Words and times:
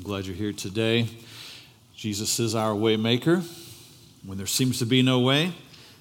I'm 0.00 0.04
glad 0.06 0.24
you're 0.24 0.34
here 0.34 0.54
today. 0.54 1.06
Jesus 1.94 2.40
is 2.40 2.54
our 2.54 2.74
way 2.74 2.96
maker. 2.96 3.42
When 4.24 4.38
there 4.38 4.46
seems 4.46 4.78
to 4.78 4.86
be 4.86 5.02
no 5.02 5.20
way, 5.20 5.52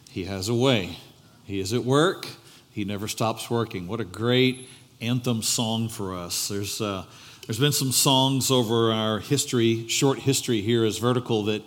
he 0.10 0.24
has 0.24 0.48
a 0.48 0.56
way. 0.56 0.96
He 1.44 1.60
is 1.60 1.74
at 1.74 1.84
work. 1.84 2.26
He 2.72 2.86
never 2.86 3.10
stops 3.10 3.50
working. 3.50 3.90
What 3.90 4.00
a 4.00 4.06
great 4.06 4.70
anthem 5.02 5.42
song 5.42 5.90
for 5.90 6.16
us. 6.16 6.48
There's, 6.48 6.80
uh, 6.80 7.04
there's 7.46 7.60
been 7.60 7.74
some 7.74 7.92
songs 7.92 8.52
over 8.52 8.94
our 8.94 9.20
history, 9.20 9.90
short 9.90 10.20
history 10.20 10.62
here 10.62 10.86
as 10.86 10.98
Vertical, 10.98 11.44
that 11.44 11.62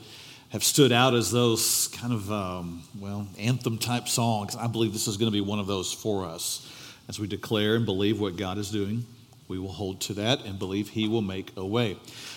have 0.53 0.65
stood 0.65 0.91
out 0.91 1.13
as 1.13 1.31
those 1.31 1.89
kind 1.89 2.15
of, 2.15 2.33
um, 2.33 2.83
well, 2.99 3.29
anthem 3.39 3.77
type 3.77 4.09
songs. 4.09 4.57
I 4.57 4.69
believe 4.69 4.95
this 4.95 5.07
is 5.07 5.19
going 5.19 5.31
to 5.31 5.37
be 5.37 5.43
one 5.43 5.59
of 5.59 5.67
those 5.67 5.93
for 5.93 6.25
us 6.25 6.67
as 7.11 7.21
we 7.21 7.27
declare 7.27 7.75
and 7.75 7.85
believe 7.85 8.19
what 8.19 8.37
God 8.37 8.57
is 8.57 8.71
doing 8.71 9.05
we 9.49 9.59
will 9.59 9.73
hold 9.73 10.01
to 10.03 10.15
that 10.15 10.45
and 10.45 10.59
believe 10.59 10.89
He 10.89 11.09
will 11.09 11.23
make 11.23 11.53
a 11.57 11.65
way. 11.65 11.93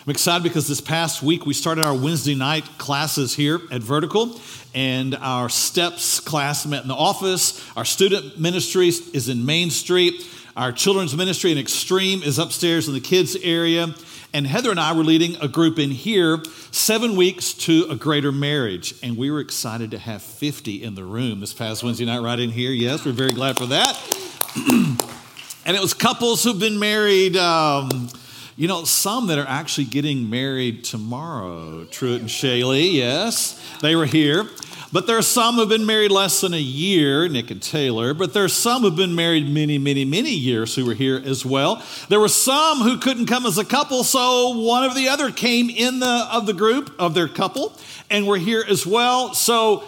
I'm 0.06 0.12
excited 0.12 0.44
because 0.44 0.68
this 0.68 0.82
past 0.82 1.24
week 1.24 1.46
we 1.46 1.54
started 1.54 1.84
our 1.84 1.94
Wednesday 1.94 2.36
night 2.36 2.66
classes 2.78 3.36
here 3.36 3.60
at 3.72 3.82
Vertical, 3.82 4.40
and 4.74 5.16
our 5.16 5.50
STEPS 5.50 6.20
class 6.20 6.66
met 6.66 6.82
in 6.82 6.88
the 6.88 6.96
office. 6.96 7.66
Our 7.78 7.86
student 7.86 8.40
ministry 8.40 8.88
is 8.88 9.30
in 9.30 9.46
Main 9.46 9.70
Street. 9.70 10.28
Our 10.58 10.72
children's 10.72 11.16
ministry 11.16 11.52
in 11.52 11.58
Extreme 11.58 12.24
is 12.24 12.40
upstairs 12.40 12.88
in 12.88 12.94
the 12.94 13.02
kids' 13.02 13.36
area. 13.38 13.94
And 14.34 14.46
Heather 14.46 14.70
and 14.70 14.80
I 14.80 14.92
were 14.92 15.04
leading 15.04 15.38
a 15.42 15.48
group 15.48 15.80
in 15.80 15.92
here, 15.92 16.44
seven 16.72 17.16
weeks 17.16 17.54
to 17.54 17.88
a 17.90 17.96
greater 17.96 18.34
marriage. 18.34 18.94
And 19.02 19.16
we 19.16 19.32
were 19.32 19.40
excited 19.40 19.92
to 19.92 19.98
have 19.98 20.22
50 20.22 20.84
in 20.84 20.96
the 20.96 21.06
room 21.06 21.40
this 21.40 21.54
past 21.54 21.84
Wednesday 21.84 22.04
night, 22.06 22.20
right 22.20 22.40
in 22.40 22.50
here. 22.50 22.72
Yes, 22.72 23.06
we're 23.06 23.14
very 23.14 23.32
glad 23.32 23.58
for 23.58 23.68
that. 23.68 23.96
And 25.66 25.76
it 25.76 25.82
was 25.82 25.96
couples 25.96 26.44
who've 26.44 26.60
been 26.60 26.78
married, 26.78 27.36
um, 27.36 28.10
you 28.56 28.68
know, 28.68 28.84
some 28.84 29.26
that 29.28 29.40
are 29.40 29.48
actually 29.48 29.86
getting 29.86 30.30
married 30.30 30.84
tomorrow. 30.84 31.86
Truett 31.86 32.22
and 32.22 32.30
Shaylee, 32.30 32.94
yes, 32.94 33.60
they 33.82 33.96
were 33.96 34.06
here. 34.06 34.48
But 34.94 35.08
there 35.08 35.18
are 35.18 35.24
some 35.24 35.56
who've 35.56 35.68
been 35.68 35.88
married 35.88 36.12
less 36.12 36.42
than 36.42 36.54
a 36.54 36.62
year, 36.62 37.28
Nick 37.28 37.50
and 37.50 37.60
Taylor. 37.60 38.14
But 38.14 38.36
there 38.36 38.44
are 38.44 38.48
some 38.48 38.84
who've 38.84 38.96
been 38.96 39.16
married 39.16 39.50
many, 39.50 39.80
many, 39.80 40.06
many 40.06 40.30
years 40.30 40.76
who 40.76 40.86
were 40.86 40.94
here 40.94 41.20
as 41.26 41.44
well. 41.44 41.84
There 42.10 42.20
were 42.20 42.28
some 42.30 42.82
who 42.82 43.00
couldn't 43.00 43.26
come 43.26 43.48
as 43.48 43.58
a 43.58 43.66
couple, 43.66 44.04
so 44.04 44.60
one 44.60 44.84
of 44.84 44.94
the 44.94 45.10
other 45.10 45.32
came 45.32 45.72
in 45.72 46.00
the 46.00 46.28
of 46.32 46.46
the 46.46 46.54
group 46.54 46.94
of 47.00 47.16
their 47.16 47.28
couple 47.28 47.76
and 48.12 48.28
were 48.28 48.38
here 48.38 48.64
as 48.70 48.86
well. 48.86 49.34
So 49.34 49.84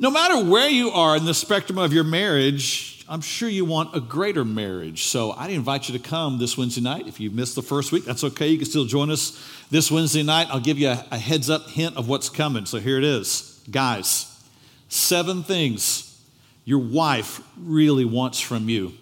no 0.00 0.10
matter 0.10 0.44
where 0.44 0.68
you 0.68 0.90
are 0.90 1.16
in 1.16 1.24
the 1.24 1.34
spectrum 1.34 1.78
of 1.78 1.92
your 1.92 2.04
marriage, 2.04 2.89
I'm 3.10 3.22
sure 3.22 3.48
you 3.48 3.64
want 3.64 3.96
a 3.96 4.00
greater 4.00 4.44
marriage. 4.44 5.02
So 5.06 5.32
I 5.32 5.48
invite 5.48 5.88
you 5.88 5.98
to 5.98 6.08
come 6.08 6.38
this 6.38 6.56
Wednesday 6.56 6.80
night. 6.80 7.08
If 7.08 7.18
you 7.18 7.32
missed 7.32 7.56
the 7.56 7.62
first 7.62 7.90
week, 7.90 8.04
that's 8.04 8.22
okay. 8.22 8.46
You 8.46 8.56
can 8.56 8.66
still 8.66 8.84
join 8.84 9.10
us 9.10 9.36
this 9.68 9.90
Wednesday 9.90 10.22
night. 10.22 10.46
I'll 10.48 10.60
give 10.60 10.78
you 10.78 10.90
a, 10.90 11.04
a 11.10 11.18
heads 11.18 11.50
up 11.50 11.66
hint 11.66 11.96
of 11.96 12.08
what's 12.08 12.28
coming. 12.28 12.66
So 12.66 12.78
here 12.78 12.98
it 12.98 13.02
is. 13.04 13.60
Guys, 13.68 14.40
seven 14.88 15.42
things 15.42 16.22
your 16.64 16.78
wife 16.78 17.40
really 17.58 18.04
wants 18.04 18.38
from 18.38 18.68
you, 18.68 18.92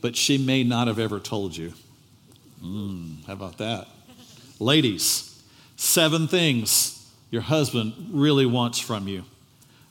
but 0.00 0.16
she 0.16 0.38
may 0.38 0.64
not 0.64 0.88
have 0.88 0.98
ever 0.98 1.20
told 1.20 1.56
you. 1.56 1.72
Mm, 2.64 3.24
how 3.26 3.34
about 3.34 3.58
that? 3.58 3.86
Ladies, 4.58 5.40
seven 5.76 6.26
things 6.26 7.08
your 7.30 7.42
husband 7.42 7.92
really 8.10 8.46
wants 8.46 8.80
from 8.80 9.06
you, 9.06 9.22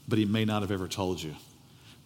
but 0.10 0.20
he 0.20 0.26
may 0.26 0.44
not 0.44 0.62
have 0.62 0.72
ever 0.72 0.90
told 0.90 1.24
you. 1.24 1.36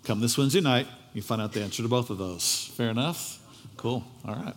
Come 0.04 0.22
this 0.22 0.38
Wednesday 0.38 0.62
night. 0.62 0.86
You 1.14 1.22
find 1.22 1.42
out 1.42 1.54
the 1.54 1.64
answer 1.64 1.84
to 1.84 1.90
both 1.90 2.10
of 2.10 2.18
those. 2.18 2.72
Fair 2.76 2.90
enough? 2.90 3.40
Cool. 3.78 4.04
All 4.28 4.36
right. 4.36 4.54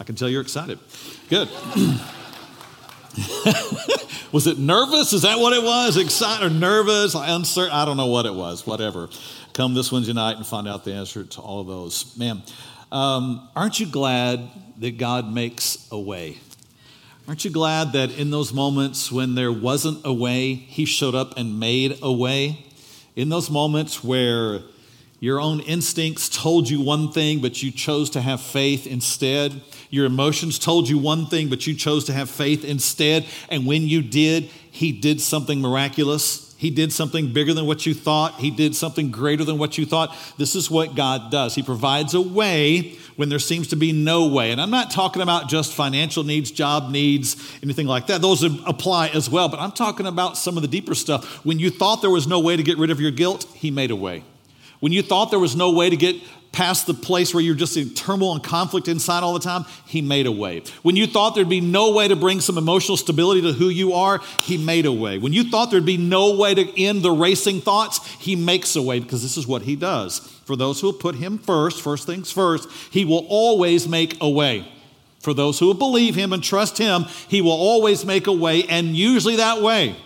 I 0.00 0.04
can 0.04 0.14
tell 0.14 0.28
you're 0.28 0.42
excited. 0.42 0.78
Good. 1.28 1.48
was 4.32 4.46
it 4.46 4.58
nervous? 4.58 5.12
Is 5.12 5.22
that 5.22 5.38
what 5.38 5.52
it 5.54 5.62
was? 5.62 5.96
Excited 5.96 6.46
or 6.46 6.50
nervous? 6.50 7.14
Uncertain? 7.16 7.72
I 7.72 7.84
don't 7.84 7.96
know 7.96 8.06
what 8.06 8.26
it 8.26 8.34
was. 8.34 8.66
Whatever. 8.66 9.08
Come 9.54 9.74
this 9.74 9.90
Wednesday 9.90 10.12
night 10.12 10.36
and 10.36 10.46
find 10.46 10.68
out 10.68 10.84
the 10.84 10.92
answer 10.92 11.24
to 11.24 11.40
all 11.40 11.60
of 11.60 11.66
those. 11.66 12.16
Man, 12.16 12.42
um, 12.92 13.48
aren't 13.56 13.80
you 13.80 13.86
glad 13.86 14.48
that 14.78 14.98
God 14.98 15.32
makes 15.32 15.88
a 15.90 15.98
way? 15.98 16.38
Aren't 17.26 17.44
you 17.44 17.50
glad 17.50 17.92
that 17.92 18.16
in 18.18 18.30
those 18.30 18.52
moments 18.52 19.10
when 19.10 19.34
there 19.34 19.52
wasn't 19.52 20.00
a 20.04 20.12
way, 20.12 20.54
He 20.54 20.84
showed 20.84 21.14
up 21.14 21.36
and 21.36 21.58
made 21.58 21.98
a 22.02 22.12
way? 22.12 22.64
In 23.16 23.30
those 23.30 23.50
moments 23.50 24.04
where 24.04 24.60
your 25.20 25.40
own 25.40 25.60
instincts 25.60 26.28
told 26.28 26.70
you 26.70 26.80
one 26.80 27.10
thing, 27.10 27.40
but 27.40 27.60
you 27.62 27.72
chose 27.72 28.10
to 28.10 28.20
have 28.20 28.40
faith 28.40 28.86
instead. 28.86 29.60
Your 29.90 30.06
emotions 30.06 30.58
told 30.58 30.88
you 30.88 30.96
one 30.98 31.26
thing, 31.26 31.48
but 31.48 31.66
you 31.66 31.74
chose 31.74 32.04
to 32.04 32.12
have 32.12 32.30
faith 32.30 32.64
instead. 32.64 33.26
And 33.48 33.66
when 33.66 33.82
you 33.82 34.00
did, 34.02 34.44
He 34.70 34.92
did 34.92 35.20
something 35.20 35.60
miraculous. 35.60 36.54
He 36.56 36.70
did 36.70 36.92
something 36.92 37.32
bigger 37.32 37.54
than 37.54 37.66
what 37.66 37.86
you 37.86 37.94
thought. 37.94 38.34
He 38.34 38.50
did 38.50 38.74
something 38.74 39.10
greater 39.10 39.44
than 39.44 39.58
what 39.58 39.78
you 39.78 39.86
thought. 39.86 40.14
This 40.38 40.56
is 40.56 40.70
what 40.70 40.96
God 40.96 41.30
does. 41.30 41.54
He 41.54 41.62
provides 41.62 42.14
a 42.14 42.20
way 42.20 42.96
when 43.16 43.28
there 43.28 43.38
seems 43.38 43.68
to 43.68 43.76
be 43.76 43.92
no 43.92 44.26
way. 44.26 44.50
And 44.50 44.60
I'm 44.60 44.70
not 44.70 44.90
talking 44.90 45.22
about 45.22 45.48
just 45.48 45.72
financial 45.72 46.24
needs, 46.24 46.50
job 46.50 46.90
needs, 46.90 47.36
anything 47.62 47.86
like 47.86 48.08
that. 48.08 48.22
Those 48.22 48.42
apply 48.42 49.08
as 49.08 49.30
well. 49.30 49.48
But 49.48 49.60
I'm 49.60 49.72
talking 49.72 50.06
about 50.06 50.36
some 50.36 50.56
of 50.56 50.62
the 50.62 50.68
deeper 50.68 50.96
stuff. 50.96 51.44
When 51.44 51.60
you 51.60 51.70
thought 51.70 52.02
there 52.02 52.10
was 52.10 52.26
no 52.26 52.40
way 52.40 52.56
to 52.56 52.62
get 52.62 52.76
rid 52.76 52.90
of 52.90 53.00
your 53.00 53.12
guilt, 53.12 53.46
He 53.54 53.70
made 53.70 53.92
a 53.92 53.96
way. 53.96 54.24
When 54.80 54.92
you 54.92 55.02
thought 55.02 55.30
there 55.30 55.38
was 55.38 55.56
no 55.56 55.72
way 55.72 55.90
to 55.90 55.96
get 55.96 56.16
past 56.52 56.86
the 56.86 56.94
place 56.94 57.34
where 57.34 57.42
you're 57.42 57.54
just 57.54 57.76
in 57.76 57.90
turmoil 57.90 58.32
and 58.32 58.42
conflict 58.42 58.88
inside 58.88 59.22
all 59.22 59.34
the 59.34 59.40
time, 59.40 59.64
He 59.86 60.02
made 60.02 60.26
a 60.26 60.32
way. 60.32 60.62
When 60.82 60.96
you 60.96 61.06
thought 61.06 61.34
there'd 61.34 61.48
be 61.48 61.60
no 61.60 61.92
way 61.92 62.08
to 62.08 62.16
bring 62.16 62.40
some 62.40 62.58
emotional 62.58 62.96
stability 62.96 63.42
to 63.42 63.52
who 63.52 63.68
you 63.68 63.92
are, 63.92 64.20
He 64.40 64.56
made 64.56 64.86
a 64.86 64.92
way. 64.92 65.18
When 65.18 65.32
you 65.32 65.44
thought 65.44 65.70
there'd 65.70 65.84
be 65.84 65.96
no 65.96 66.36
way 66.36 66.54
to 66.54 66.82
end 66.82 67.02
the 67.02 67.10
racing 67.10 67.60
thoughts, 67.60 68.04
He 68.14 68.34
makes 68.34 68.76
a 68.76 68.82
way 68.82 68.98
because 69.00 69.22
this 69.22 69.36
is 69.36 69.46
what 69.46 69.62
He 69.62 69.76
does. 69.76 70.20
For 70.46 70.56
those 70.56 70.80
who 70.80 70.88
will 70.88 70.94
put 70.94 71.16
Him 71.16 71.38
first, 71.38 71.82
first 71.82 72.06
things 72.06 72.32
first, 72.32 72.68
He 72.90 73.04
will 73.04 73.26
always 73.28 73.86
make 73.86 74.16
a 74.20 74.30
way. 74.30 74.66
For 75.20 75.34
those 75.34 75.58
who 75.58 75.66
will 75.66 75.74
believe 75.74 76.14
Him 76.14 76.32
and 76.32 76.42
trust 76.42 76.78
Him, 76.78 77.04
He 77.28 77.42
will 77.42 77.50
always 77.50 78.04
make 78.04 78.26
a 78.26 78.32
way, 78.32 78.64
and 78.64 78.96
usually 78.96 79.36
that 79.36 79.60
way 79.60 79.96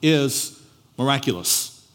is 0.00 0.60
miraculous. 0.96 1.86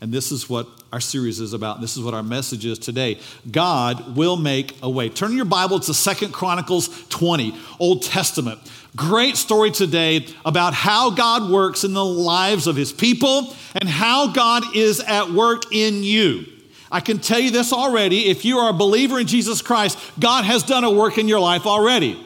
And 0.00 0.12
this 0.12 0.32
is 0.32 0.50
what 0.50 0.68
our 0.92 1.00
series 1.00 1.40
is 1.40 1.54
about. 1.54 1.80
This 1.80 1.96
is 1.96 2.02
what 2.02 2.12
our 2.12 2.22
message 2.22 2.66
is 2.66 2.78
today. 2.78 3.18
God 3.50 4.14
will 4.14 4.36
make 4.36 4.76
a 4.82 4.90
way. 4.90 5.08
Turn 5.08 5.34
your 5.34 5.46
Bible 5.46 5.80
to 5.80 5.94
Second 5.94 6.32
Chronicles 6.32 6.90
20, 7.08 7.56
Old 7.80 8.02
Testament. 8.02 8.60
Great 8.94 9.38
story 9.38 9.70
today 9.70 10.26
about 10.44 10.74
how 10.74 11.08
God 11.08 11.50
works 11.50 11.82
in 11.84 11.94
the 11.94 12.04
lives 12.04 12.66
of 12.66 12.76
his 12.76 12.92
people 12.92 13.56
and 13.74 13.88
how 13.88 14.32
God 14.32 14.76
is 14.76 15.00
at 15.00 15.30
work 15.30 15.72
in 15.72 16.02
you. 16.02 16.44
I 16.90 17.00
can 17.00 17.20
tell 17.20 17.40
you 17.40 17.50
this 17.50 17.72
already. 17.72 18.26
If 18.28 18.44
you 18.44 18.58
are 18.58 18.68
a 18.68 18.74
believer 18.74 19.18
in 19.18 19.26
Jesus 19.26 19.62
Christ, 19.62 19.98
God 20.20 20.44
has 20.44 20.62
done 20.62 20.84
a 20.84 20.90
work 20.90 21.16
in 21.16 21.26
your 21.26 21.40
life 21.40 21.64
already. 21.64 22.22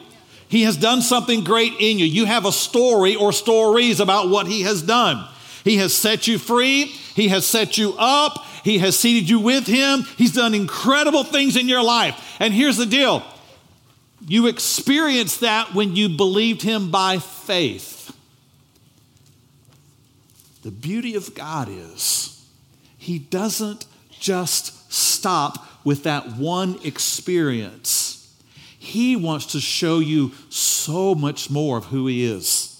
He 0.49 0.63
has 0.63 0.75
done 0.75 1.01
something 1.01 1.45
great 1.45 1.71
in 1.79 1.99
you. 1.99 2.05
You 2.05 2.25
have 2.25 2.45
a 2.45 2.51
story 2.51 3.15
or 3.15 3.31
stories 3.31 4.01
about 4.01 4.27
what 4.27 4.45
He 4.47 4.63
has 4.63 4.81
done. 4.81 5.25
He 5.63 5.77
has 5.77 5.93
set 5.93 6.27
you 6.27 6.37
free. 6.37 6.85
He 6.85 7.29
has 7.29 7.45
set 7.45 7.77
you 7.77 7.95
up. 7.97 8.43
He 8.63 8.79
has 8.79 8.97
seated 8.97 9.29
you 9.29 9.39
with 9.39 9.67
Him. 9.67 10.03
He's 10.17 10.33
done 10.33 10.53
incredible 10.53 11.23
things 11.23 11.55
in 11.55 11.67
your 11.67 11.83
life. 11.83 12.37
And 12.39 12.53
here's 12.53 12.77
the 12.77 12.85
deal 12.85 13.23
you 14.27 14.47
experienced 14.47 15.41
that 15.41 15.73
when 15.73 15.95
you 15.95 16.09
believed 16.09 16.61
Him 16.61 16.91
by 16.91 17.19
faith. 17.19 18.15
The 20.63 20.71
beauty 20.71 21.15
of 21.15 21.33
God 21.33 21.69
is 21.69 22.45
He 22.97 23.19
doesn't 23.19 23.85
just 24.11 24.91
stop 24.91 25.65
with 25.85 26.03
that 26.03 26.35
one 26.35 26.79
experience. 26.83 28.13
He 28.77 29.15
wants 29.15 29.47
to 29.47 29.59
show 29.59 29.99
you 29.99 30.31
so 30.49 31.15
much 31.15 31.49
more 31.49 31.77
of 31.77 31.85
who 31.85 32.07
He 32.07 32.25
is. 32.25 32.73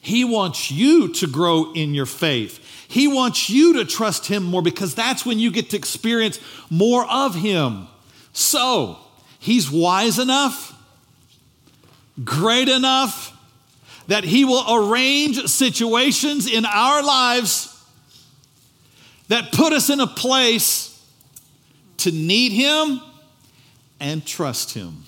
He 0.00 0.24
wants 0.24 0.70
you 0.70 1.12
to 1.14 1.26
grow 1.26 1.72
in 1.72 1.94
your 1.94 2.06
faith. 2.06 2.58
He 2.92 3.08
wants 3.08 3.48
you 3.48 3.72
to 3.78 3.86
trust 3.86 4.26
Him 4.26 4.42
more 4.42 4.60
because 4.60 4.94
that's 4.94 5.24
when 5.24 5.38
you 5.38 5.50
get 5.50 5.70
to 5.70 5.78
experience 5.78 6.38
more 6.68 7.10
of 7.10 7.34
Him. 7.34 7.88
So, 8.34 8.98
He's 9.38 9.70
wise 9.70 10.18
enough, 10.18 10.78
great 12.22 12.68
enough, 12.68 13.34
that 14.08 14.24
He 14.24 14.44
will 14.44 14.90
arrange 14.90 15.42
situations 15.46 16.46
in 16.46 16.66
our 16.66 17.02
lives 17.02 17.82
that 19.28 19.52
put 19.52 19.72
us 19.72 19.88
in 19.88 19.98
a 19.98 20.06
place 20.06 21.02
to 21.96 22.12
need 22.12 22.52
Him 22.52 23.00
and 24.00 24.26
trust 24.26 24.74
Him. 24.74 25.04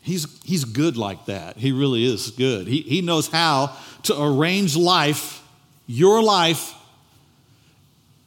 He's, 0.00 0.26
he's 0.42 0.64
good 0.64 0.96
like 0.96 1.26
that. 1.26 1.58
He 1.58 1.70
really 1.70 2.04
is 2.04 2.32
good. 2.32 2.66
He, 2.66 2.80
he 2.80 3.02
knows 3.02 3.28
how 3.28 3.76
to 4.02 4.20
arrange 4.20 4.76
life 4.76 5.44
your 5.86 6.22
life 6.22 6.74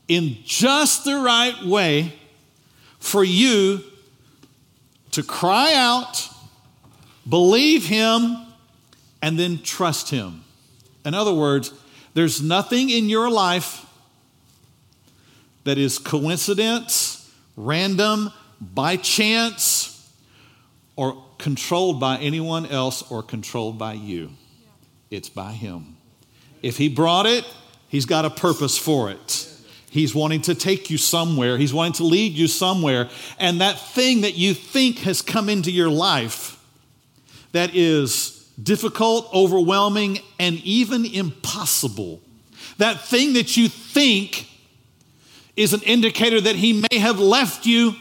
in 0.08 0.38
just 0.44 1.06
the 1.06 1.16
right 1.16 1.64
way 1.66 2.14
for 3.00 3.24
you 3.24 3.82
to 5.12 5.24
cry 5.24 5.74
out, 5.74 6.28
believe 7.28 7.86
Him, 7.86 8.38
and 9.22 9.38
then 9.38 9.62
trust 9.62 10.10
Him. 10.10 10.44
In 11.06 11.14
other 11.14 11.34
words, 11.34 11.74
there's 12.14 12.42
nothing 12.42 12.90
in 12.90 13.08
your 13.10 13.30
life 13.30 13.86
that 15.64 15.78
is 15.78 15.98
coincidence, 15.98 17.32
random, 17.56 18.32
by 18.60 18.98
chance, 18.98 20.12
or 20.96 21.24
controlled 21.38 22.00
by 22.00 22.18
anyone 22.18 22.66
else 22.66 23.10
or 23.12 23.24
controlled 23.24 23.78
by 23.78 23.94
you. 23.94 24.32
It's 25.10 25.30
by 25.30 25.54
Him. 25.54 25.96
If 26.62 26.78
He 26.78 26.90
brought 26.90 27.26
it, 27.26 27.46
He's 27.88 28.06
got 28.06 28.26
a 28.26 28.30
purpose 28.30 28.78
for 28.78 29.10
it. 29.10 29.48
He's 29.90 30.14
wanting 30.14 30.42
to 30.42 30.54
take 30.54 30.92
you 30.92 30.98
somewhere. 30.98 31.58
He's 31.58 31.74
wanting 31.74 31.94
to 31.94 32.04
lead 32.04 32.34
you 32.34 32.48
somewhere. 32.48 33.10
And 33.40 33.62
that 33.62 33.80
thing 33.80 34.22
that 34.22 34.38
you 34.38 34.54
think 34.54 35.00
has 35.00 35.24
come 35.24 35.50
into 35.50 35.72
your 35.72 35.90
life 35.90 36.64
that 37.52 37.74
is 37.74 38.48
difficult, 38.62 39.34
overwhelming, 39.34 40.20
and 40.40 40.58
even 40.58 41.06
impossible, 41.06 42.22
that 42.78 43.02
thing 43.02 43.34
that 43.34 43.58
you 43.58 43.68
think 43.68 44.48
is 45.56 45.74
an 45.74 45.82
indicator 45.82 46.40
that 46.40 46.56
He 46.56 46.74
may 46.74 47.00
have 47.00 47.20
left 47.20 47.66
you, 47.66 47.96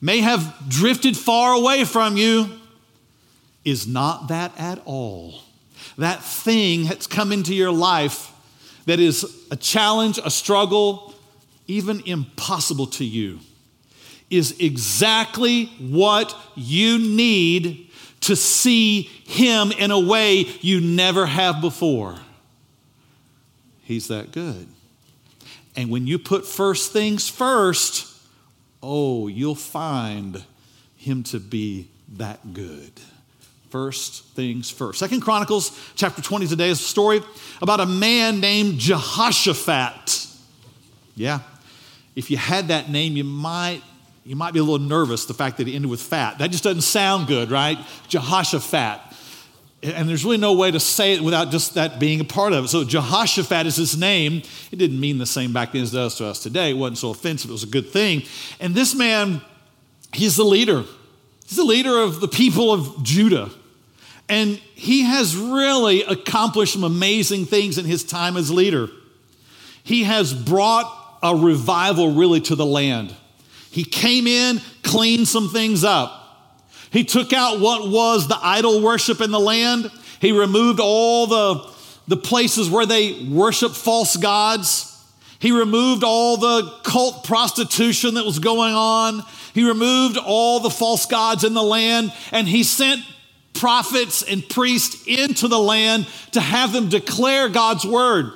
may 0.00 0.20
have 0.20 0.54
drifted 0.68 1.16
far 1.16 1.52
away 1.52 1.84
from 1.84 2.16
you, 2.16 2.48
is 3.64 3.86
not 3.86 4.28
that 4.28 4.52
at 4.58 4.80
all. 4.84 5.42
That 5.98 6.22
thing 6.22 6.84
that's 6.84 7.06
come 7.06 7.32
into 7.32 7.54
your 7.54 7.72
life 7.72 8.32
that 8.86 9.00
is 9.00 9.24
a 9.50 9.56
challenge, 9.56 10.18
a 10.24 10.30
struggle, 10.30 11.14
even 11.66 12.02
impossible 12.06 12.86
to 12.86 13.04
you, 13.04 13.40
is 14.30 14.58
exactly 14.60 15.66
what 15.78 16.36
you 16.54 16.98
need 16.98 17.90
to 18.20 18.36
see 18.36 19.02
Him 19.02 19.72
in 19.72 19.90
a 19.90 19.98
way 19.98 20.46
you 20.60 20.80
never 20.80 21.26
have 21.26 21.60
before. 21.60 22.18
He's 23.82 24.08
that 24.08 24.32
good. 24.32 24.68
And 25.76 25.90
when 25.90 26.06
you 26.06 26.18
put 26.18 26.46
first 26.46 26.92
things 26.92 27.28
first, 27.28 28.06
oh, 28.82 29.28
you'll 29.28 29.54
find 29.54 30.44
Him 30.96 31.22
to 31.24 31.40
be 31.40 31.88
that 32.16 32.52
good. 32.52 32.92
First 33.70 34.24
things 34.34 34.68
first. 34.68 34.98
Second 34.98 35.20
Chronicles 35.20 35.78
chapter 35.94 36.20
20 36.20 36.48
today 36.48 36.70
is 36.70 36.80
a 36.80 36.82
story 36.82 37.22
about 37.62 37.78
a 37.78 37.86
man 37.86 38.40
named 38.40 38.80
Jehoshaphat. 38.80 40.26
Yeah. 41.14 41.40
If 42.16 42.32
you 42.32 42.36
had 42.36 42.68
that 42.68 42.90
name, 42.90 43.16
you 43.16 43.22
might 43.22 43.82
you 44.24 44.36
might 44.36 44.52
be 44.52 44.58
a 44.58 44.62
little 44.62 44.84
nervous 44.84 45.24
the 45.24 45.34
fact 45.34 45.58
that 45.58 45.66
he 45.66 45.74
ended 45.74 45.90
with 45.90 46.00
fat. 46.02 46.38
That 46.38 46.50
just 46.50 46.64
doesn't 46.64 46.82
sound 46.82 47.26
good, 47.26 47.50
right? 47.50 47.78
Jehoshaphat. 48.08 49.00
And 49.82 50.08
there's 50.08 50.24
really 50.24 50.36
no 50.36 50.52
way 50.52 50.70
to 50.70 50.80
say 50.80 51.14
it 51.14 51.22
without 51.22 51.50
just 51.50 51.74
that 51.74 51.98
being 51.98 52.20
a 52.20 52.24
part 52.24 52.52
of 52.52 52.64
it. 52.64 52.68
So 52.68 52.84
Jehoshaphat 52.84 53.66
is 53.66 53.76
his 53.76 53.96
name. 53.96 54.42
It 54.70 54.76
didn't 54.76 55.00
mean 55.00 55.18
the 55.18 55.26
same 55.26 55.52
back 55.52 55.72
then 55.72 55.82
as 55.82 55.94
it 55.94 55.96
does 55.96 56.16
to 56.16 56.26
us 56.26 56.42
today. 56.42 56.70
It 56.70 56.74
wasn't 56.74 56.98
so 56.98 57.10
offensive. 57.10 57.50
It 57.50 57.52
was 57.54 57.62
a 57.62 57.68
good 57.68 57.88
thing. 57.88 58.24
And 58.58 58.74
this 58.74 58.94
man, 58.94 59.40
he's 60.12 60.36
the 60.36 60.44
leader. 60.44 60.84
He's 61.46 61.56
the 61.56 61.64
leader 61.64 61.98
of 61.98 62.20
the 62.20 62.28
people 62.28 62.72
of 62.72 63.02
Judah. 63.02 63.50
And 64.30 64.60
he 64.76 65.02
has 65.02 65.36
really 65.36 66.04
accomplished 66.04 66.74
some 66.74 66.84
amazing 66.84 67.46
things 67.46 67.78
in 67.78 67.84
his 67.84 68.04
time 68.04 68.36
as 68.36 68.48
leader. 68.48 68.88
He 69.82 70.04
has 70.04 70.32
brought 70.32 71.18
a 71.20 71.34
revival 71.34 72.14
really 72.14 72.40
to 72.42 72.54
the 72.54 72.64
land. 72.64 73.12
He 73.72 73.82
came 73.82 74.28
in, 74.28 74.60
cleaned 74.84 75.26
some 75.26 75.48
things 75.48 75.82
up. 75.82 76.16
He 76.92 77.02
took 77.02 77.32
out 77.32 77.58
what 77.58 77.90
was 77.90 78.28
the 78.28 78.38
idol 78.40 78.80
worship 78.80 79.20
in 79.20 79.32
the 79.32 79.40
land. 79.40 79.90
He 80.20 80.30
removed 80.30 80.78
all 80.80 81.26
the, 81.26 81.68
the 82.06 82.16
places 82.16 82.70
where 82.70 82.86
they 82.86 83.24
worship 83.24 83.72
false 83.72 84.16
gods. 84.16 84.86
He 85.40 85.50
removed 85.50 86.04
all 86.04 86.36
the 86.36 86.70
cult 86.84 87.24
prostitution 87.24 88.14
that 88.14 88.24
was 88.24 88.38
going 88.38 88.74
on. 88.74 89.24
He 89.54 89.66
removed 89.66 90.18
all 90.18 90.60
the 90.60 90.70
false 90.70 91.06
gods 91.06 91.42
in 91.42 91.52
the 91.54 91.62
land, 91.64 92.12
and 92.30 92.46
he 92.46 92.62
sent 92.62 93.00
prophets 93.54 94.22
and 94.22 94.48
priests 94.48 95.04
into 95.06 95.48
the 95.48 95.58
land 95.58 96.06
to 96.32 96.40
have 96.40 96.72
them 96.72 96.88
declare 96.88 97.48
God's 97.48 97.84
word. 97.84 98.32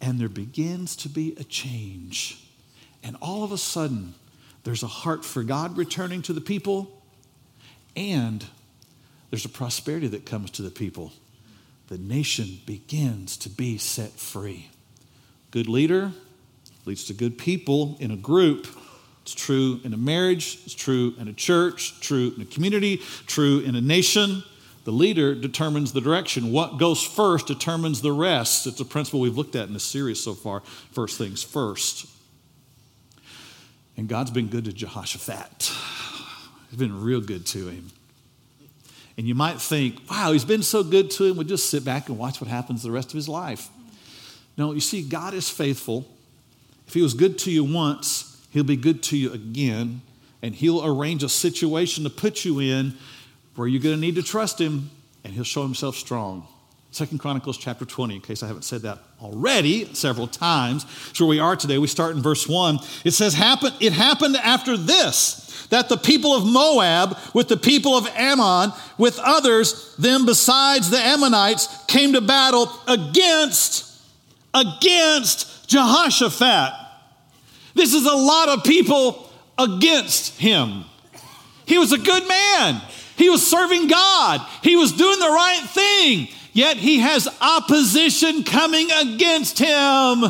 And 0.00 0.18
there 0.18 0.28
begins 0.28 0.96
to 0.96 1.08
be 1.08 1.34
a 1.38 1.44
change. 1.44 2.42
And 3.02 3.16
all 3.20 3.44
of 3.44 3.52
a 3.52 3.58
sudden, 3.58 4.14
there's 4.64 4.82
a 4.82 4.88
heart 4.88 5.24
for 5.24 5.42
God 5.42 5.76
returning 5.76 6.22
to 6.22 6.32
the 6.32 6.40
people, 6.40 7.02
and 7.94 8.44
there's 9.30 9.44
a 9.44 9.48
prosperity 9.48 10.08
that 10.08 10.26
comes 10.26 10.50
to 10.52 10.62
the 10.62 10.70
people. 10.70 11.12
The 11.88 11.98
nation 11.98 12.58
begins 12.66 13.36
to 13.38 13.48
be 13.48 13.78
set 13.78 14.10
free. 14.10 14.70
Good 15.52 15.68
leader 15.68 16.12
leads 16.84 17.04
to 17.04 17.14
good 17.14 17.38
people 17.38 17.96
in 18.00 18.10
a 18.10 18.16
group 18.16 18.66
it's 19.26 19.34
true 19.34 19.80
in 19.82 19.92
a 19.92 19.96
marriage, 19.96 20.60
it's 20.64 20.72
true 20.72 21.12
in 21.18 21.26
a 21.26 21.32
church, 21.32 21.98
true 22.00 22.32
in 22.36 22.42
a 22.42 22.44
community, 22.44 22.98
true 23.26 23.58
in 23.58 23.74
a 23.74 23.80
nation. 23.80 24.44
The 24.84 24.92
leader 24.92 25.34
determines 25.34 25.92
the 25.92 26.00
direction. 26.00 26.52
What 26.52 26.78
goes 26.78 27.02
first 27.02 27.48
determines 27.48 28.02
the 28.02 28.12
rest. 28.12 28.68
It's 28.68 28.78
a 28.78 28.84
principle 28.84 29.18
we've 29.18 29.36
looked 29.36 29.56
at 29.56 29.66
in 29.66 29.74
this 29.74 29.82
series 29.82 30.22
so 30.22 30.32
far. 30.32 30.60
First 30.92 31.18
things 31.18 31.42
first. 31.42 32.06
And 33.96 34.06
God's 34.06 34.30
been 34.30 34.46
good 34.46 34.66
to 34.66 34.72
Jehoshaphat. 34.72 35.72
He's 36.70 36.78
been 36.78 37.02
real 37.02 37.20
good 37.20 37.46
to 37.46 37.66
him. 37.66 37.90
And 39.18 39.26
you 39.26 39.34
might 39.34 39.60
think, 39.60 40.08
wow, 40.08 40.30
he's 40.30 40.44
been 40.44 40.62
so 40.62 40.84
good 40.84 41.10
to 41.12 41.24
him, 41.24 41.36
we'll 41.36 41.48
just 41.48 41.68
sit 41.68 41.84
back 41.84 42.08
and 42.08 42.16
watch 42.16 42.40
what 42.40 42.48
happens 42.48 42.84
the 42.84 42.92
rest 42.92 43.08
of 43.08 43.14
his 43.14 43.28
life. 43.28 43.70
No, 44.56 44.70
you 44.70 44.78
see, 44.78 45.02
God 45.02 45.34
is 45.34 45.50
faithful. 45.50 46.06
If 46.86 46.94
he 46.94 47.02
was 47.02 47.14
good 47.14 47.40
to 47.40 47.50
you 47.50 47.64
once, 47.64 48.35
He'll 48.56 48.64
be 48.64 48.76
good 48.76 49.02
to 49.02 49.18
you 49.18 49.34
again, 49.34 50.00
and 50.40 50.54
He'll 50.54 50.82
arrange 50.82 51.22
a 51.22 51.28
situation 51.28 52.04
to 52.04 52.10
put 52.10 52.42
you 52.42 52.58
in 52.58 52.94
where 53.54 53.68
you're 53.68 53.82
going 53.82 53.94
to 53.94 54.00
need 54.00 54.14
to 54.14 54.22
trust 54.22 54.58
Him, 54.58 54.88
and 55.22 55.34
He'll 55.34 55.44
show 55.44 55.60
Himself 55.60 55.94
strong. 55.94 56.48
Second 56.90 57.18
Chronicles 57.18 57.58
chapter 57.58 57.84
20, 57.84 58.14
in 58.14 58.20
case 58.22 58.42
I 58.42 58.46
haven't 58.46 58.62
said 58.62 58.80
that 58.80 59.00
already 59.20 59.92
several 59.92 60.26
times. 60.26 60.86
It's 61.10 61.20
where 61.20 61.28
we 61.28 61.38
are 61.38 61.54
today, 61.54 61.76
we 61.76 61.86
start 61.86 62.16
in 62.16 62.22
verse 62.22 62.48
1. 62.48 62.78
It 63.04 63.10
says, 63.10 63.34
Happen, 63.34 63.74
It 63.78 63.92
happened 63.92 64.38
after 64.38 64.78
this 64.78 65.66
that 65.68 65.90
the 65.90 65.98
people 65.98 66.34
of 66.34 66.46
Moab, 66.46 67.18
with 67.34 67.48
the 67.48 67.58
people 67.58 67.94
of 67.94 68.06
Ammon, 68.16 68.72
with 68.96 69.18
others, 69.18 69.94
them 69.96 70.24
besides 70.24 70.88
the 70.88 70.98
Ammonites, 70.98 71.68
came 71.88 72.14
to 72.14 72.22
battle 72.22 72.72
against, 72.88 74.00
against 74.54 75.68
Jehoshaphat. 75.68 76.85
This 77.76 77.92
is 77.92 78.06
a 78.06 78.14
lot 78.14 78.48
of 78.48 78.64
people 78.64 79.30
against 79.58 80.38
him. 80.40 80.84
He 81.66 81.76
was 81.76 81.92
a 81.92 81.98
good 81.98 82.26
man. 82.26 82.80
He 83.16 83.28
was 83.28 83.46
serving 83.46 83.88
God. 83.88 84.40
He 84.62 84.76
was 84.76 84.92
doing 84.92 85.18
the 85.18 85.26
right 85.26 85.62
thing. 85.68 86.28
Yet 86.54 86.78
he 86.78 87.00
has 87.00 87.28
opposition 87.40 88.44
coming 88.44 88.88
against 88.90 89.58
him. 89.58 90.24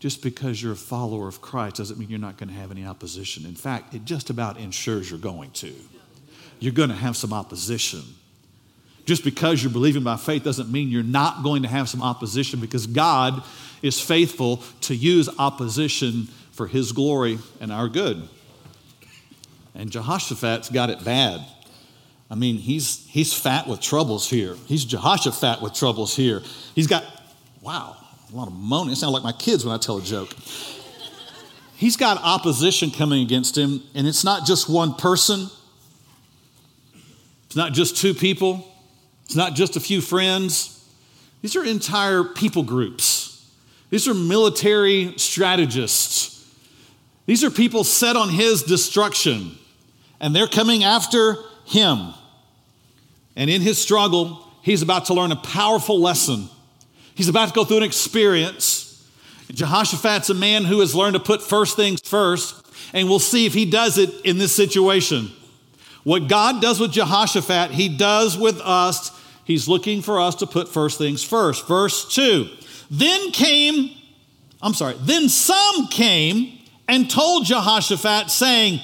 Just 0.00 0.20
because 0.20 0.60
you're 0.60 0.72
a 0.72 0.76
follower 0.76 1.28
of 1.28 1.40
Christ 1.40 1.76
doesn't 1.76 1.98
mean 1.98 2.08
you're 2.08 2.18
not 2.18 2.38
going 2.38 2.48
to 2.48 2.54
have 2.56 2.72
any 2.72 2.84
opposition. 2.84 3.44
In 3.46 3.54
fact, 3.54 3.94
it 3.94 4.04
just 4.04 4.28
about 4.28 4.58
ensures 4.58 5.08
you're 5.08 5.20
going 5.20 5.52
to. 5.52 5.72
You're 6.58 6.72
going 6.72 6.88
to 6.88 6.94
have 6.96 7.16
some 7.16 7.32
opposition. 7.32 8.02
Just 9.06 9.22
because 9.22 9.62
you're 9.62 9.72
believing 9.72 10.02
by 10.02 10.16
faith 10.16 10.42
doesn't 10.42 10.72
mean 10.72 10.88
you're 10.88 11.04
not 11.04 11.44
going 11.44 11.62
to 11.62 11.68
have 11.68 11.88
some 11.88 12.02
opposition 12.02 12.58
because 12.58 12.88
God 12.88 13.44
is 13.80 14.00
faithful 14.00 14.58
to 14.82 14.94
use 14.94 15.28
opposition 15.38 16.28
for 16.58 16.66
his 16.66 16.90
glory 16.92 17.38
and 17.60 17.72
our 17.72 17.88
good. 17.88 18.28
And 19.76 19.90
Jehoshaphat's 19.90 20.68
got 20.68 20.90
it 20.90 21.04
bad. 21.04 21.40
I 22.28 22.34
mean, 22.34 22.56
he's, 22.56 23.06
he's 23.06 23.32
fat 23.32 23.68
with 23.68 23.80
troubles 23.80 24.28
here. 24.28 24.56
He's 24.66 24.84
Jehoshaphat 24.84 25.62
with 25.62 25.72
troubles 25.72 26.16
here. 26.16 26.42
He's 26.74 26.88
got, 26.88 27.04
wow, 27.62 27.96
a 28.30 28.36
lot 28.36 28.48
of 28.48 28.54
moaning. 28.54 28.92
It 28.92 28.96
sounds 28.96 29.14
like 29.14 29.22
my 29.22 29.32
kids 29.32 29.64
when 29.64 29.72
I 29.72 29.78
tell 29.78 29.98
a 29.98 30.02
joke. 30.02 30.34
He's 31.76 31.96
got 31.96 32.20
opposition 32.20 32.90
coming 32.90 33.22
against 33.22 33.56
him, 33.56 33.80
and 33.94 34.08
it's 34.08 34.24
not 34.24 34.44
just 34.44 34.68
one 34.68 34.94
person, 34.94 35.48
it's 37.46 37.54
not 37.54 37.72
just 37.72 37.96
two 37.96 38.14
people, 38.14 38.66
it's 39.26 39.36
not 39.36 39.54
just 39.54 39.76
a 39.76 39.80
few 39.80 40.00
friends. 40.00 40.74
These 41.40 41.54
are 41.54 41.64
entire 41.64 42.24
people 42.24 42.64
groups, 42.64 43.48
these 43.90 44.08
are 44.08 44.14
military 44.14 45.14
strategists 45.18 46.37
these 47.28 47.44
are 47.44 47.50
people 47.50 47.84
set 47.84 48.16
on 48.16 48.30
his 48.30 48.62
destruction, 48.62 49.54
and 50.18 50.34
they're 50.34 50.48
coming 50.48 50.82
after 50.82 51.36
him. 51.66 52.14
And 53.36 53.50
in 53.50 53.60
his 53.60 53.76
struggle, 53.76 54.50
he's 54.62 54.80
about 54.80 55.04
to 55.06 55.14
learn 55.14 55.30
a 55.30 55.36
powerful 55.36 56.00
lesson. 56.00 56.48
He's 57.14 57.28
about 57.28 57.48
to 57.48 57.54
go 57.54 57.66
through 57.66 57.76
an 57.76 57.82
experience. 57.82 59.06
Jehoshaphat's 59.50 60.30
a 60.30 60.34
man 60.34 60.64
who 60.64 60.80
has 60.80 60.94
learned 60.94 61.16
to 61.16 61.20
put 61.20 61.42
first 61.42 61.76
things 61.76 62.00
first, 62.02 62.66
and 62.94 63.10
we'll 63.10 63.18
see 63.18 63.44
if 63.44 63.52
he 63.52 63.70
does 63.70 63.98
it 63.98 64.08
in 64.24 64.38
this 64.38 64.56
situation. 64.56 65.30
What 66.04 66.28
God 66.28 66.62
does 66.62 66.80
with 66.80 66.92
Jehoshaphat, 66.92 67.72
he 67.72 67.90
does 67.94 68.38
with 68.38 68.58
us. 68.62 69.10
He's 69.44 69.68
looking 69.68 70.00
for 70.00 70.18
us 70.18 70.36
to 70.36 70.46
put 70.46 70.66
first 70.66 70.96
things 70.96 71.22
first. 71.22 71.68
Verse 71.68 72.10
2 72.14 72.48
Then 72.90 73.32
came, 73.32 73.90
I'm 74.62 74.72
sorry, 74.72 74.94
then 75.00 75.28
some 75.28 75.88
came 75.88 76.57
and 76.88 77.08
told 77.08 77.44
Jehoshaphat, 77.44 78.30
saying, 78.30 78.80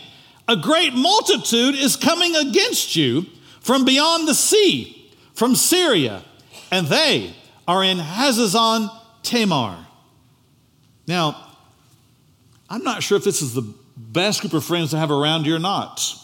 A 0.46 0.56
great 0.56 0.92
multitude 0.92 1.75
is 1.75 1.96
coming 1.96 2.37
against 2.37 2.94
you 2.94 3.26
from 3.61 3.84
beyond 3.84 4.28
the 4.28 4.34
sea, 4.34 5.11
from 5.32 5.56
Syria, 5.56 6.23
and 6.70 6.87
they 6.87 7.34
are 7.66 7.82
in 7.82 7.99
Hazazon 7.99 8.90
Tamar. 9.23 9.87
Now, 11.06 11.52
I'm 12.68 12.84
not 12.84 13.02
sure 13.02 13.16
if 13.16 13.25
this 13.25 13.42
is 13.42 13.54
the 13.54 13.75
best 13.96 14.42
group 14.42 14.52
of 14.52 14.64
friends 14.64 14.90
to 14.90 14.99
have 14.99 15.11
around 15.11 15.46
you 15.46 15.56
or 15.56 15.58
not. 15.58 16.14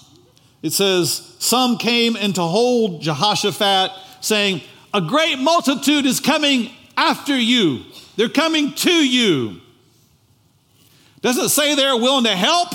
It 0.63 0.73
says, 0.73 1.35
Some 1.39 1.79
came 1.79 2.17
and 2.17 2.35
to 2.35 2.43
hold 2.43 3.03
Jehoshaphat, 3.03 3.93
saying, 4.21 4.63
A 4.93 5.01
great 5.01 5.39
multitude 5.39 6.05
is 6.05 6.21
coming 6.21 6.71
after 6.97 7.37
you. 7.37 7.85
They're 8.17 8.29
coming 8.29 8.75
to 8.75 8.93
you. 8.93 9.61
Doesn't 11.23 11.51
say 11.51 11.75
they're 11.75 11.97
willing 11.97 12.25
to 12.25 12.37
help. 12.37 12.71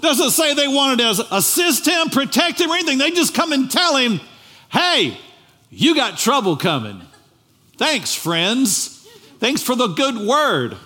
Doesn't 0.00 0.30
say 0.30 0.54
they 0.54 0.68
wanted 0.68 0.98
to 0.98 1.34
assist 1.34 1.86
him, 1.86 2.08
protect 2.10 2.60
him, 2.60 2.70
or 2.70 2.74
anything. 2.74 2.98
They 2.98 3.10
just 3.10 3.34
come 3.34 3.52
and 3.52 3.70
tell 3.70 3.96
him, 3.96 4.20
Hey, 4.70 5.16
you 5.70 5.94
got 5.94 6.18
trouble 6.18 6.56
coming. 6.56 7.00
Thanks, 7.76 8.14
friends. 8.14 9.06
Thanks 9.38 9.62
for 9.62 9.74
the 9.74 9.88
good 9.88 10.16
word. 10.16 10.76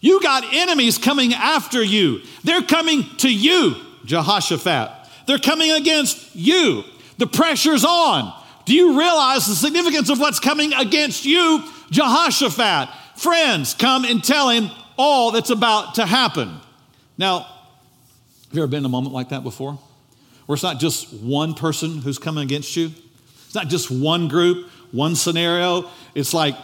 You 0.00 0.20
got 0.20 0.52
enemies 0.52 0.98
coming 0.98 1.32
after 1.32 1.82
you. 1.82 2.20
They're 2.42 2.62
coming 2.62 3.04
to 3.18 3.32
you, 3.32 3.76
Jehoshaphat. 4.04 4.90
They're 5.26 5.38
coming 5.38 5.72
against 5.72 6.34
you. 6.36 6.84
The 7.16 7.26
pressure's 7.26 7.84
on. 7.84 8.32
Do 8.66 8.74
you 8.74 8.98
realize 8.98 9.46
the 9.46 9.54
significance 9.54 10.10
of 10.10 10.20
what's 10.20 10.40
coming 10.40 10.72
against 10.72 11.24
you, 11.24 11.64
Jehoshaphat? 11.90 12.88
Friends, 13.16 13.74
come 13.74 14.04
and 14.04 14.22
tell 14.22 14.50
him 14.50 14.70
all 14.96 15.30
that's 15.30 15.50
about 15.50 15.96
to 15.96 16.06
happen. 16.06 16.60
Now, 17.18 17.40
have 17.40 18.52
you 18.52 18.62
ever 18.62 18.66
been 18.68 18.80
in 18.80 18.84
a 18.84 18.90
moment 18.90 19.14
like 19.14 19.30
that 19.30 19.42
before? 19.42 19.78
Where 20.46 20.54
it's 20.54 20.62
not 20.62 20.78
just 20.78 21.12
one 21.12 21.54
person 21.54 21.98
who's 21.98 22.18
coming 22.18 22.44
against 22.44 22.76
you, 22.76 22.90
it's 23.46 23.54
not 23.54 23.68
just 23.68 23.90
one 23.90 24.28
group, 24.28 24.68
one 24.92 25.14
scenario. 25.14 25.88
It's 26.14 26.34
like 26.34 26.56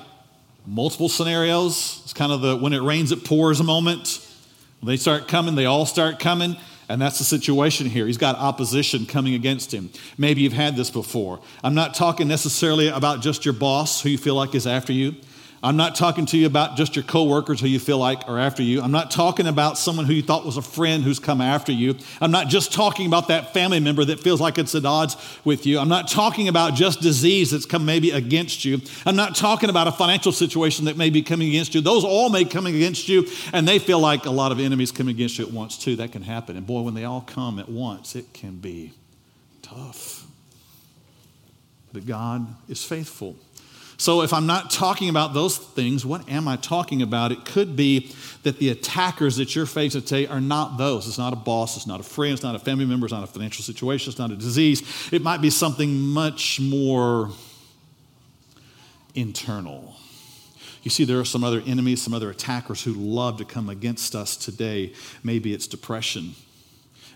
multiple 0.67 1.09
scenarios. 1.09 2.01
It's 2.05 2.13
kind 2.13 2.33
of 2.33 2.41
the 2.41 2.57
when 2.57 2.73
it 2.73 2.83
rains, 2.83 3.13
it 3.13 3.25
pours 3.25 3.63
moment. 3.63 4.27
They 4.83 4.97
start 4.97 5.29
coming, 5.29 5.55
they 5.55 5.67
all 5.67 5.87
start 5.87 6.19
coming. 6.19 6.57
And 6.89 7.01
that's 7.01 7.19
the 7.19 7.25
situation 7.25 7.87
here. 7.87 8.05
He's 8.09 8.19
got 8.19 8.35
opposition 8.37 9.07
coming 9.07 9.35
against 9.35 9.73
him. 9.73 9.91
Maybe 10.19 10.41
you've 10.41 10.53
had 10.53 10.75
this 10.75 10.91
before. 10.91 11.39
I'm 11.63 11.75
not 11.75 11.95
talking 11.95 12.27
necessarily 12.27 12.89
about 12.89 13.21
just 13.21 13.45
your 13.45 13.55
boss 13.55 14.01
who 14.01 14.09
you 14.09 14.19
feel 14.19 14.35
like 14.35 14.57
is 14.57 14.67
after 14.67 14.93
you. 14.93 15.15
I'm 15.62 15.76
not 15.76 15.95
talking 15.95 16.25
to 16.26 16.38
you 16.38 16.47
about 16.47 16.79
just 16.79 16.97
your 16.97 17.02
coworkers 17.02 17.61
who 17.61 17.67
you 17.67 17.79
feel 17.79 17.99
like 17.99 18.26
are 18.26 18.38
after 18.38 18.62
you. 18.62 18.81
I'm 18.81 18.93
not 18.93 19.11
talking 19.11 19.47
about 19.47 19.76
someone 19.76 20.07
who 20.07 20.14
you 20.14 20.23
thought 20.23 20.47
was 20.47 20.57
a 20.57 20.62
friend 20.62 21.05
who's 21.05 21.19
come 21.19 21.43
after 21.43 21.71
you. 21.71 21.97
I'm 22.19 22.31
not 22.31 22.49
just 22.49 22.73
talking 22.73 23.07
about 23.07 23.29
that 23.29 23.52
family 23.52 23.79
member 23.79 24.02
that 24.07 24.21
feels 24.21 24.40
like 24.40 24.57
it's 24.57 24.75
at 24.75 24.87
odds 24.87 25.17
with 25.45 25.67
you. 25.67 25.79
I'm 25.79 25.88
not 25.88 26.09
talking 26.09 26.49
about 26.49 26.76
just 26.76 27.02
disease 27.02 27.50
that's 27.50 27.67
come 27.67 27.85
maybe 27.85 28.11
against 28.11 28.64
you. 28.64 28.81
I'm 29.05 29.17
not 29.17 29.37
talking 29.37 29.69
about 29.69 29.87
a 29.87 29.93
financial 29.93 30.33
situation 30.33 30.87
that 30.87 30.97
may 30.97 31.11
be 31.11 31.21
coming 31.21 31.49
against 31.49 31.75
you. 31.75 31.83
Those 31.83 32.05
all 32.05 32.31
may 32.31 32.47
come 32.47 32.64
against 32.64 33.11
you, 33.11 33.26
and 33.52 33.69
they 33.69 33.79
feel 33.79 33.99
like 33.99 34.25
a 34.25 34.31
lot 34.31 34.52
of 34.52 34.61
enemies 34.61 34.90
coming 34.90 35.14
against 35.14 35.38
you 35.38 35.45
at 35.45 35.52
once 35.52 35.76
too. 35.76 35.97
That 35.97 36.11
can 36.12 36.23
happen. 36.23 36.57
And 36.57 36.67
boy, 36.67 36.81
when 36.81 36.95
they 36.95 37.05
all 37.05 37.21
come 37.21 37.59
at 37.59 37.69
once, 37.69 38.17
it 38.17 38.33
can 38.33 38.57
be 38.57 38.95
tough. 39.61 40.26
But 41.93 42.07
God 42.07 42.47
is 42.67 42.83
faithful. 42.83 43.37
So, 44.00 44.23
if 44.23 44.33
I'm 44.33 44.47
not 44.47 44.71
talking 44.71 45.11
about 45.11 45.35
those 45.35 45.59
things, 45.59 46.07
what 46.07 46.26
am 46.26 46.49
I 46.49 46.57
talking 46.57 47.02
about? 47.02 47.33
It 47.33 47.45
could 47.45 47.76
be 47.76 48.11
that 48.45 48.57
the 48.57 48.71
attackers 48.71 49.37
that 49.37 49.54
you're 49.54 49.66
facing 49.66 50.00
today 50.00 50.26
are 50.26 50.40
not 50.40 50.78
those. 50.78 51.07
It's 51.07 51.19
not 51.19 51.35
a 51.35 51.37
boss, 51.37 51.76
it's 51.76 51.87
not 51.87 52.00
a 52.00 52.02
friend, 52.02 52.33
it's 52.33 52.42
not 52.42 52.54
a 52.54 52.59
family 52.59 52.87
member, 52.87 53.04
it's 53.04 53.12
not 53.12 53.25
a 53.25 53.26
financial 53.26 53.62
situation, 53.62 54.09
it's 54.09 54.19
not 54.19 54.30
a 54.30 54.37
disease. 54.37 55.12
It 55.12 55.21
might 55.21 55.42
be 55.42 55.50
something 55.50 56.00
much 56.00 56.59
more 56.59 57.28
internal. 59.14 59.95
You 60.83 60.90
see, 60.90 61.04
there 61.04 61.21
are 61.21 61.25
some 61.26 61.45
other 61.45 61.62
enemies, 61.66 62.00
some 62.00 62.14
other 62.14 62.30
attackers 62.30 62.83
who 62.83 62.95
love 62.95 63.37
to 63.37 63.45
come 63.45 63.69
against 63.69 64.14
us 64.14 64.35
today. 64.35 64.95
Maybe 65.23 65.52
it's 65.52 65.66
depression. 65.66 66.37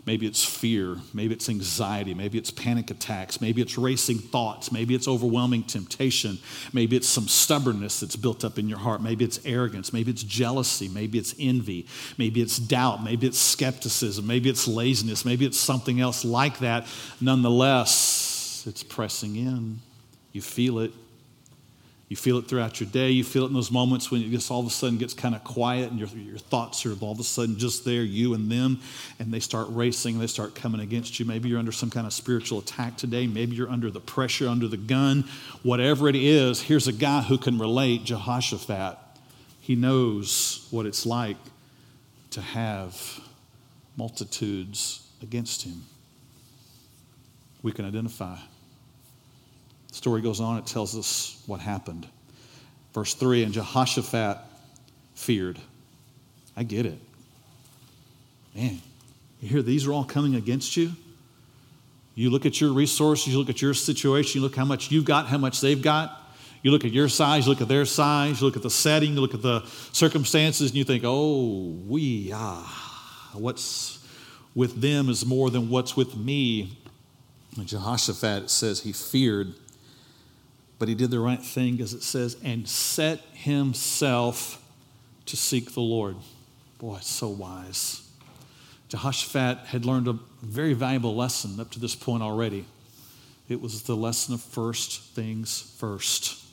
Maybe 0.07 0.27
it's 0.27 0.45
fear. 0.45 0.99
Maybe 1.15 1.35
it's 1.35 1.49
anxiety. 1.49 2.13
Maybe 2.13 2.37
it's 2.37 2.51
panic 2.51 2.91
attacks. 2.91 3.41
Maybe 3.41 3.63
it's 3.63 3.79
racing 3.79 4.19
thoughts. 4.19 4.71
Maybe 4.71 4.95
it's 4.95 5.09
overwhelming 5.09 5.63
temptation. 5.63 6.39
Maybe 6.75 6.95
it's 6.97 7.09
some 7.09 7.27
stubbornness 7.27 8.01
that's 8.01 8.17
built 8.17 8.45
up 8.45 8.59
in 8.59 8.69
your 8.69 8.79
heart. 8.79 9.01
Maybe 9.01 9.25
it's 9.25 9.41
arrogance. 9.47 9.95
Maybe 9.95 10.11
it's 10.11 10.23
jealousy. 10.23 10.89
Maybe 10.89 11.19
it's 11.19 11.35
envy. 11.39 11.87
Maybe 12.19 12.43
it's 12.43 12.59
doubt. 12.59 13.03
Maybe 13.03 13.27
it's 13.27 13.39
skepticism. 13.39 14.27
Maybe 14.27 14.51
it's 14.51 14.69
laziness. 14.69 15.25
Maybe 15.25 15.47
it's 15.47 15.59
something 15.59 16.01
else 16.01 16.23
like 16.23 16.59
that. 16.59 16.87
Nonetheless, 17.21 18.65
it's 18.67 18.83
pressing 18.83 19.37
in. 19.37 19.81
You 20.33 20.43
feel 20.43 20.81
it. 20.81 20.93
You 22.09 22.17
feel 22.17 22.39
it 22.39 22.47
throughout 22.47 22.81
your 22.81 22.89
day. 22.91 23.11
You 23.11 23.25
feel 23.25 23.45
it 23.45 23.49
in 23.49 23.55
those 23.55 23.71
moments 23.71 24.11
when 24.11 24.23
it 24.23 24.31
just 24.31 24.51
all 24.51 24.61
of 24.61 24.67
a 24.67 24.71
sudden 24.71 24.99
gets 24.99 25.15
kind 25.15 25.35
of 25.35 25.43
quiet 25.43 25.91
and 25.91 25.99
your, 25.99 26.09
your 26.09 26.39
thoughts 26.39 26.85
are 26.85 26.93
all 27.01 27.13
of 27.13 27.19
a 27.19 27.25
sudden 27.25 27.59
just 27.59 27.85
there, 27.85 28.03
you 28.03 28.35
and 28.35 28.51
them, 28.51 28.81
and 29.19 29.33
they 29.33 29.41
start 29.41 29.69
racing, 29.71 30.19
they 30.19 30.27
start 30.27 30.55
coming 30.55 30.81
against 30.81 31.19
you. 31.19 31.25
Maybe 31.25 31.49
you're 31.49 31.59
under 31.59 31.73
some 31.73 31.91
kind 31.91 32.07
of 32.07 32.13
spiritual 32.13 32.59
attack 32.59 32.99
today. 32.99 33.27
Maybe 33.27 33.57
you're 33.57 33.71
under 33.71 33.91
the 33.91 34.01
pressure, 34.01 34.49
under 34.49 34.69
the 34.69 34.77
gun. 34.77 35.25
Whatever 35.63 36.09
it 36.09 36.17
is, 36.17 36.61
here's 36.61 36.87
a 36.87 36.93
guy 36.93 37.23
who 37.23 37.39
can 37.39 37.59
relate, 37.59 38.05
Jehoshaphat. 38.05 38.99
He 39.61 39.75
knows 39.75 40.69
what 40.71 40.85
it's 40.85 41.07
like 41.07 41.39
to 42.33 42.43
have 42.43 43.21
multitudes 43.97 45.09
against 45.23 45.63
him. 45.63 45.85
We 47.63 47.73
can 47.73 47.87
identify. 47.87 48.37
The 49.95 49.99
story 49.99 50.23
goes 50.23 50.41
on, 50.41 50.59
it 50.59 50.67
tells 50.67 50.99
us 50.99 51.41
what 51.47 51.61
happened. 51.61 52.09
Verse 52.93 53.15
3 53.15 53.45
And 53.45 53.53
Jehoshaphat 53.53 54.39
feared. 55.15 55.57
I 56.57 56.65
get 56.65 56.85
it. 56.85 56.99
Man, 58.57 58.81
you 59.41 59.49
hear 59.49 59.63
these 59.63 59.87
are 59.87 59.93
all 59.93 60.03
coming 60.03 60.35
against 60.35 60.77
you? 60.77 60.91
You 62.17 62.31
look 62.31 62.45
at 62.45 62.61
your 62.61 62.73
resources, 62.73 63.29
you 63.29 63.39
look 63.39 63.49
at 63.49 63.63
your 63.63 63.73
situation, 63.73 64.41
you 64.41 64.43
look 64.43 64.57
how 64.57 64.65
much 64.65 64.91
you've 64.91 65.05
got, 65.05 65.29
how 65.29 65.39
much 65.39 65.61
they've 65.61 65.81
got. 65.81 66.21
You 66.65 66.73
look 66.73 66.85
at 66.85 66.91
your 66.91 67.09
size, 67.09 67.47
you 67.47 67.53
look 67.53 67.61
at 67.61 67.69
their 67.69 67.85
size, 67.85 68.41
you 68.41 68.47
look 68.49 68.57
at 68.57 68.65
the 68.65 68.71
setting, 68.71 69.15
you 69.15 69.21
look 69.21 69.35
at 69.35 69.43
the 69.43 69.61
circumstances, 69.93 70.71
and 70.71 70.77
you 70.77 70.83
think, 70.83 71.05
oh, 71.07 71.69
we, 71.87 72.33
ah, 72.35 73.31
what's 73.35 74.05
with 74.57 74.81
them 74.81 75.09
is 75.09 75.25
more 75.25 75.51
than 75.51 75.71
what's 75.71 75.97
with 75.97 76.17
me. 76.17 76.79
And 77.57 77.69
Jehoshaphat, 77.69 78.51
says 78.51 78.81
he 78.81 78.93
feared 78.93 79.55
but 80.85 80.91
he 80.91 80.95
did 80.95 81.11
the 81.11 81.19
right 81.19 81.41
thing, 81.41 81.81
as 81.81 81.95
it 81.95 82.03
says, 82.03 82.37
and 82.45 82.69
set 82.69 83.19
himself 83.33 84.63
to 85.25 85.35
seek 85.35 85.73
the 85.73 85.81
Lord. 85.81 86.15
Boy, 86.77 86.99
so 87.01 87.29
wise. 87.29 88.07
Jehoshaphat 88.91 89.61
had 89.69 89.87
learned 89.87 90.09
a 90.09 90.19
very 90.43 90.75
valuable 90.75 91.17
lesson 91.17 91.59
up 91.59 91.71
to 91.71 91.81
this 91.81 91.95
point 91.95 92.23
already. 92.23 92.67
It 93.49 93.63
was 93.63 93.85
the 93.85 93.97
lesson 93.97 94.35
of 94.35 94.43
first 94.43 95.01
things 95.15 95.75
first. 95.79 96.45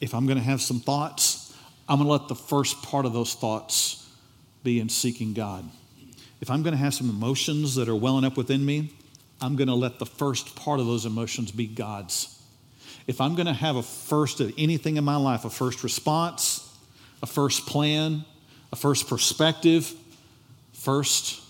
If 0.00 0.14
I'm 0.14 0.26
going 0.26 0.38
to 0.38 0.44
have 0.44 0.62
some 0.62 0.78
thoughts, 0.78 1.52
I'm 1.88 1.98
going 1.98 2.06
to 2.06 2.12
let 2.12 2.28
the 2.28 2.36
first 2.36 2.84
part 2.84 3.04
of 3.04 3.12
those 3.12 3.34
thoughts 3.34 4.08
be 4.62 4.78
in 4.78 4.88
seeking 4.88 5.32
God. 5.32 5.68
If 6.40 6.52
I'm 6.52 6.62
going 6.62 6.74
to 6.74 6.78
have 6.78 6.94
some 6.94 7.10
emotions 7.10 7.74
that 7.74 7.88
are 7.88 7.96
welling 7.96 8.24
up 8.24 8.36
within 8.36 8.64
me, 8.64 8.92
I'm 9.40 9.56
going 9.56 9.66
to 9.66 9.74
let 9.74 9.98
the 9.98 10.06
first 10.06 10.54
part 10.54 10.78
of 10.78 10.86
those 10.86 11.04
emotions 11.04 11.50
be 11.50 11.66
God's 11.66 12.35
if 13.06 13.20
I'm 13.20 13.34
going 13.34 13.46
to 13.46 13.52
have 13.52 13.76
a 13.76 13.82
first 13.82 14.40
of 14.40 14.52
anything 14.58 14.96
in 14.96 15.04
my 15.04 15.16
life, 15.16 15.44
a 15.44 15.50
first 15.50 15.84
response, 15.84 16.62
a 17.22 17.26
first 17.26 17.66
plan, 17.66 18.24
a 18.72 18.76
first 18.76 19.08
perspective, 19.08 19.92
first, 20.72 21.40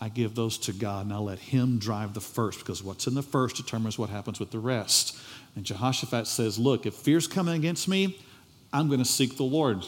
I 0.00 0.08
give 0.08 0.34
those 0.34 0.58
to 0.58 0.72
God 0.72 1.06
and 1.06 1.14
I 1.14 1.18
let 1.18 1.38
Him 1.38 1.78
drive 1.78 2.14
the 2.14 2.20
first 2.20 2.58
because 2.58 2.82
what's 2.82 3.06
in 3.06 3.14
the 3.14 3.22
first 3.22 3.56
determines 3.56 3.98
what 3.98 4.10
happens 4.10 4.40
with 4.40 4.50
the 4.50 4.58
rest. 4.58 5.16
And 5.54 5.64
Jehoshaphat 5.64 6.26
says, 6.26 6.58
Look, 6.58 6.86
if 6.86 6.94
fear's 6.94 7.26
coming 7.26 7.54
against 7.54 7.88
me, 7.88 8.18
I'm 8.72 8.88
going 8.88 9.00
to 9.00 9.04
seek 9.04 9.36
the 9.36 9.44
Lord. 9.44 9.84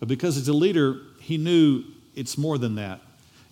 But 0.00 0.08
because 0.08 0.36
he's 0.36 0.48
a 0.48 0.52
leader, 0.52 1.00
he 1.20 1.38
knew 1.38 1.82
it's 2.14 2.36
more 2.36 2.58
than 2.58 2.74
that. 2.76 3.00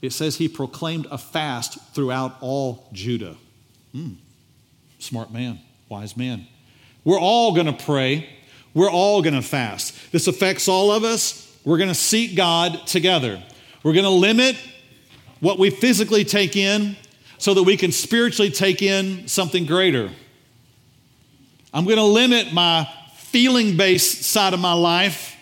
It 0.03 0.13
says 0.13 0.37
he 0.37 0.49
proclaimed 0.49 1.07
a 1.11 1.19
fast 1.19 1.79
throughout 1.95 2.37
all 2.41 2.89
Judah. 2.93 3.37
Hmm, 3.93 4.15
smart 4.99 5.33
man 5.33 5.61
wise 5.93 6.17
man. 6.17 6.47
We're 7.05 7.21
all 7.21 7.55
going 7.55 7.67
to 7.67 7.85
pray. 7.85 8.27
We're 8.73 8.91
all 8.91 9.21
going 9.21 9.35
to 9.35 9.43
fast. 9.43 9.95
This 10.11 10.27
affects 10.27 10.67
all 10.67 10.91
of 10.91 11.05
us. 11.05 11.55
We're 11.67 11.77
going 11.77 11.91
to 11.91 11.95
seek 11.95 12.35
God 12.35 12.87
together. 12.87 13.43
We're 13.83 13.93
going 13.93 14.07
to 14.07 14.11
limit 14.11 14.57
what 15.41 15.59
we 15.59 15.69
physically 15.69 16.25
take 16.25 16.57
in 16.57 16.97
so 17.37 17.53
that 17.53 17.65
we 17.65 17.77
can 17.77 17.93
spiritually 17.93 18.51
take 18.51 18.81
in 18.81 19.29
something 19.29 19.67
greater. 19.67 20.11
I'm 21.75 21.85
going 21.85 21.99
to 21.99 22.05
limit 22.05 22.55
my 22.55 22.89
feeling 23.17 23.77
based 23.77 24.23
side 24.23 24.55
of 24.55 24.61
my 24.61 24.73
life, 24.73 25.37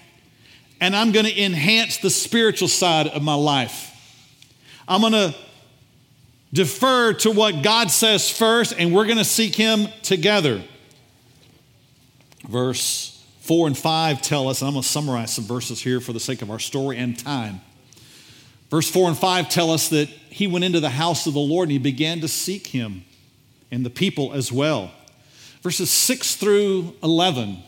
and 0.81 0.97
I'm 0.97 1.13
going 1.13 1.27
to 1.27 1.43
enhance 1.43 1.99
the 1.99 2.11
spiritual 2.11 2.67
side 2.67 3.07
of 3.07 3.23
my 3.23 3.35
life. 3.35 3.87
I'm 4.89 5.01
going 5.01 5.13
to 5.13 5.33
defer 6.53 7.13
to 7.15 7.31
what 7.31 7.63
God 7.63 7.91
says 7.91 8.31
first, 8.31 8.75
and 8.77 8.95
we're 8.95 9.07
going 9.07 9.19
to 9.19 9.25
seek 9.25 9.55
Him 9.55 9.89
together. 10.03 10.63
Verse 12.49 13.25
4 13.41 13.69
and 13.69 13.79
5 13.79 14.23
tell 14.23 14.49
us, 14.49 14.61
and 14.61 14.69
I'm 14.69 14.75
going 14.75 14.83
to 14.83 14.89
summarize 14.89 15.35
some 15.35 15.45
verses 15.45 15.81
here 15.81 16.01
for 16.01 16.13
the 16.13 16.21
sake 16.21 16.43
of 16.43 16.51
our 16.51 16.59
story 16.59 16.99
and 16.99 17.19
time. 17.19 17.61
Verse 18.71 18.89
4 18.89 19.09
and 19.09 19.19
5 19.19 19.49
tell 19.49 19.71
us 19.71 19.89
that 19.89 20.09
he 20.09 20.47
went 20.47 20.65
into 20.65 20.81
the 20.81 20.91
house 20.91 21.27
of 21.27 21.35
the 21.35 21.41
Lord 21.41 21.67
and 21.67 21.73
he 21.73 21.79
began 21.79 22.21
to 22.21 22.29
seek 22.29 22.69
him 22.69 23.05
and 23.71 23.85
the 23.85 23.91
people 23.91 24.33
as 24.33 24.53
well. 24.53 24.93
Verses 25.63 25.91
6 25.91 26.37
through 26.37 26.95
11 27.03 27.63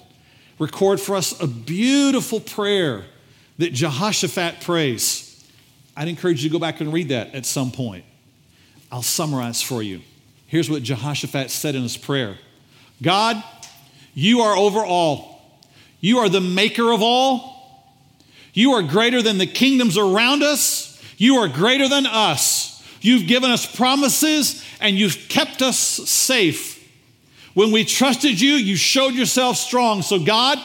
record 0.59 1.01
for 1.01 1.17
us 1.17 1.41
a 1.41 1.47
beautiful 1.49 2.39
prayer 2.39 3.05
that 3.59 3.73
Jehoshaphat 3.73 4.61
prays. 4.61 5.45
I'd 5.97 6.07
encourage 6.07 6.45
you 6.45 6.51
to 6.51 6.53
go 6.53 6.61
back 6.61 6.81
and 6.81 6.93
read 6.93 7.09
that 7.09 7.35
at 7.35 7.45
some 7.45 7.73
point. 7.73 8.05
I'll 8.92 9.02
summarize 9.02 9.62
for 9.62 9.82
you. 9.82 10.02
Here's 10.46 10.68
what 10.68 10.82
Jehoshaphat 10.82 11.50
said 11.50 11.75
in 11.75 11.82
his 11.82 11.96
prayer 11.96 12.37
God, 13.00 13.42
you 14.14 14.42
are 14.42 14.54
over 14.54 14.84
all. 14.84 15.32
You 16.00 16.18
are 16.18 16.28
the 16.28 16.40
maker 16.40 16.92
of 16.92 17.00
all. 17.02 17.52
You 18.52 18.72
are 18.72 18.82
greater 18.82 19.22
than 19.22 19.38
the 19.38 19.46
kingdoms 19.46 19.96
around 19.96 20.42
us. 20.42 21.02
You 21.16 21.37
are 21.37 21.49
greater 21.49 21.88
than 21.88 22.06
us. 22.06 22.87
You've 23.00 23.26
given 23.26 23.50
us 23.50 23.64
promises 23.64 24.62
and 24.80 24.96
you've 24.96 25.28
kept 25.28 25.62
us 25.62 25.78
safe. 25.78 26.78
When 27.54 27.72
we 27.72 27.84
trusted 27.84 28.40
you, 28.40 28.52
you 28.54 28.76
showed 28.76 29.14
yourself 29.14 29.56
strong. 29.56 30.02
So, 30.02 30.18
God, 30.22 30.58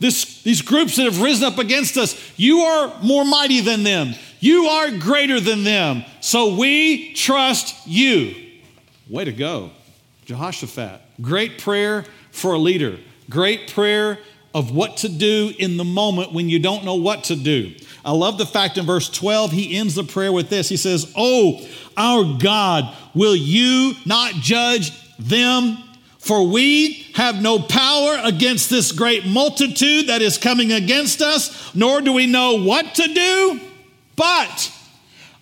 this, 0.00 0.42
these 0.42 0.62
groups 0.62 0.96
that 0.96 1.04
have 1.04 1.20
risen 1.20 1.44
up 1.44 1.58
against 1.58 1.96
us, 1.96 2.18
you 2.36 2.60
are 2.60 3.00
more 3.02 3.24
mighty 3.24 3.60
than 3.60 3.84
them. 3.84 4.14
You 4.42 4.66
are 4.66 4.90
greater 4.98 5.38
than 5.38 5.62
them. 5.62 6.04
So 6.20 6.56
we 6.56 7.14
trust 7.14 7.86
you. 7.86 8.34
Way 9.08 9.24
to 9.24 9.32
go. 9.32 9.70
Jehoshaphat. 10.24 11.00
Great 11.20 11.60
prayer 11.60 12.04
for 12.32 12.54
a 12.54 12.58
leader. 12.58 12.98
Great 13.30 13.72
prayer 13.72 14.18
of 14.52 14.74
what 14.74 14.96
to 14.98 15.08
do 15.08 15.52
in 15.60 15.76
the 15.76 15.84
moment 15.84 16.32
when 16.32 16.48
you 16.48 16.58
don't 16.58 16.84
know 16.84 16.96
what 16.96 17.22
to 17.24 17.36
do. 17.36 17.72
I 18.04 18.10
love 18.10 18.36
the 18.36 18.44
fact 18.44 18.78
in 18.78 18.84
verse 18.84 19.08
12, 19.08 19.52
he 19.52 19.76
ends 19.76 19.94
the 19.94 20.02
prayer 20.02 20.32
with 20.32 20.50
this. 20.50 20.68
He 20.68 20.76
says, 20.76 21.12
Oh, 21.16 21.64
our 21.96 22.36
God, 22.36 22.96
will 23.14 23.36
you 23.36 23.92
not 24.04 24.32
judge 24.34 24.90
them? 25.20 25.78
For 26.18 26.48
we 26.48 27.06
have 27.14 27.40
no 27.40 27.60
power 27.60 28.18
against 28.24 28.70
this 28.70 28.90
great 28.90 29.24
multitude 29.24 30.08
that 30.08 30.20
is 30.20 30.36
coming 30.36 30.72
against 30.72 31.22
us, 31.22 31.72
nor 31.76 32.00
do 32.00 32.12
we 32.12 32.26
know 32.26 32.60
what 32.64 32.96
to 32.96 33.06
do, 33.06 33.60
but 34.16 34.72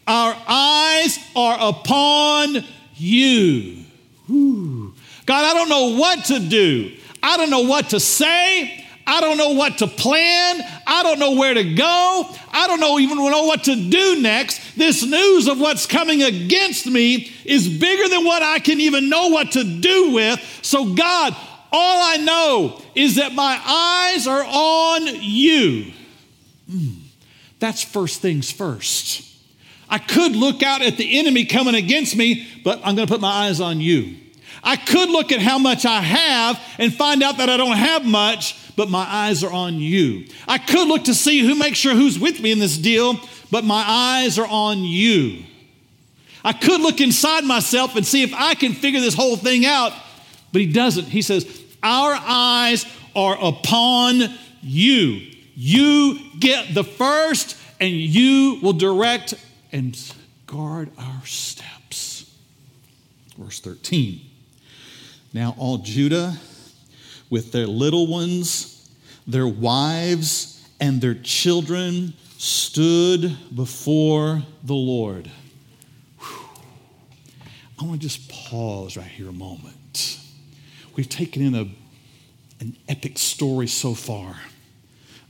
our 0.06 0.36
eyes 0.46 1.18
are 1.36 1.56
upon 1.60 2.64
you. 2.94 3.84
God, 4.28 5.44
I 5.44 5.54
don't 5.54 5.68
know 5.68 5.96
what 5.98 6.24
to 6.26 6.38
do. 6.40 6.96
I 7.22 7.36
don't 7.36 7.50
know 7.50 7.60
what 7.60 7.90
to 7.90 8.00
say. 8.00 8.84
I 9.06 9.20
don't 9.20 9.38
know 9.38 9.50
what 9.50 9.78
to 9.78 9.86
plan. 9.86 10.60
I 10.86 11.02
don't 11.02 11.18
know 11.18 11.32
where 11.32 11.54
to 11.54 11.74
go. 11.74 12.28
I 12.52 12.66
don't 12.66 12.80
know 12.80 12.98
even 12.98 13.16
know 13.16 13.44
what 13.44 13.64
to 13.64 13.74
do 13.74 14.20
next. 14.20 14.76
This 14.76 15.04
news 15.04 15.48
of 15.48 15.60
what's 15.60 15.86
coming 15.86 16.22
against 16.22 16.86
me 16.86 17.30
is 17.44 17.68
bigger 17.68 18.08
than 18.08 18.24
what 18.24 18.42
I 18.42 18.58
can 18.60 18.80
even 18.80 19.08
know 19.08 19.28
what 19.28 19.52
to 19.52 19.64
do 19.64 20.12
with. 20.12 20.40
So, 20.62 20.94
God, 20.94 21.36
all 21.72 22.02
I 22.02 22.16
know 22.18 22.82
is 22.94 23.16
that 23.16 23.32
my 23.32 23.60
eyes 24.14 24.26
are 24.26 24.44
on 24.46 25.06
you. 25.20 25.92
Mm, 26.70 26.99
that's 27.60 27.82
first 27.82 28.20
things 28.20 28.50
first. 28.50 29.26
I 29.88 29.98
could 29.98 30.36
look 30.36 30.62
out 30.62 30.82
at 30.82 30.96
the 30.96 31.18
enemy 31.18 31.44
coming 31.44 31.74
against 31.74 32.16
me, 32.16 32.46
but 32.64 32.78
I'm 32.84 32.94
going 32.94 33.06
to 33.06 33.12
put 33.12 33.20
my 33.20 33.46
eyes 33.46 33.60
on 33.60 33.80
you. 33.80 34.16
I 34.62 34.76
could 34.76 35.08
look 35.08 35.32
at 35.32 35.40
how 35.40 35.58
much 35.58 35.84
I 35.84 36.00
have 36.00 36.60
and 36.78 36.94
find 36.94 37.22
out 37.22 37.38
that 37.38 37.48
I 37.48 37.56
don't 37.56 37.76
have 37.76 38.04
much, 38.04 38.56
but 38.76 38.88
my 38.88 39.04
eyes 39.08 39.42
are 39.42 39.52
on 39.52 39.76
you. 39.76 40.26
I 40.46 40.58
could 40.58 40.86
look 40.86 41.04
to 41.04 41.14
see 41.14 41.40
who 41.40 41.54
makes 41.54 41.78
sure 41.78 41.94
who's 41.94 42.18
with 42.18 42.40
me 42.40 42.52
in 42.52 42.58
this 42.58 42.78
deal, 42.78 43.18
but 43.50 43.64
my 43.64 43.82
eyes 43.86 44.38
are 44.38 44.46
on 44.46 44.78
you. 44.84 45.44
I 46.44 46.52
could 46.52 46.80
look 46.80 47.00
inside 47.00 47.44
myself 47.44 47.96
and 47.96 48.06
see 48.06 48.22
if 48.22 48.32
I 48.34 48.54
can 48.54 48.72
figure 48.72 49.00
this 49.00 49.14
whole 49.14 49.36
thing 49.36 49.66
out, 49.66 49.92
but 50.52 50.60
he 50.60 50.72
doesn't. 50.72 51.04
He 51.04 51.22
says, 51.22 51.62
Our 51.82 52.14
eyes 52.14 52.86
are 53.14 53.36
upon 53.40 54.22
you. 54.62 55.30
You 55.54 56.18
get 56.38 56.74
the 56.74 56.84
first, 56.84 57.56
and 57.80 57.90
you 57.90 58.58
will 58.62 58.72
direct 58.72 59.34
and 59.72 59.98
guard 60.46 60.90
our 60.98 61.24
steps. 61.24 62.34
Verse 63.36 63.60
13. 63.60 64.20
Now, 65.32 65.54
all 65.58 65.78
Judah 65.78 66.36
with 67.30 67.52
their 67.52 67.66
little 67.66 68.06
ones, 68.06 68.90
their 69.26 69.46
wives, 69.46 70.68
and 70.80 71.00
their 71.00 71.14
children 71.14 72.14
stood 72.36 73.36
before 73.54 74.42
the 74.64 74.74
Lord. 74.74 75.30
Whew. 76.18 76.48
I 77.78 77.84
want 77.84 78.00
to 78.00 78.08
just 78.08 78.28
pause 78.28 78.96
right 78.96 79.06
here 79.06 79.28
a 79.28 79.32
moment. 79.32 80.18
We've 80.96 81.08
taken 81.08 81.42
in 81.42 81.54
a, 81.54 81.68
an 82.60 82.76
epic 82.88 83.18
story 83.18 83.68
so 83.68 83.94
far 83.94 84.36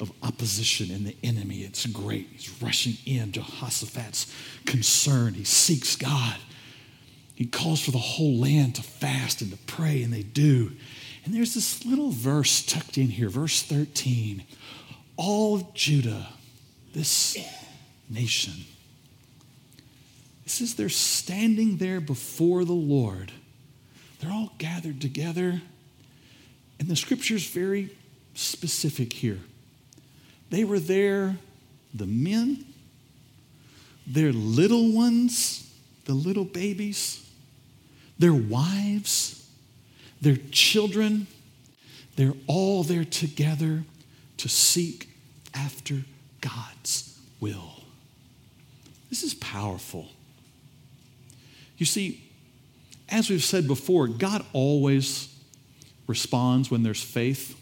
of 0.01 0.13
opposition 0.23 0.91
and 0.91 1.07
the 1.07 1.17
enemy. 1.23 1.59
It's 1.59 1.87
great. 1.87 2.29
He's 2.33 2.63
rushing 2.63 2.95
in. 3.07 3.33
Jehoshaphat's 3.33 4.33
concerned. 4.67 5.37
He 5.37 5.45
seeks 5.45 5.97
God. 5.97 6.37
He 7.35 7.47
calls 7.47 7.81
for 7.81 7.91
the 7.91 7.99
whole 7.99 8.37
land 8.37 8.75
to 8.77 8.83
fast 8.83 9.41
and 9.41 9.51
to 9.51 9.57
pray, 9.67 10.03
and 10.03 10.13
they 10.13 10.23
do. 10.23 10.73
And 11.25 11.35
there's 11.35 11.55
this 11.55 11.85
little 11.85 12.11
verse 12.11 12.65
tucked 12.65 12.99
in 12.99 13.09
here, 13.09 13.29
verse 13.29 13.63
13. 13.63 14.45
All 15.17 15.57
of 15.57 15.75
Judah, 15.75 16.29
this 16.95 17.37
nation, 18.09 18.55
it 20.45 20.51
says 20.51 20.75
they're 20.75 20.89
standing 20.89 21.77
there 21.77 22.01
before 22.01 22.65
the 22.65 22.73
Lord. 22.73 23.33
They're 24.21 24.33
all 24.33 24.53
gathered 24.59 25.01
together. 25.01 25.63
And 26.79 26.89
the 26.89 26.97
scripture 26.97 27.35
is 27.35 27.47
very 27.47 27.97
specific 28.35 29.13
here. 29.13 29.41
They 30.51 30.65
were 30.65 30.81
there, 30.81 31.37
the 31.95 32.07
men, 32.07 32.65
their 34.07 34.33
little 34.33 34.93
ones, 34.93 35.73
the 36.05 36.15
little 36.15 36.45
babies, 36.45 37.29
their 38.19 38.35
wives, 38.35 39.49
their 40.21 40.37
children, 40.51 41.27
they're 42.17 42.35
all 42.47 42.83
there 42.83 43.05
together 43.05 43.85
to 44.37 44.49
seek 44.49 45.09
after 45.55 46.03
God's 46.41 47.19
will. 47.41 47.85
This 49.09 49.23
is 49.23 49.35
powerful. 49.35 50.09
You 51.79 51.87
see, 51.87 52.23
as 53.09 53.31
we've 53.31 53.43
said 53.43 53.67
before, 53.67 54.07
God 54.07 54.45
always 54.53 55.35
responds 56.07 56.71
when 56.71 56.83
there's 56.83 57.03
faith. 57.03 57.57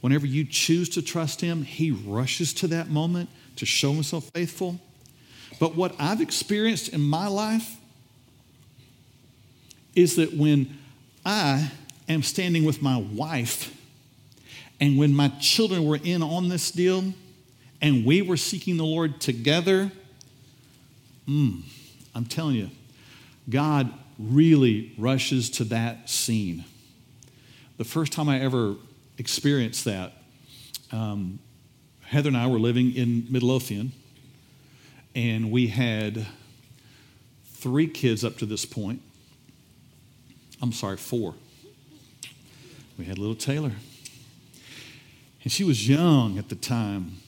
Whenever 0.00 0.26
you 0.26 0.44
choose 0.44 0.88
to 0.90 1.02
trust 1.02 1.40
Him, 1.40 1.62
He 1.62 1.90
rushes 1.90 2.52
to 2.54 2.68
that 2.68 2.88
moment 2.88 3.28
to 3.56 3.66
show 3.66 3.92
Himself 3.92 4.30
faithful. 4.30 4.80
But 5.58 5.74
what 5.74 5.94
I've 5.98 6.20
experienced 6.20 6.90
in 6.90 7.00
my 7.00 7.26
life 7.26 7.76
is 9.94 10.16
that 10.16 10.34
when 10.34 10.78
I 11.24 11.72
am 12.08 12.22
standing 12.22 12.64
with 12.64 12.80
my 12.80 12.96
wife, 12.96 13.74
and 14.80 14.96
when 14.96 15.12
my 15.14 15.28
children 15.40 15.84
were 15.84 15.98
in 16.02 16.22
on 16.22 16.48
this 16.48 16.70
deal, 16.70 17.12
and 17.80 18.04
we 18.04 18.22
were 18.22 18.36
seeking 18.36 18.76
the 18.76 18.84
Lord 18.84 19.20
together, 19.20 19.90
mm, 21.28 21.62
I'm 22.14 22.24
telling 22.24 22.54
you, 22.54 22.70
God 23.50 23.92
really 24.18 24.92
rushes 24.98 25.50
to 25.50 25.64
that 25.64 26.08
scene. 26.08 26.64
The 27.76 27.84
first 27.84 28.12
time 28.12 28.28
I 28.28 28.40
ever 28.40 28.76
experienced 29.18 29.84
that, 29.84 30.12
um, 30.92 31.38
Heather 32.02 32.28
and 32.28 32.36
I 32.36 32.46
were 32.46 32.58
living 32.58 32.94
in 32.94 33.26
Midlothian, 33.28 33.92
and 35.14 35.50
we 35.50 35.66
had 35.66 36.26
three 37.44 37.86
kids 37.86 38.24
up 38.24 38.38
to 38.38 38.46
this 38.46 38.64
point. 38.64 39.02
I'm 40.62 40.72
sorry, 40.72 40.96
four. 40.96 41.34
We 42.96 43.04
had 43.04 43.18
little 43.18 43.34
Taylor. 43.34 43.72
And 45.42 45.52
she 45.52 45.64
was 45.64 45.88
young 45.88 46.38
at 46.38 46.48
the 46.48 46.56
time. 46.56 47.18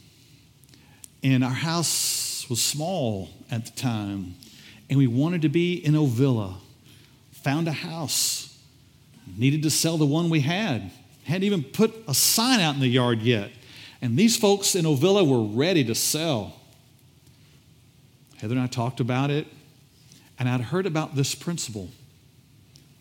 And 1.23 1.45
our 1.45 1.51
house 1.51 2.49
was 2.49 2.63
small 2.63 3.31
at 3.51 3.67
the 3.67 3.73
time. 3.73 4.35
And 4.89 4.99
we 4.99 5.07
wanted 5.07 5.43
to 5.43 5.49
be 5.49 5.75
in 5.75 5.95
Ovilla. 5.95 6.57
Found 7.45 7.69
a 7.69 7.73
house. 7.73 8.59
needed 9.37 9.63
to 9.63 9.71
sell 9.71 9.97
the 9.97 10.07
one 10.07 10.29
we 10.29 10.41
had. 10.41 10.91
Hadn't 11.31 11.45
even 11.45 11.63
put 11.63 11.95
a 12.09 12.15
sign 12.15 12.59
out 12.59 12.75
in 12.75 12.81
the 12.81 12.89
yard 12.89 13.23
yet. 13.23 13.53
And 14.03 14.17
these 14.17 14.37
folks 14.37 14.75
in 14.75 14.85
Ovilla 14.85 15.23
were 15.23 15.45
ready 15.45 15.85
to 15.85 15.95
sell. 15.95 16.57
Heather 18.39 18.55
and 18.55 18.61
I 18.61 18.67
talked 18.67 18.99
about 18.99 19.31
it, 19.31 19.47
and 20.41 20.49
I'd 20.49 20.61
heard 20.61 20.87
about 20.87 21.15
this 21.15 21.37
principle 21.37 21.89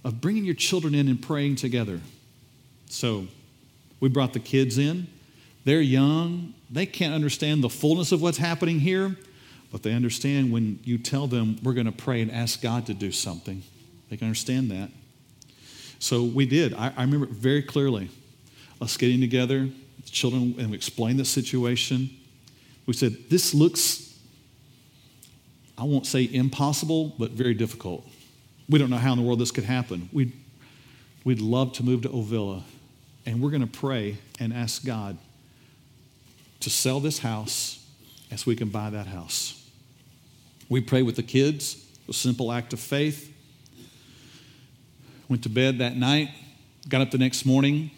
of 0.04 0.22
bringing 0.22 0.46
your 0.46 0.54
children 0.54 0.94
in 0.94 1.08
and 1.08 1.20
praying 1.20 1.56
together. 1.56 2.02
So 2.88 3.26
we 4.00 4.10
brought 4.10 4.34
the 4.34 4.40
kids 4.40 4.78
in. 4.78 5.08
They're 5.66 5.82
young, 5.82 6.54
they 6.70 6.86
can't 6.86 7.16
understand 7.16 7.64
the 7.64 7.70
fullness 7.70 8.12
of 8.12 8.22
what's 8.22 8.38
happening 8.38 8.80
here, 8.80 9.18
but 9.72 9.82
they 9.82 9.94
understand 9.94 10.52
when 10.52 10.80
you 10.84 11.00
tell 11.00 11.26
them 11.26 11.58
we're 11.64 11.74
going 11.74 11.88
to 11.88 11.92
pray 11.92 12.22
and 12.22 12.32
ask 12.32 12.62
God 12.62 12.86
to 12.86 12.94
do 12.94 13.12
something. 13.12 13.64
They 14.10 14.18
can 14.18 14.28
understand 14.28 14.70
that. 14.70 14.92
So 15.98 16.24
we 16.24 16.46
did. 16.46 16.76
I, 16.76 16.94
I 16.96 17.02
remember 17.02 17.26
very 17.26 17.64
clearly 17.64 18.10
us 18.82 18.98
getting 18.98 19.22
together, 19.22 19.70
the 20.04 20.10
children, 20.10 20.56
and 20.58 20.72
we 20.72 20.78
explained 20.78 21.20
the 21.20 21.26
situation. 21.26 22.10
We 22.86 22.94
said, 22.94 23.30
This 23.30 23.54
looks, 23.54 24.18
I 25.78 25.84
won't 25.84 26.06
say 26.06 26.30
impossible, 26.32 27.16
but 27.20 27.32
very 27.32 27.54
difficult. 27.54 28.08
We 28.70 28.80
don't 28.80 28.90
know 28.90 28.98
how 28.98 29.14
in 29.14 29.20
the 29.20 29.26
world 29.26 29.40
this 29.40 29.52
could 29.52 29.64
happen. 29.64 30.10
We'd, 30.14 30.32
we'd 31.24 31.42
love 31.42 31.74
to 31.74 31.84
move 31.84 32.04
to 32.04 32.10
Ovilla, 32.10 32.64
and 33.26 33.42
we're 33.42 33.50
going 33.50 33.68
to 33.68 33.80
pray 33.80 34.18
and 34.40 34.54
ask 34.54 34.86
God 34.86 35.18
to 36.62 36.70
sell 36.70 37.00
this 37.00 37.20
house 37.20 37.86
as 38.32 38.46
we 38.46 38.56
can 38.56 38.70
buy 38.70 38.90
that 38.90 39.08
house. 39.08 39.56
We 40.68 40.82
prayed 40.82 41.04
with 41.04 41.16
the 41.16 41.24
kids, 41.24 41.84
a 42.08 42.14
simple 42.14 42.52
act 42.52 42.74
of 42.74 42.80
faith. 42.80 43.34
Went 45.28 45.44
to 45.44 45.50
bed 45.50 45.80
that 45.80 45.96
night, 45.96 46.30
got 46.88 47.02
up 47.02 47.12
the 47.12 47.18
next 47.18 47.46
morning. 47.46 47.92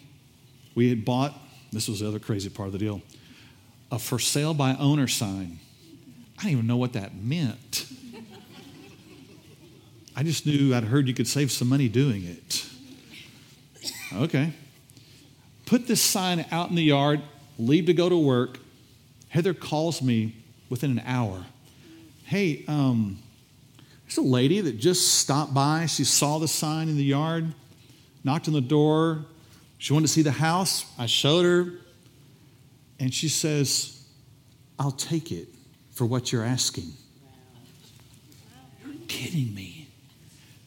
We 0.74 0.88
had 0.88 1.04
bought, 1.04 1.34
this 1.72 1.88
was 1.88 2.00
the 2.00 2.08
other 2.08 2.18
crazy 2.18 2.48
part 2.48 2.66
of 2.66 2.72
the 2.72 2.78
deal, 2.78 3.02
a 3.90 3.98
for 3.98 4.18
sale 4.18 4.54
by 4.54 4.74
owner 4.76 5.06
sign. 5.06 5.58
I 6.38 6.42
didn't 6.42 6.52
even 6.52 6.66
know 6.66 6.76
what 6.76 6.94
that 6.94 7.14
meant. 7.14 7.86
I 10.14 10.22
just 10.22 10.46
knew 10.46 10.74
I'd 10.74 10.84
heard 10.84 11.08
you 11.08 11.14
could 11.14 11.28
save 11.28 11.50
some 11.50 11.68
money 11.68 11.88
doing 11.88 12.24
it. 12.24 12.66
Okay. 14.14 14.52
Put 15.66 15.86
this 15.86 16.02
sign 16.02 16.44
out 16.50 16.68
in 16.68 16.76
the 16.76 16.82
yard, 16.82 17.22
leave 17.58 17.86
to 17.86 17.94
go 17.94 18.08
to 18.08 18.16
work. 18.16 18.58
Heather 19.28 19.54
calls 19.54 20.02
me 20.02 20.36
within 20.68 20.90
an 20.90 21.02
hour. 21.06 21.46
Hey, 22.24 22.64
um, 22.68 23.18
there's 24.04 24.18
a 24.18 24.22
lady 24.22 24.60
that 24.60 24.78
just 24.78 25.14
stopped 25.14 25.54
by. 25.54 25.86
She 25.86 26.04
saw 26.04 26.38
the 26.38 26.48
sign 26.48 26.88
in 26.88 26.96
the 26.96 27.04
yard, 27.04 27.54
knocked 28.24 28.48
on 28.48 28.54
the 28.54 28.60
door. 28.60 29.24
She 29.82 29.92
wanted 29.92 30.06
to 30.06 30.12
see 30.12 30.22
the 30.22 30.30
house. 30.30 30.84
I 30.96 31.06
showed 31.06 31.44
her, 31.44 31.72
and 33.00 33.12
she 33.12 33.28
says, 33.28 34.06
I'll 34.78 34.92
take 34.92 35.32
it 35.32 35.48
for 35.90 36.06
what 36.06 36.30
you're 36.30 36.44
asking. 36.44 36.92
You're 38.84 38.94
kidding 39.08 39.52
me. 39.52 39.88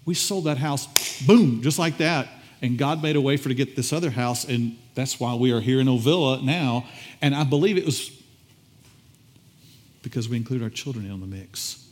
We 0.04 0.15
sold 0.15 0.43
that 0.43 0.58
house, 0.58 1.21
boom, 1.25 1.62
just 1.62 1.80
like 1.80 1.99
that. 1.99 2.28
And 2.62 2.78
God 2.78 3.01
made 3.01 3.15
a 3.15 3.21
way 3.21 3.38
for 3.38 3.47
to 3.47 3.56
get 3.56 3.78
this 3.78 3.93
other 3.93 4.10
house, 4.10 4.43
and 4.43 4.78
that's 4.95 5.17
why 5.17 5.34
we 5.34 5.54
are 5.54 5.62
here 5.62 5.80
in 5.80 5.88
Ovilla 5.88 6.43
now. 6.43 6.86
And 7.21 7.34
I 7.34 7.45
believe 7.45 7.78
it 7.78 7.86
was 7.86 8.12
because 10.01 10.28
we 10.28 10.36
include 10.36 10.62
our 10.62 10.69
children 10.69 11.10
in 11.10 11.21
the 11.21 11.25
mix. 11.25 11.88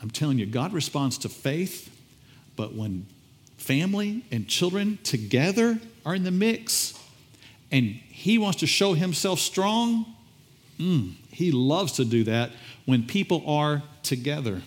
I'm 0.00 0.10
telling 0.10 0.40
you, 0.40 0.46
God 0.46 0.72
responds 0.72 1.18
to 1.18 1.28
faith, 1.28 1.96
but 2.56 2.74
when 2.74 3.06
family 3.62 4.24
and 4.30 4.48
children 4.48 4.98
together 5.04 5.78
are 6.04 6.14
in 6.14 6.24
the 6.24 6.30
mix 6.30 6.98
and 7.70 7.86
He 7.86 8.36
wants 8.38 8.60
to 8.60 8.66
show 8.66 8.92
Himself 8.94 9.40
strong, 9.40 10.04
mm, 10.78 11.14
He 11.30 11.50
loves 11.50 11.92
to 11.92 12.04
do 12.04 12.24
that 12.24 12.50
when 12.84 13.06
people 13.06 13.42
are 13.46 13.82
together. 14.02 14.62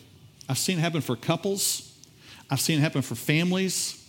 I've 0.47 0.58
seen 0.58 0.79
it 0.79 0.81
happen 0.81 1.01
for 1.01 1.15
couples, 1.15 1.93
I've 2.49 2.60
seen 2.60 2.79
it 2.79 2.81
happen 2.81 3.01
for 3.01 3.15
families, 3.15 4.01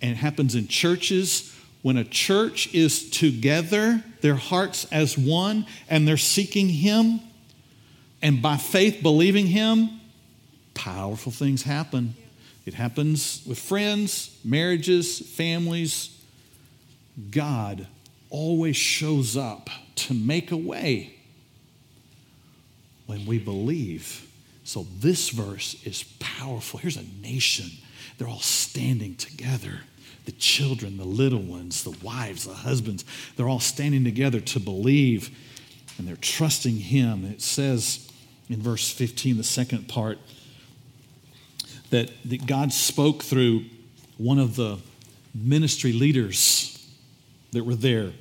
and 0.00 0.12
it 0.12 0.16
happens 0.16 0.54
in 0.54 0.68
churches. 0.68 1.52
When 1.82 1.96
a 1.96 2.04
church 2.04 2.72
is 2.74 3.10
together, 3.10 4.02
their 4.20 4.34
hearts 4.34 4.86
as 4.90 5.16
one, 5.16 5.66
and 5.88 6.06
they're 6.06 6.16
seeking 6.16 6.68
Him, 6.68 7.20
and 8.22 8.42
by 8.42 8.56
faith 8.56 9.02
believing 9.02 9.46
Him, 9.46 10.00
powerful 10.74 11.32
things 11.32 11.62
happen. 11.62 12.14
It 12.66 12.74
happens 12.74 13.42
with 13.46 13.58
friends, 13.58 14.36
marriages, 14.44 15.20
families. 15.20 16.10
God 17.30 17.86
always 18.28 18.76
shows 18.76 19.36
up 19.36 19.70
to 19.94 20.14
make 20.14 20.50
a 20.50 20.56
way 20.56 21.14
when 23.06 23.24
we 23.24 23.38
believe. 23.38 24.28
So, 24.64 24.86
this 24.98 25.30
verse 25.30 25.80
is 25.84 26.02
powerful. 26.18 26.80
Here's 26.80 26.96
a 26.96 27.04
nation, 27.22 27.70
they're 28.18 28.28
all 28.28 28.40
standing 28.40 29.14
together. 29.14 29.80
The 30.24 30.32
children, 30.32 30.96
the 30.96 31.04
little 31.04 31.40
ones, 31.40 31.84
the 31.84 31.96
wives, 32.04 32.46
the 32.46 32.52
husbands, 32.52 33.04
they're 33.36 33.48
all 33.48 33.60
standing 33.60 34.02
together 34.02 34.40
to 34.40 34.58
believe 34.58 35.30
and 35.98 36.06
they're 36.08 36.16
trusting 36.16 36.76
Him. 36.76 37.24
It 37.24 37.42
says 37.42 38.10
in 38.48 38.60
verse 38.60 38.90
15, 38.90 39.36
the 39.36 39.44
second 39.44 39.88
part, 39.88 40.18
that, 41.90 42.10
that 42.24 42.46
God 42.46 42.72
spoke 42.72 43.22
through 43.22 43.64
one 44.18 44.38
of 44.38 44.56
the 44.56 44.78
ministry 45.34 45.92
leaders 45.92 46.86
that 47.52 47.64
were 47.64 47.74
there. 47.74 48.12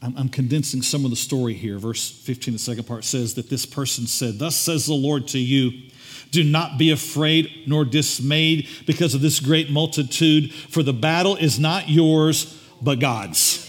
I'm, 0.00 0.16
I'm, 0.16 0.28
condensing 0.28 0.82
some 0.82 1.04
of 1.04 1.10
the 1.10 1.16
story 1.16 1.54
here. 1.54 1.78
Verse 1.78 2.08
15, 2.08 2.54
the 2.54 2.58
second 2.58 2.84
part 2.84 3.04
says 3.04 3.34
that 3.34 3.50
this 3.50 3.66
person 3.66 4.06
said, 4.06 4.38
Thus 4.38 4.54
says 4.54 4.86
the 4.86 4.94
Lord 4.94 5.26
to 5.28 5.38
you, 5.38 5.90
do 6.30 6.44
not 6.44 6.78
be 6.78 6.90
afraid 6.90 7.64
nor 7.66 7.84
dismayed 7.84 8.68
because 8.86 9.14
of 9.14 9.22
this 9.22 9.40
great 9.40 9.70
multitude, 9.70 10.52
for 10.52 10.82
the 10.82 10.92
battle 10.92 11.36
is 11.36 11.58
not 11.58 11.88
yours, 11.88 12.54
but 12.80 13.00
God's 13.00 13.67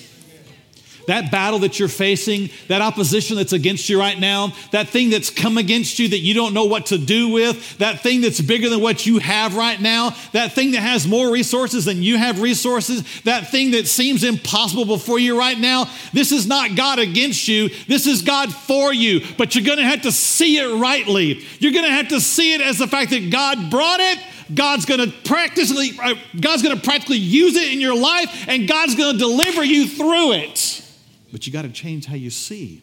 that 1.10 1.32
battle 1.32 1.60
that 1.60 1.80
you're 1.80 1.88
facing, 1.88 2.52
that 2.68 2.84
opposition 2.84 3.36
that's 3.36 3.52
against 3.52 3.90
you 3.90 4.00
right 4.00 4.20
now, 4.20 4.54
that 4.72 4.90
thing 4.90 5.10
that's 5.10 5.32
come 5.32 5.58
against 5.58 5.98
you 5.98 6.08
that 6.10 6.20
you 6.20 6.36
don't 6.36 6.54
know 6.54 6.66
what 6.66 6.86
to 6.88 7.00
do 7.00 7.30
with, 7.30 7.80
that 7.80 8.02
thing 8.02 8.22
that's 8.22 8.40
bigger 8.40 8.70
than 8.70 8.80
what 8.80 9.08
you 9.08 9.18
have 9.18 9.56
right 9.56 9.82
now, 9.82 10.12
that 10.34 10.54
thing 10.54 10.72
that 10.72 10.82
has 10.82 11.08
more 11.08 11.32
resources 11.32 11.86
than 11.86 12.04
you 12.04 12.16
have 12.20 12.40
resources, 12.40 13.04
that 13.24 13.48
thing 13.48 13.72
that 13.72 13.88
seems 13.88 14.24
impossible 14.24 14.86
before 14.86 15.18
you 15.18 15.38
right 15.38 15.58
now, 15.58 15.90
this 16.14 16.32
is 16.32 16.46
not 16.46 16.76
God 16.76 17.00
against 17.00 17.48
you. 17.48 17.70
This 17.88 18.06
is 18.06 18.22
God 18.22 18.54
for 18.54 18.94
you. 18.94 19.22
But 19.36 19.56
you're 19.56 19.66
going 19.66 19.80
to 19.80 19.86
have 19.86 20.04
to 20.04 20.12
see 20.12 20.60
it 20.60 20.80
rightly. 20.80 21.44
You're 21.58 21.74
going 21.74 21.86
to 21.86 21.92
have 21.92 22.10
to 22.10 22.22
see 22.22 22.54
it 22.54 22.62
as 22.62 22.78
the 22.78 22.88
fact 22.88 23.10
that 23.10 23.32
God 23.32 23.72
brought 23.72 24.00
it 24.00 24.20
God's 24.54 24.86
going 24.86 25.00
to 25.00 25.16
practically 25.26 25.92
uh, 26.02 26.16
God's 26.40 26.64
going 26.64 26.76
to 26.76 26.82
practically 26.82 27.18
use 27.18 27.56
it 27.56 27.72
in 27.72 27.80
your 27.80 27.96
life 27.96 28.48
and 28.48 28.68
God's 28.68 28.96
going 28.96 29.14
to 29.14 29.20
deliver 29.20 29.64
you 29.64 29.88
through 29.88 30.34
it. 30.34 30.89
But 31.32 31.46
you 31.46 31.54
got 31.54 31.64
to 31.64 31.70
change 31.70 32.06
how 32.06 32.16
you 32.16 32.30
see. 32.30 32.82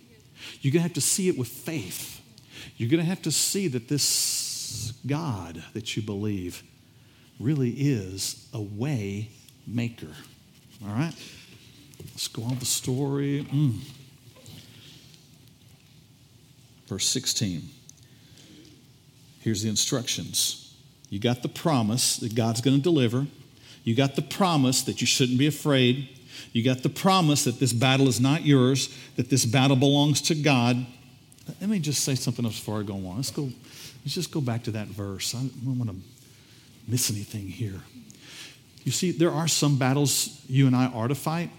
You're 0.60 0.72
going 0.72 0.80
to 0.80 0.88
have 0.88 0.94
to 0.94 1.00
see 1.00 1.28
it 1.28 1.38
with 1.38 1.48
faith. 1.48 2.20
You're 2.76 2.90
going 2.90 3.02
to 3.02 3.06
have 3.08 3.22
to 3.22 3.32
see 3.32 3.68
that 3.68 3.88
this 3.88 4.92
God 5.06 5.62
that 5.72 5.96
you 5.96 6.02
believe 6.02 6.62
really 7.38 7.70
is 7.70 8.48
a 8.52 8.60
way 8.60 9.30
maker. 9.66 10.12
All 10.84 10.94
right? 10.94 11.14
Let's 12.00 12.28
go 12.28 12.42
on 12.42 12.58
the 12.58 12.66
story. 12.66 13.46
Mm. 13.50 13.80
Verse 16.86 17.06
16. 17.06 17.62
Here's 19.40 19.62
the 19.62 19.68
instructions. 19.68 20.74
You 21.08 21.18
got 21.18 21.42
the 21.42 21.48
promise 21.48 22.16
that 22.16 22.34
God's 22.34 22.60
going 22.60 22.76
to 22.76 22.82
deliver. 22.82 23.26
You 23.84 23.94
got 23.94 24.16
the 24.16 24.22
promise 24.22 24.82
that 24.82 25.00
you 25.00 25.06
shouldn't 25.06 25.38
be 25.38 25.46
afraid. 25.46 26.08
You 26.56 26.62
got 26.62 26.82
the 26.82 26.88
promise 26.88 27.44
that 27.44 27.60
this 27.60 27.74
battle 27.74 28.08
is 28.08 28.18
not 28.18 28.46
yours, 28.46 28.88
that 29.16 29.28
this 29.28 29.44
battle 29.44 29.76
belongs 29.76 30.22
to 30.22 30.34
God. 30.34 30.86
Let 31.60 31.68
me 31.68 31.78
just 31.78 32.02
say 32.02 32.14
something 32.14 32.46
else 32.46 32.58
before 32.58 32.80
I 32.80 32.82
go 32.82 32.94
on. 32.94 33.16
Let's 33.16 33.30
go, 33.30 33.42
let's 33.42 34.14
just 34.14 34.30
go 34.30 34.40
back 34.40 34.62
to 34.62 34.70
that 34.70 34.86
verse. 34.86 35.34
I 35.34 35.40
don't 35.40 35.78
want 35.78 35.90
to 35.90 35.96
miss 36.88 37.10
anything 37.10 37.46
here. 37.46 37.82
You 38.84 38.90
see, 38.90 39.10
there 39.10 39.32
are 39.32 39.48
some 39.48 39.76
battles 39.76 40.40
you 40.48 40.66
and 40.66 40.74
I 40.74 40.86
are 40.86 41.08
to 41.08 41.14
fight, 41.14 41.50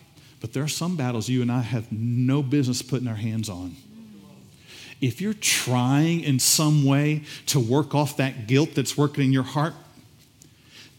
but 0.42 0.52
there 0.52 0.64
are 0.64 0.68
some 0.68 0.96
battles 0.96 1.30
you 1.30 1.44
and 1.44 1.52
I 1.52 1.62
have 1.62 1.92
no 1.92 2.42
business 2.42 2.82
putting 2.82 3.08
our 3.08 3.14
hands 3.14 3.50
on. 3.50 3.76
If 5.00 5.22
you're 5.22 5.36
trying 5.36 6.22
in 6.22 6.40
some 6.40 6.84
way 6.84 7.22
to 7.46 7.60
work 7.60 7.94
off 7.94 8.18
that 8.18 8.48
guilt 8.48 8.72
that's 8.74 8.98
working 8.98 9.26
in 9.26 9.32
your 9.32 9.44
heart, 9.44 9.76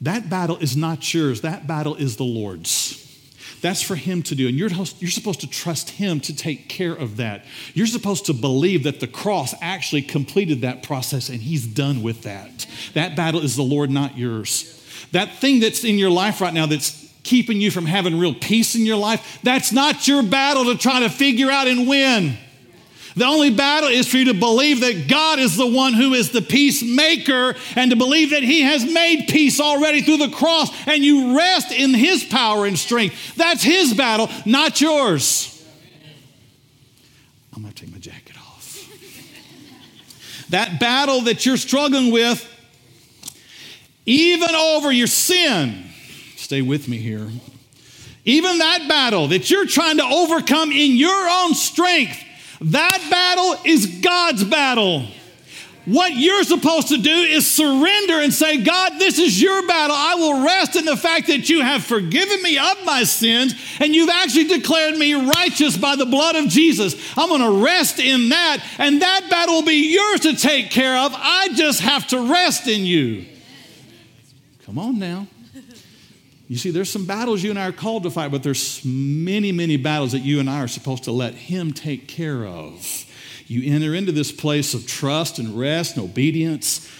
that 0.03 0.31
battle 0.31 0.57
is 0.59 0.77
not 0.77 1.13
yours. 1.13 1.41
That 1.41 1.67
battle 1.67 1.97
is 1.97 2.15
the 2.15 2.23
Lord's. 2.23 3.07
That's 3.61 3.83
for 3.83 3.97
Him 3.97 4.23
to 4.25 4.35
do. 4.35 4.49
And 4.49 4.57
you're, 4.57 4.71
you're 4.71 5.11
supposed 5.11 5.41
to 5.41 5.49
trust 5.49 5.91
Him 5.91 6.21
to 6.21 6.35
take 6.35 6.69
care 6.69 6.93
of 6.93 7.17
that. 7.17 7.45
You're 7.75 7.87
supposed 7.87 8.27
to 8.27 8.35
believe 8.35 8.85
that 8.85 9.01
the 9.01 9.07
cross 9.07 9.55
actually 9.61 10.03
completed 10.03 10.63
that 10.63 10.83
process 10.83 11.29
and 11.29 11.41
He's 11.41 11.67
done 11.67 12.03
with 12.03 12.23
that. 12.23 12.67
That 12.95 13.17
battle 13.17 13.41
is 13.41 13.57
the 13.57 13.63
Lord, 13.63 13.91
not 13.91 14.17
yours. 14.17 14.75
That 15.13 15.35
thing 15.37 15.61
that's 15.61 15.85
in 15.85 15.97
your 15.97 16.11
life 16.11 16.41
right 16.41 16.53
now 16.53 16.67
that's 16.67 17.09
keeping 17.23 17.61
you 17.61 17.71
from 17.71 17.87
having 17.87 18.19
real 18.19 18.35
peace 18.35 18.75
in 18.75 18.87
your 18.87 18.97
life, 18.97 19.39
that's 19.43 19.73
not 19.73 20.09
your 20.09 20.23
battle 20.23 20.65
to 20.67 20.79
try 20.79 21.01
to 21.01 21.11
figure 21.11 21.51
out 21.51 21.67
and 21.67 21.89
win. 21.89 22.37
The 23.19 23.27
only 23.27 23.51
battle 23.51 23.89
is 23.89 24.07
for 24.07 24.17
you 24.17 24.27
to 24.27 24.35
believe 24.35 24.79
that 24.81 25.09
God 25.09 25.41
is 25.41 25.57
the 25.57 25.67
one 25.67 25.93
who 25.93 26.15
is 26.15 26.31
the 26.31 26.41
peacemaker 26.41 27.57
and 27.75 27.91
to 27.91 27.97
believe 27.97 28.31
that 28.31 28.45
He 28.45 28.63
has 28.63 28.85
made 28.85 29.27
peace 29.29 29.61
already 29.61 30.03
through 30.03 30.19
the 30.19 30.31
cross 30.31 30.71
and 30.87 31.05
you 31.05 31.37
rest 31.37 31.73
in 31.73 31.95
His 31.95 32.23
power 32.23 32.65
and 32.65 32.79
strength. 32.79 33.35
That's 33.35 33.65
His 33.65 33.93
battle, 33.93 34.31
not 34.47 34.81
yours. 34.81 35.55
I'm 37.57 37.63
going 37.63 37.75
to 37.75 37.85
take 37.85 37.93
my 37.93 37.99
jacket 37.99 38.37
off. 38.37 38.89
that 40.51 40.79
battle 40.79 41.23
that 41.23 41.45
you're 41.45 41.57
struggling 41.57 42.13
with, 42.13 42.47
even 44.07 44.55
over 44.55 44.93
your 44.93 45.09
sin, 45.09 45.87
stay 46.37 46.63
with 46.63 46.87
me 46.87 46.99
here. 46.99 47.29
Even 48.25 48.59
that 48.59 48.87
battle 48.89 49.27
that 49.29 49.51
you're 49.51 49.67
trying 49.67 49.97
to 49.97 50.05
overcome 50.05 50.71
in 50.71 50.93
your 50.93 51.29
own 51.29 51.55
strength, 51.55 52.27
that 52.61 53.07
battle 53.11 53.57
is 53.65 54.01
God's 54.01 54.45
battle. 54.45 55.07
What 55.89 56.15
you're 56.17 56.45
supposed 56.45 56.89
to 56.89 56.99
do 56.99 57.11
is 57.11 57.47
surrender 57.47 58.21
and 58.21 58.31
say, 58.35 58.63
God, 58.63 58.99
this 58.99 59.19
is 59.19 59.41
your 59.41 59.67
battle. 59.67 59.97
I 59.97 60.17
will 60.17 60.45
rest 60.45 60.77
in 60.77 60.85
the 60.85 60.99
fact 60.99 61.29
that 61.29 61.49
you 61.49 61.63
have 61.63 61.83
forgiven 61.83 62.43
me 62.43 62.59
of 62.59 62.85
my 62.85 63.05
sins 63.05 63.55
and 63.81 63.95
you've 63.95 64.11
actually 64.11 64.49
declared 64.49 64.99
me 64.99 65.15
righteous 65.15 65.79
by 65.79 65.97
the 65.97 66.05
blood 66.05 66.37
of 66.37 66.49
Jesus. 66.49 66.95
I'm 67.17 67.31
going 67.31 67.41
to 67.41 67.65
rest 67.65 68.01
in 68.01 68.29
that, 68.29 68.63
and 68.77 69.01
that 69.01 69.29
battle 69.31 69.55
will 69.55 69.63
be 69.63 69.95
yours 69.95 70.21
to 70.21 70.37
take 70.37 70.71
care 70.71 70.99
of. 70.99 71.13
I 71.15 71.49
just 71.55 71.81
have 71.81 72.07
to 72.09 72.31
rest 72.31 72.69
in 72.69 72.85
you. 72.85 73.25
Come 74.67 74.79
on 74.79 74.99
now. 74.99 75.27
You 76.49 76.57
see, 76.57 76.71
there's 76.71 76.91
some 76.91 77.05
battles 77.05 77.43
you 77.43 77.51
and 77.51 77.59
I 77.59 77.69
are 77.69 77.73
called 77.73 78.05
to 78.05 78.11
fight, 78.11 78.31
but 78.31 78.43
there's 78.43 78.83
many, 78.85 79.53
many 79.53 79.77
battles 79.77 80.13
that 80.13 80.21
you 80.21 80.41
and 80.41 80.49
I 80.49 80.63
are 80.63 80.69
supposed 80.69 81.05
to 81.05 81.13
let 81.13 81.35
Him 81.35 81.75
take 81.75 82.09
care 82.09 82.47
of. 82.47 83.05
You 83.47 83.73
enter 83.73 83.95
into 83.95 84.13
this 84.13 84.33
place 84.33 84.73
of 84.73 84.87
trust 84.87 85.39
and 85.39 85.59
rest 85.59 85.97
and 85.97 86.05
obedience. 86.05 86.91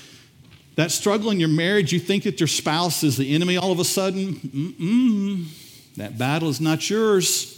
That 0.77 0.91
struggle 0.91 1.31
in 1.31 1.41
your 1.41 1.49
marriage, 1.49 1.93
you 1.93 1.99
think 1.99 2.25
that 2.25 2.41
your 2.41 2.47
spouse 2.47 3.03
is 3.03 3.17
the 3.17 3.35
enemy 3.35 3.57
all 3.57 3.73
of 3.73 3.81
a 3.81 3.85
sudden. 3.85 4.35
Mm-mm. 4.35 5.97
That 5.97 6.19
battle 6.19 6.49
is 6.49 6.61
not 6.61 6.89
yours. 6.89 7.55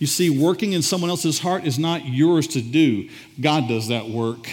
You 0.00 0.06
see, 0.06 0.30
working 0.30 0.72
in 0.72 0.82
someone 0.82 1.10
else's 1.10 1.38
heart 1.38 1.64
is 1.64 1.78
not 1.78 2.06
yours 2.06 2.46
to 2.48 2.62
do. 2.62 3.08
God 3.40 3.68
does 3.68 3.88
that 3.88 4.08
work. 4.08 4.48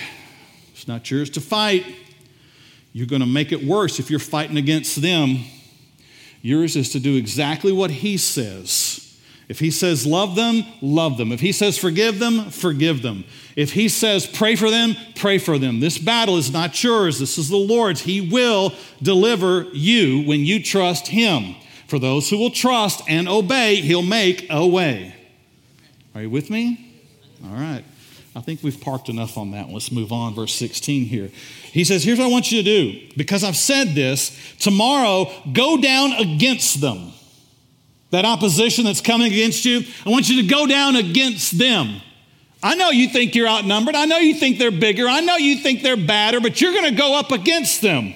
It's 0.74 0.88
not 0.88 1.10
yours 1.10 1.30
to 1.32 1.42
fight. 1.42 1.86
You're 2.92 3.08
going 3.08 3.22
to 3.22 3.28
make 3.28 3.52
it 3.52 3.64
worse 3.64 4.00
if 4.00 4.10
you're 4.10 4.20
fighting 4.20 4.58
against 4.58 5.02
them. 5.02 5.40
Yours 6.44 6.76
is 6.76 6.90
to 6.90 7.00
do 7.00 7.16
exactly 7.16 7.72
what 7.72 7.90
He 7.90 8.18
says. 8.18 9.18
If 9.48 9.60
He 9.60 9.72
says 9.72 10.06
love 10.06 10.36
them, 10.36 10.64
love 10.82 11.18
them. 11.18 11.32
If 11.32 11.40
He 11.40 11.54
says 11.54 11.78
forgive 11.78 12.20
them, 12.20 12.52
forgive 12.52 13.02
them. 13.02 13.24
If 13.56 13.72
He 13.72 13.88
says 13.88 14.28
pray 14.28 14.56
for 14.56 14.70
them, 14.70 14.96
pray 15.16 15.38
for 15.38 15.58
them. 15.58 15.80
This 15.80 15.98
battle 15.98 16.38
is 16.38 16.52
not 16.52 16.84
yours, 16.84 17.18
this 17.18 17.38
is 17.38 17.48
the 17.48 17.56
Lord's. 17.56 18.02
He 18.02 18.30
will 18.30 18.74
deliver 19.02 19.64
you 19.74 20.24
when 20.28 20.42
you 20.42 20.62
trust 20.62 21.08
Him. 21.08 21.56
For 21.88 21.98
those 21.98 22.30
who 22.30 22.38
will 22.38 22.52
trust 22.52 23.02
and 23.08 23.30
obey, 23.30 23.78
He'll 23.78 24.02
make 24.02 24.46
a 24.50 24.68
way. 24.68 25.16
Are 26.14 26.24
you 26.24 26.30
with 26.30 26.50
me? 26.50 26.94
All 27.46 27.56
right. 27.56 27.86
I 28.36 28.42
think 28.42 28.64
we've 28.64 28.80
parked 28.80 29.10
enough 29.10 29.38
on 29.38 29.52
that. 29.52 29.70
Let's 29.70 29.92
move 29.92 30.12
on. 30.12 30.34
Verse 30.34 30.56
16 30.56 31.06
here. 31.06 31.30
He 31.72 31.84
says, 31.84 32.04
Here's 32.04 32.18
what 32.18 32.26
I 32.26 32.32
want 32.32 32.52
you 32.52 32.64
to 32.64 32.64
do. 32.64 33.10
Because 33.16 33.44
I've 33.44 33.56
said 33.56 33.90
this, 33.90 34.38
tomorrow 34.60 35.32
go 35.52 35.78
down 35.78 36.14
against 36.14 36.82
them. 36.82 37.12
That 38.10 38.26
opposition 38.26 38.86
that's 38.86 39.02
coming 39.02 39.32
against 39.32 39.66
you, 39.66 39.82
I 40.06 40.10
want 40.10 40.30
you 40.30 40.42
to 40.42 40.48
go 40.48 40.68
down 40.68 40.96
against 40.96 41.58
them. 41.58 42.02
I 42.62 42.76
know 42.76 42.92
you 42.92 43.10
think 43.10 43.36
you're 43.36 43.48
outnumbered. 43.48 43.96
I 43.96 44.06
know 44.06 44.18
you 44.18 44.36
think 44.36 44.58
they're 44.58 44.72
bigger. 44.72 45.08
I 45.08 45.20
know 45.20 45.36
you 45.36 45.58
think 45.58 45.82
they're 45.82 45.98
badder, 45.98 46.40
but 46.40 46.62
you're 46.62 46.72
going 46.72 46.92
to 46.92 46.98
go 46.98 47.18
up 47.18 47.32
against 47.32 47.82
them. 47.82 48.14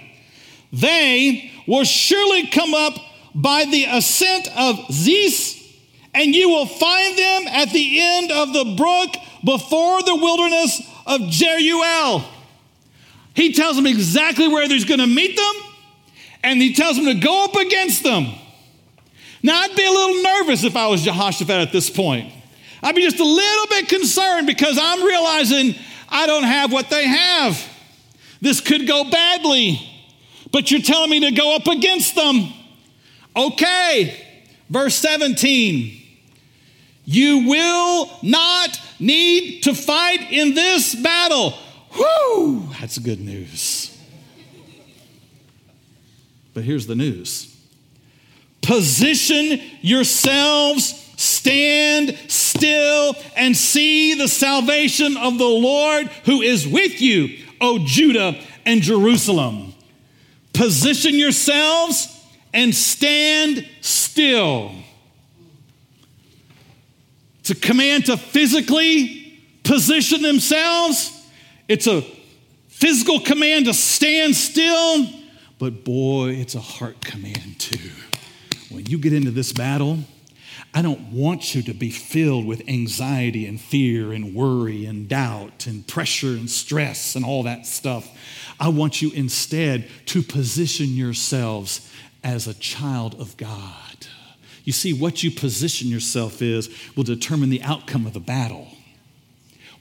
They 0.71 1.51
will 1.67 1.83
surely 1.83 2.47
come 2.47 2.73
up 2.73 2.93
by 3.35 3.65
the 3.65 3.85
ascent 3.85 4.47
of 4.57 4.79
Ziz, 4.91 5.61
and 6.13 6.33
you 6.33 6.49
will 6.49 6.65
find 6.65 7.17
them 7.17 7.47
at 7.47 7.71
the 7.71 7.99
end 8.01 8.31
of 8.31 8.53
the 8.53 8.75
brook 8.77 9.15
before 9.43 10.01
the 10.03 10.15
wilderness 10.15 10.81
of 11.05 11.21
Jeruel. 11.21 12.23
He 13.33 13.53
tells 13.53 13.75
them 13.75 13.85
exactly 13.85 14.47
where 14.47 14.67
he's 14.67 14.85
going 14.85 14.99
to 14.99 15.07
meet 15.07 15.35
them, 15.35 15.53
and 16.43 16.61
he 16.61 16.73
tells 16.73 16.95
them 16.95 17.05
to 17.05 17.13
go 17.13 17.45
up 17.45 17.55
against 17.55 18.03
them. 18.03 18.27
Now, 19.43 19.61
I'd 19.61 19.75
be 19.75 19.85
a 19.85 19.91
little 19.91 20.23
nervous 20.23 20.63
if 20.63 20.75
I 20.75 20.87
was 20.87 21.03
Jehoshaphat 21.03 21.55
at 21.55 21.71
this 21.71 21.89
point. 21.89 22.33
I'd 22.81 22.95
be 22.95 23.03
just 23.03 23.19
a 23.19 23.23
little 23.23 23.67
bit 23.67 23.89
concerned 23.89 24.47
because 24.47 24.77
I'm 24.81 25.03
realizing 25.03 25.75
I 26.09 26.25
don't 26.25 26.43
have 26.43 26.71
what 26.71 26.89
they 26.89 27.05
have. 27.05 27.63
This 28.41 28.61
could 28.61 28.87
go 28.87 29.09
badly, 29.09 29.79
but 30.51 30.71
you're 30.71 30.81
telling 30.81 31.09
me 31.09 31.19
to 31.21 31.31
go 31.31 31.55
up 31.55 31.67
against 31.67 32.15
them. 32.15 32.51
Okay, 33.35 34.25
verse 34.69 34.95
17. 34.95 36.01
You 37.05 37.47
will 37.47 38.09
not 38.21 38.79
need 38.99 39.61
to 39.63 39.73
fight 39.73 40.31
in 40.31 40.53
this 40.53 40.95
battle. 40.95 41.53
Whoo! 41.97 42.69
That's 42.79 42.97
good 42.97 43.19
news. 43.19 43.97
But 46.53 46.63
here's 46.63 46.87
the 46.87 46.95
news 46.95 47.53
position 48.61 49.61
yourselves, 49.81 50.87
stand 51.15 52.17
still, 52.27 53.15
and 53.35 53.55
see 53.55 54.15
the 54.15 54.27
salvation 54.27 55.15
of 55.17 55.37
the 55.37 55.45
Lord 55.45 56.07
who 56.25 56.41
is 56.41 56.67
with 56.67 57.01
you, 57.01 57.37
O 57.61 57.79
Judah 57.85 58.41
and 58.65 58.81
Jerusalem. 58.81 59.73
Position 60.53 61.15
yourselves 61.15 62.13
and 62.53 62.73
stand 62.73 63.67
still. 63.81 64.71
It's 67.49 67.57
a 67.57 67.65
command 67.65 68.07
to 68.07 68.17
physically 68.17 69.41
position 69.63 70.21
themselves. 70.21 71.13
It's 71.69 71.87
a 71.87 72.01
physical 72.67 73.21
command 73.21 73.67
to 73.67 73.73
stand 73.73 74.35
still. 74.35 75.07
But 75.57 75.85
boy, 75.85 76.31
it's 76.31 76.55
a 76.55 76.59
heart 76.59 76.99
command 76.99 77.57
too. 77.57 77.91
When 78.69 78.85
you 78.87 78.97
get 78.97 79.13
into 79.13 79.31
this 79.31 79.53
battle, 79.53 79.99
I 80.73 80.81
don't 80.81 81.13
want 81.13 81.55
you 81.55 81.61
to 81.63 81.73
be 81.73 81.89
filled 81.89 82.45
with 82.45 82.67
anxiety 82.67 83.45
and 83.45 83.61
fear 83.61 84.11
and 84.11 84.35
worry 84.35 84.85
and 84.85 85.07
doubt 85.07 85.67
and 85.67 85.87
pressure 85.87 86.31
and 86.31 86.49
stress 86.49 87.15
and 87.15 87.23
all 87.23 87.43
that 87.43 87.65
stuff. 87.65 88.09
I 88.59 88.67
want 88.67 89.01
you 89.01 89.09
instead 89.11 89.87
to 90.07 90.21
position 90.21 90.87
yourselves 90.87 91.89
as 92.25 92.45
a 92.45 92.53
child 92.55 93.21
of 93.21 93.37
God. 93.37 93.86
You 94.67 94.73
see, 94.73 94.91
what 94.91 95.23
you 95.23 95.31
position 95.31 95.87
yourself 95.87 96.41
is 96.41 96.69
will 96.93 97.05
determine 97.05 97.49
the 97.49 97.61
outcome 97.61 98.05
of 98.05 98.11
the 98.11 98.19
battle. 98.19 98.67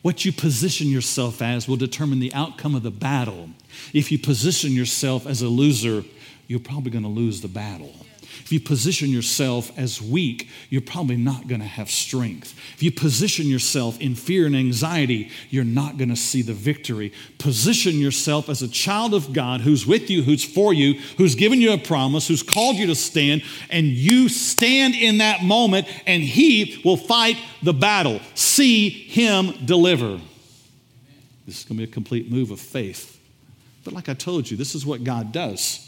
What 0.02 0.24
you 0.24 0.30
position 0.30 0.86
yourself 0.86 1.42
as 1.42 1.66
will 1.66 1.74
determine 1.74 2.20
the 2.20 2.32
outcome 2.32 2.76
of 2.76 2.84
the 2.84 2.92
battle. 2.92 3.50
If 3.92 4.12
you 4.12 4.18
position 4.20 4.74
yourself 4.74 5.26
as 5.26 5.42
a 5.42 5.48
loser, 5.48 6.04
you're 6.46 6.60
probably 6.60 6.92
going 6.92 7.02
to 7.02 7.10
lose 7.10 7.40
the 7.40 7.48
battle. 7.48 8.05
If 8.46 8.52
you 8.52 8.60
position 8.60 9.08
yourself 9.08 9.76
as 9.76 10.00
weak, 10.00 10.48
you're 10.70 10.80
probably 10.80 11.16
not 11.16 11.48
going 11.48 11.60
to 11.60 11.66
have 11.66 11.90
strength. 11.90 12.56
If 12.74 12.82
you 12.84 12.92
position 12.92 13.46
yourself 13.46 14.00
in 14.00 14.14
fear 14.14 14.46
and 14.46 14.54
anxiety, 14.54 15.32
you're 15.50 15.64
not 15.64 15.96
going 15.96 16.10
to 16.10 16.16
see 16.16 16.42
the 16.42 16.52
victory. 16.52 17.12
Position 17.38 17.94
yourself 17.94 18.48
as 18.48 18.62
a 18.62 18.68
child 18.68 19.14
of 19.14 19.32
God 19.32 19.62
who's 19.62 19.84
with 19.84 20.10
you, 20.10 20.22
who's 20.22 20.44
for 20.44 20.72
you, 20.72 20.94
who's 21.18 21.34
given 21.34 21.60
you 21.60 21.72
a 21.72 21.76
promise, 21.76 22.28
who's 22.28 22.44
called 22.44 22.76
you 22.76 22.86
to 22.86 22.94
stand, 22.94 23.42
and 23.68 23.88
you 23.88 24.28
stand 24.28 24.94
in 24.94 25.18
that 25.18 25.42
moment, 25.42 25.88
and 26.06 26.22
He 26.22 26.80
will 26.84 26.96
fight 26.96 27.38
the 27.64 27.74
battle. 27.74 28.20
See 28.36 28.90
Him 28.90 29.66
deliver. 29.66 30.20
This 31.46 31.58
is 31.58 31.64
going 31.64 31.78
to 31.78 31.84
be 31.84 31.90
a 31.90 31.92
complete 31.92 32.30
move 32.30 32.52
of 32.52 32.60
faith. 32.60 33.20
But 33.82 33.92
like 33.92 34.08
I 34.08 34.14
told 34.14 34.48
you, 34.48 34.56
this 34.56 34.76
is 34.76 34.86
what 34.86 35.02
God 35.02 35.32
does. 35.32 35.85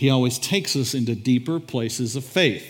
He 0.00 0.08
always 0.08 0.38
takes 0.38 0.76
us 0.76 0.94
into 0.94 1.14
deeper 1.14 1.60
places 1.60 2.16
of 2.16 2.24
faith. 2.24 2.64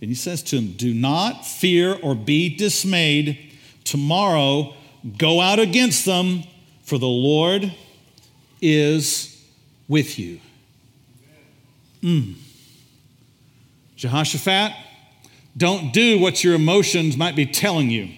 And 0.00 0.08
he 0.08 0.14
says 0.14 0.42
to 0.44 0.56
him, 0.56 0.72
Do 0.72 0.94
not 0.94 1.44
fear 1.44 1.98
or 2.02 2.14
be 2.14 2.56
dismayed. 2.56 3.52
Tomorrow, 3.84 4.72
go 5.18 5.42
out 5.42 5.58
against 5.58 6.06
them, 6.06 6.44
for 6.84 6.96
the 6.96 7.06
Lord 7.06 7.74
is 8.62 9.38
with 9.86 10.18
you. 10.18 10.40
Mm. 12.02 12.36
Jehoshaphat, 13.96 14.72
don't 15.54 15.92
do 15.92 16.20
what 16.20 16.42
your 16.42 16.54
emotions 16.54 17.18
might 17.18 17.36
be 17.36 17.44
telling 17.44 17.90
you. 17.90 18.08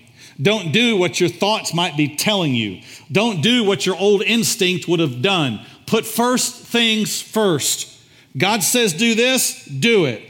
Don't 0.41 0.71
do 0.71 0.97
what 0.97 1.19
your 1.19 1.29
thoughts 1.29 1.75
might 1.75 1.97
be 1.97 2.15
telling 2.15 2.55
you. 2.55 2.83
Don't 3.11 3.41
do 3.41 3.65
what 3.65 3.85
your 3.85 3.97
old 3.97 4.23
instinct 4.23 4.87
would 4.87 5.01
have 5.01 5.23
done. 5.23 5.67
Put 5.87 6.05
first 6.05 6.55
things 6.55 7.23
first. 7.23 7.93
God 8.37 8.63
says 8.63 8.93
do 8.93 9.15
this, 9.15 9.65
do 9.65 10.05
it. 10.05 10.23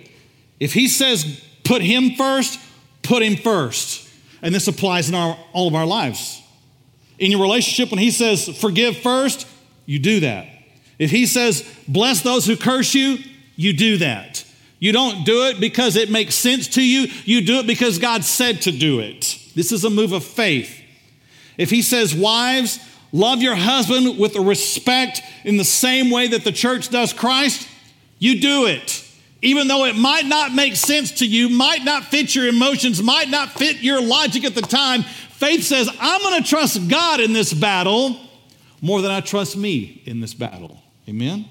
If 0.61 0.73
He 0.73 0.89
says 0.89 1.43
put 1.65 1.83
Him 1.83 2.15
first, 2.15 2.61
put 3.03 3.23
Him 3.23 3.37
first. 3.37 4.09
And 4.43 4.55
this 4.55 4.69
applies 4.69 5.09
in 5.09 5.15
our, 5.15 5.37
all 5.53 5.67
of 5.67 5.75
our 5.75 5.87
lives. 5.87 6.43
In 7.19 7.31
your 7.31 7.41
relationship, 7.41 7.91
when 7.91 7.99
He 7.99 8.11
says 8.11 8.49
forgive 8.59 8.99
first, 8.99 9.49
you 9.87 9.99
do 9.99 10.21
that. 10.21 10.47
If 10.99 11.11
He 11.11 11.27
says 11.27 11.65
bless 11.89 12.23
those 12.23 12.47
who 12.47 12.57
curse 12.57 12.95
you, 12.95 13.19
you 13.57 13.73
do 13.73 13.97
that. 13.99 14.45
You 14.79 14.93
don't 14.93 15.25
do 15.25 15.47
it 15.47 15.59
because 15.59 15.97
it 15.97 16.11
makes 16.11 16.35
sense 16.35 16.69
to 16.69 16.83
you, 16.83 17.09
you 17.25 17.45
do 17.45 17.61
it 17.61 17.67
because 17.67 17.99
God 17.99 18.25
said 18.25 18.63
to 18.63 18.73
do 18.73 19.01
it. 19.01 19.39
This 19.55 19.73
is 19.73 19.85
a 19.85 19.91
move 19.91 20.13
of 20.13 20.23
faith. 20.23 20.83
If 21.57 21.71
He 21.71 21.81
says, 21.81 22.15
wives, 22.15 22.79
love 23.13 23.43
your 23.43 23.55
husband 23.55 24.19
with 24.19 24.37
respect 24.37 25.23
in 25.45 25.57
the 25.57 25.65
same 25.65 26.11
way 26.11 26.29
that 26.29 26.45
the 26.45 26.53
church 26.53 26.89
does 26.89 27.13
Christ, 27.13 27.69
you 28.19 28.41
do 28.41 28.67
it. 28.67 29.03
Even 29.43 29.69
though 29.69 29.85
it 29.85 29.97
might 29.97 30.27
not 30.27 30.55
make 30.55 30.77
sense 30.77 31.13
to 31.13 31.27
you, 31.27 31.49
might 31.49 31.85
not 31.85 32.05
fit 32.05 32.35
your 32.35 32.49
emotions, 32.49 33.03
might 33.03 33.29
not 33.29 33.51
fit 33.51 33.79
your 33.79 34.01
logic 34.01 34.45
at 34.45 34.55
the 34.55 34.63
time, 34.63 35.03
faith 35.03 35.63
says, 35.63 35.89
I'm 36.01 36.23
going 36.23 36.43
to 36.43 36.49
trust 36.49 36.89
God 36.89 37.21
in 37.21 37.33
this 37.33 37.53
battle 37.53 38.19
more 38.81 39.03
than 39.03 39.11
I 39.11 39.21
trust 39.21 39.57
me 39.57 40.03
in 40.07 40.21
this 40.21 40.35
battle. 40.35 40.79
Amen? 41.09 41.47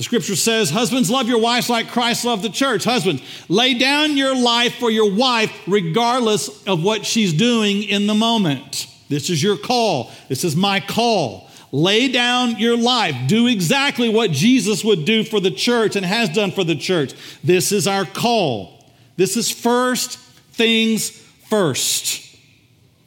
The 0.00 0.04
scripture 0.04 0.36
says, 0.36 0.70
Husbands, 0.70 1.10
love 1.10 1.28
your 1.28 1.40
wives 1.40 1.68
like 1.68 1.90
Christ 1.90 2.24
loved 2.24 2.42
the 2.42 2.48
church. 2.48 2.84
Husbands, 2.84 3.22
lay 3.48 3.74
down 3.74 4.16
your 4.16 4.34
life 4.34 4.76
for 4.76 4.90
your 4.90 5.12
wife 5.12 5.52
regardless 5.66 6.64
of 6.66 6.82
what 6.82 7.04
she's 7.04 7.34
doing 7.34 7.82
in 7.82 8.06
the 8.06 8.14
moment. 8.14 8.86
This 9.10 9.28
is 9.28 9.42
your 9.42 9.58
call. 9.58 10.10
This 10.28 10.44
is 10.44 10.56
my 10.56 10.80
call. 10.80 11.50
Lay 11.72 12.10
down 12.10 12.58
your 12.58 12.76
life. 12.76 13.14
Do 13.26 13.48
exactly 13.48 14.08
what 14.08 14.30
Jesus 14.30 14.82
would 14.84 15.04
do 15.04 15.24
for 15.24 15.40
the 15.40 15.50
church 15.50 15.96
and 15.96 16.06
has 16.06 16.28
done 16.28 16.52
for 16.52 16.64
the 16.64 16.76
church. 16.76 17.12
This 17.44 17.72
is 17.72 17.86
our 17.86 18.04
call. 18.04 18.84
This 19.16 19.36
is 19.36 19.50
first 19.50 20.18
things 20.52 21.10
first. 21.48 22.36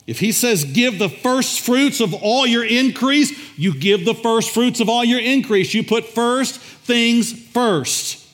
If 0.06 0.20
he 0.20 0.34
says, 0.34 0.66
give 0.66 1.00
the 1.00 1.10
first 1.10 1.62
fruits 1.62 2.02
of 2.02 2.14
all 2.14 2.46
your 2.46 2.66
increase, 2.66 3.32
you 3.58 3.74
give 3.74 4.04
the 4.04 4.14
first 4.14 4.52
fruits 4.52 4.82
of 4.82 4.90
all 4.90 5.06
your 5.06 5.22
increase. 5.22 5.74
You 5.74 5.84
put 5.84 6.06
first 6.06 6.60
things 6.60 7.32
first. 7.32 8.28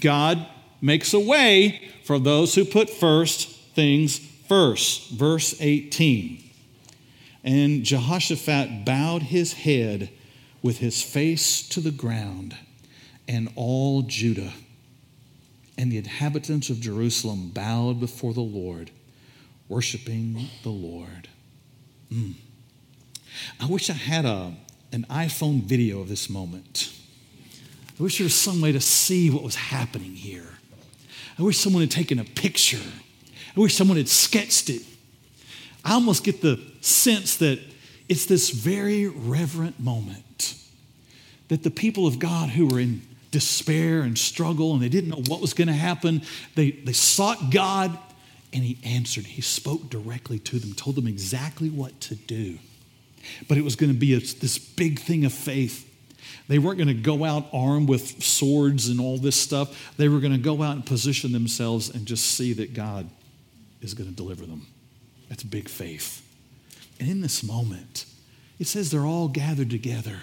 God 0.00 0.46
makes 0.80 1.12
a 1.12 1.20
way 1.20 1.90
for 2.04 2.18
those 2.18 2.54
who 2.54 2.64
put 2.64 2.88
first 2.88 3.48
things 3.74 4.18
first. 4.48 5.10
Verse 5.10 5.54
18. 5.60 6.43
And 7.44 7.84
Jehoshaphat 7.84 8.86
bowed 8.86 9.22
his 9.22 9.52
head 9.52 10.10
with 10.62 10.78
his 10.78 11.02
face 11.02 11.68
to 11.68 11.80
the 11.80 11.90
ground, 11.90 12.56
and 13.28 13.50
all 13.54 14.02
Judah 14.02 14.54
and 15.76 15.92
the 15.92 15.98
inhabitants 15.98 16.70
of 16.70 16.80
Jerusalem 16.80 17.50
bowed 17.50 18.00
before 18.00 18.32
the 18.32 18.40
Lord, 18.40 18.90
worshiping 19.68 20.48
the 20.62 20.70
Lord. 20.70 21.28
Mm. 22.10 22.34
I 23.60 23.66
wish 23.66 23.90
I 23.90 23.94
had 23.94 24.24
a, 24.24 24.54
an 24.92 25.04
iPhone 25.10 25.62
video 25.62 26.00
of 26.00 26.08
this 26.08 26.30
moment. 26.30 26.92
I 27.98 28.02
wish 28.02 28.18
there 28.18 28.24
was 28.24 28.34
some 28.34 28.60
way 28.60 28.72
to 28.72 28.80
see 28.80 29.30
what 29.30 29.42
was 29.42 29.56
happening 29.56 30.14
here. 30.14 30.58
I 31.38 31.42
wish 31.42 31.58
someone 31.58 31.82
had 31.82 31.90
taken 31.90 32.18
a 32.18 32.24
picture. 32.24 32.80
I 33.56 33.60
wish 33.60 33.74
someone 33.74 33.96
had 33.96 34.08
sketched 34.08 34.70
it. 34.70 34.82
I 35.84 35.94
almost 35.94 36.24
get 36.24 36.40
the 36.40 36.60
sense 36.80 37.36
that 37.38 37.60
it's 38.08 38.26
this 38.26 38.50
very 38.50 39.06
reverent 39.06 39.78
moment 39.78 40.56
that 41.48 41.62
the 41.62 41.70
people 41.70 42.06
of 42.06 42.18
God 42.18 42.50
who 42.50 42.66
were 42.66 42.80
in 42.80 43.02
despair 43.30 44.00
and 44.02 44.16
struggle 44.16 44.72
and 44.72 44.82
they 44.82 44.88
didn't 44.88 45.10
know 45.10 45.22
what 45.28 45.40
was 45.40 45.54
going 45.54 45.68
to 45.68 45.74
happen, 45.74 46.22
they, 46.54 46.70
they 46.70 46.92
sought 46.92 47.50
God 47.50 47.98
and 48.52 48.62
He 48.62 48.78
answered. 48.84 49.26
He 49.26 49.42
spoke 49.42 49.90
directly 49.90 50.38
to 50.38 50.58
them, 50.58 50.72
told 50.72 50.96
them 50.96 51.06
exactly 51.06 51.68
what 51.68 52.00
to 52.02 52.14
do. 52.14 52.58
But 53.48 53.58
it 53.58 53.64
was 53.64 53.76
going 53.76 53.92
to 53.92 53.98
be 53.98 54.14
a, 54.14 54.20
this 54.20 54.58
big 54.58 55.00
thing 55.00 55.24
of 55.24 55.32
faith. 55.32 55.90
They 56.48 56.58
weren't 56.58 56.78
going 56.78 56.88
to 56.88 56.94
go 56.94 57.24
out 57.24 57.46
armed 57.52 57.88
with 57.88 58.22
swords 58.22 58.88
and 58.88 59.00
all 59.00 59.18
this 59.18 59.36
stuff. 59.36 59.94
They 59.96 60.08
were 60.08 60.20
going 60.20 60.32
to 60.32 60.38
go 60.38 60.62
out 60.62 60.76
and 60.76 60.86
position 60.86 61.32
themselves 61.32 61.90
and 61.90 62.06
just 62.06 62.24
see 62.26 62.52
that 62.54 62.74
God 62.74 63.08
is 63.80 63.94
going 63.94 64.08
to 64.08 64.14
deliver 64.14 64.46
them. 64.46 64.66
That's 65.28 65.42
big 65.42 65.68
faith. 65.68 66.20
And 67.00 67.10
in 67.10 67.20
this 67.20 67.42
moment, 67.42 68.06
it 68.58 68.66
says 68.66 68.90
they're 68.90 69.06
all 69.06 69.28
gathered 69.28 69.70
together. 69.70 70.18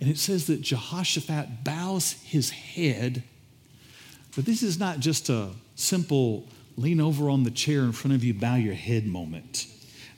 And 0.00 0.10
it 0.10 0.18
says 0.18 0.46
that 0.46 0.60
Jehoshaphat 0.60 1.64
bows 1.64 2.12
his 2.24 2.50
head. 2.50 3.22
But 4.34 4.44
this 4.44 4.62
is 4.62 4.78
not 4.78 5.00
just 5.00 5.28
a 5.28 5.50
simple 5.74 6.48
lean 6.76 7.00
over 7.00 7.30
on 7.30 7.44
the 7.44 7.50
chair 7.50 7.82
in 7.82 7.92
front 7.92 8.14
of 8.14 8.24
you, 8.24 8.34
bow 8.34 8.56
your 8.56 8.74
head 8.74 9.06
moment. 9.06 9.66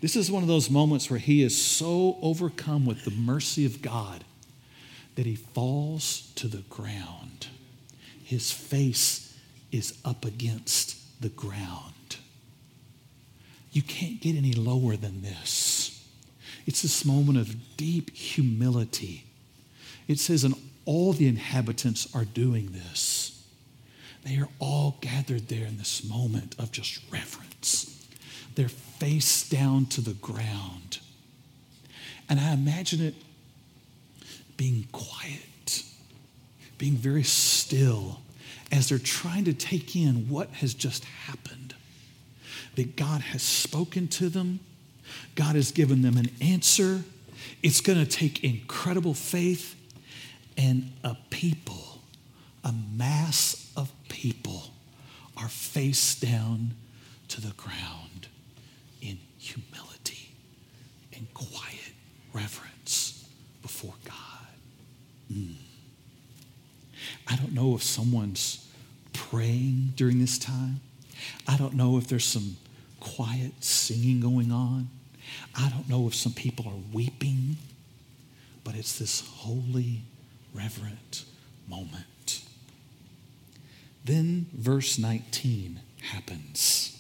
This 0.01 0.17
is 0.17 0.31
one 0.31 0.43
of 0.43 0.49
those 0.49 0.71
moments 0.71 1.11
where 1.11 1.19
he 1.19 1.43
is 1.43 1.61
so 1.61 2.19
overcome 2.23 2.87
with 2.87 3.05
the 3.05 3.11
mercy 3.11 3.67
of 3.67 3.83
God 3.83 4.25
that 5.17 5.27
he 5.27 5.35
falls 5.35 6.33
to 6.37 6.47
the 6.47 6.63
ground. 6.69 7.49
His 8.23 8.53
face 8.53 9.37
is 9.73 9.99
up 10.05 10.25
against 10.25 11.21
the 11.21 11.29
ground. 11.29 11.95
You 13.73 13.83
can't 13.83 14.21
get 14.21 14.37
any 14.37 14.53
lower 14.53 14.97
than 14.97 15.23
this. 15.23 16.07
It's 16.67 16.83
this 16.83 17.05
moment 17.05 17.39
of 17.39 17.77
deep 17.77 18.15
humility. 18.15 19.25
It 20.07 20.19
says, 20.19 20.45
and 20.45 20.55
all 20.85 21.13
the 21.13 21.29
inhabitants 21.29 22.09
are 22.15 22.25
doing 22.25 22.73
this. 22.73 23.47
They 24.25 24.37
are 24.37 24.49
all 24.59 24.97
gathered 25.01 25.49
there 25.49 25.67
in 25.67 25.79
this 25.79 26.05
moment 26.05 26.57
of 26.59 26.73
just 26.73 27.01
reverence. 27.11 28.07
They're 28.55 28.69
face 28.69 29.49
down 29.49 29.87
to 29.87 30.01
the 30.01 30.15
ground. 30.15 30.99
And 32.29 32.41
I 32.41 32.53
imagine 32.53 33.01
it 33.01 33.15
being 34.57 34.87
quiet, 34.93 35.85
being 36.77 36.97
very 36.97 37.23
still 37.23 38.21
as 38.71 38.89
they're 38.89 38.99
trying 38.99 39.45
to 39.45 39.55
take 39.55 39.97
in 39.97 40.29
what 40.29 40.51
has 40.51 40.75
just 40.75 41.05
happened 41.05 41.58
that 42.79 42.95
God 42.95 43.23
has 43.23 43.43
spoken 43.43 44.07
to 44.07 44.29
them, 44.29 44.61
God 45.35 45.57
has 45.57 45.73
given 45.73 46.03
them 46.03 46.17
an 46.17 46.31
answer. 46.41 47.03
It's 47.61 47.81
going 47.81 47.99
to 47.99 48.07
take 48.07 48.45
incredible 48.45 49.15
faith 49.15 49.75
and 50.57 50.93
a 51.03 51.17
people, 51.29 51.99
a 52.63 52.73
mass 52.73 53.73
of 53.77 53.91
people 54.09 54.71
are 55.37 55.49
face 55.49 56.15
down 56.15 56.75
to 57.27 57.41
the 57.41 57.53
ground 57.55 58.29
in 59.03 59.19
humility 59.39 60.31
and 61.17 61.27
quiet 61.35 61.95
reverence 62.33 63.29
before 63.61 63.95
God. 64.05 64.15
Mm. 65.33 65.55
I 67.27 67.35
don't 67.35 67.55
know 67.55 67.75
if 67.75 67.83
someone's 67.83 68.69
praying 69.13 69.95
during 69.97 70.21
this 70.21 70.39
time. 70.39 70.81
I 71.47 71.57
don't 71.57 71.75
know 71.75 71.99
if 71.99 72.09
there's 72.09 72.25
some 72.25 72.57
quiet 73.01 73.53
singing 73.63 74.21
going 74.21 74.53
on. 74.53 74.89
I 75.55 75.69
don't 75.69 75.89
know 75.89 76.07
if 76.07 76.15
some 76.15 76.33
people 76.33 76.67
are 76.69 76.81
weeping, 76.93 77.57
but 78.65 78.75
it's 78.75 78.99
this 78.99 79.21
holy, 79.21 80.03
reverent 80.55 81.25
moment. 81.69 82.43
Then 84.05 84.47
verse 84.53 84.99
19 84.99 85.81
happens. 86.01 86.99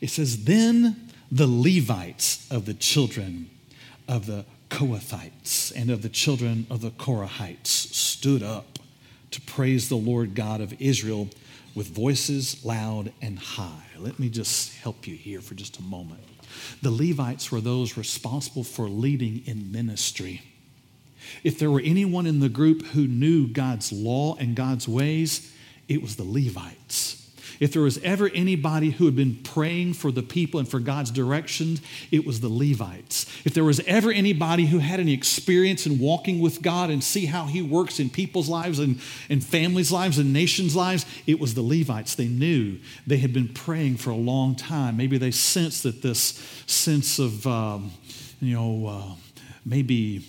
It 0.00 0.10
says, 0.10 0.44
Then 0.44 1.10
the 1.30 1.46
Levites 1.46 2.50
of 2.50 2.66
the 2.66 2.74
children 2.74 3.50
of 4.08 4.26
the 4.26 4.44
Kohathites 4.70 5.72
and 5.74 5.90
of 5.90 6.02
the 6.02 6.08
children 6.08 6.66
of 6.70 6.80
the 6.80 6.90
Korahites 6.90 7.66
stood 7.66 8.42
up 8.42 8.78
to 9.30 9.40
praise 9.40 9.88
the 9.88 9.96
Lord 9.96 10.34
God 10.34 10.60
of 10.60 10.80
Israel 10.80 11.28
with 11.74 11.88
voices 11.88 12.64
loud 12.64 13.12
and 13.20 13.38
high. 13.38 13.86
Let 13.98 14.18
me 14.18 14.28
just 14.28 14.74
help 14.74 15.06
you 15.06 15.16
here 15.16 15.40
for 15.40 15.54
just 15.54 15.78
a 15.78 15.82
moment. 15.82 16.22
The 16.82 16.90
Levites 16.90 17.50
were 17.50 17.60
those 17.60 17.96
responsible 17.96 18.64
for 18.64 18.88
leading 18.88 19.42
in 19.46 19.72
ministry. 19.72 20.42
If 21.42 21.58
there 21.58 21.70
were 21.70 21.82
anyone 21.84 22.26
in 22.26 22.40
the 22.40 22.48
group 22.48 22.82
who 22.86 23.06
knew 23.06 23.48
God's 23.48 23.92
law 23.92 24.36
and 24.36 24.54
God's 24.54 24.86
ways, 24.86 25.52
it 25.88 26.02
was 26.02 26.16
the 26.16 26.24
Levites. 26.24 27.23
If 27.60 27.72
there 27.72 27.82
was 27.82 27.98
ever 27.98 28.28
anybody 28.28 28.90
who 28.90 29.06
had 29.06 29.16
been 29.16 29.36
praying 29.36 29.94
for 29.94 30.10
the 30.10 30.22
people 30.22 30.60
and 30.60 30.68
for 30.68 30.80
God's 30.80 31.10
direction, 31.10 31.78
it 32.10 32.26
was 32.26 32.40
the 32.40 32.48
Levites. 32.48 33.26
If 33.44 33.54
there 33.54 33.64
was 33.64 33.80
ever 33.80 34.12
anybody 34.12 34.66
who 34.66 34.78
had 34.78 35.00
any 35.00 35.12
experience 35.12 35.86
in 35.86 35.98
walking 35.98 36.40
with 36.40 36.62
God 36.62 36.90
and 36.90 37.02
see 37.02 37.26
how 37.26 37.46
He 37.46 37.62
works 37.62 38.00
in 38.00 38.10
people's 38.10 38.48
lives 38.48 38.78
and, 38.78 39.00
and 39.28 39.42
families' 39.44 39.92
lives 39.92 40.18
and 40.18 40.32
nations' 40.32 40.74
lives, 40.74 41.06
it 41.26 41.38
was 41.38 41.54
the 41.54 41.62
Levites. 41.62 42.14
They 42.14 42.28
knew 42.28 42.78
they 43.06 43.18
had 43.18 43.32
been 43.32 43.48
praying 43.48 43.96
for 43.96 44.10
a 44.10 44.16
long 44.16 44.56
time. 44.56 44.96
Maybe 44.96 45.18
they 45.18 45.30
sensed 45.30 45.84
that 45.84 46.02
this 46.02 46.62
sense 46.66 47.18
of, 47.18 47.46
um, 47.46 47.92
you 48.40 48.54
know, 48.54 48.86
uh, 48.86 49.14
maybe 49.64 50.24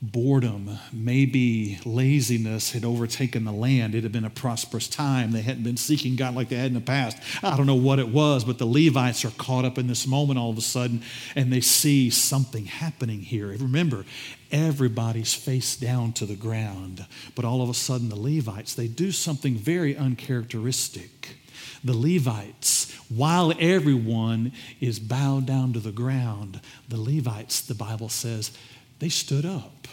boredom, 0.00 0.78
maybe 0.92 1.78
laziness 1.84 2.70
had 2.70 2.84
overtaken 2.84 3.44
the 3.44 3.52
land. 3.52 3.94
It 3.94 4.04
had 4.04 4.12
been 4.12 4.24
a 4.24 4.30
prosperous 4.30 4.86
time. 4.86 5.32
They 5.32 5.42
hadn't 5.42 5.64
been 5.64 5.76
seeking 5.76 6.14
God 6.14 6.36
like 6.36 6.48
they 6.48 6.56
had 6.56 6.68
in 6.68 6.74
the 6.74 6.80
past. 6.80 7.18
I 7.42 7.56
don't 7.56 7.66
know 7.66 7.74
what 7.74 7.98
it 7.98 8.08
was, 8.08 8.44
but 8.44 8.58
the 8.58 8.66
Levites 8.66 9.24
are 9.24 9.30
caught 9.30 9.64
up 9.64 9.76
in 9.76 9.88
this 9.88 10.06
moment 10.06 10.38
all 10.38 10.50
of 10.50 10.58
a 10.58 10.62
sudden 10.62 11.02
and 11.34 11.52
they 11.52 11.60
see 11.60 12.10
something 12.10 12.66
happening 12.66 13.20
here. 13.20 13.48
Remember, 13.48 14.04
everybody's 14.52 15.34
face 15.34 15.74
down 15.74 16.12
to 16.12 16.26
the 16.26 16.36
ground, 16.36 17.04
but 17.34 17.44
all 17.44 17.60
of 17.60 17.68
a 17.68 17.74
sudden 17.74 18.08
the 18.08 18.16
Levites, 18.16 18.74
they 18.74 18.86
do 18.86 19.10
something 19.10 19.56
very 19.56 19.96
uncharacteristic. 19.96 21.38
The 21.82 21.96
Levites, 21.96 22.92
while 23.08 23.52
everyone 23.58 24.52
is 24.80 24.98
bowed 24.98 25.46
down 25.46 25.72
to 25.72 25.80
the 25.80 25.92
ground, 25.92 26.60
the 26.88 27.00
Levites, 27.00 27.60
the 27.60 27.74
Bible 27.74 28.08
says, 28.08 28.52
they 28.98 29.08
stood 29.08 29.44
up. 29.44 29.88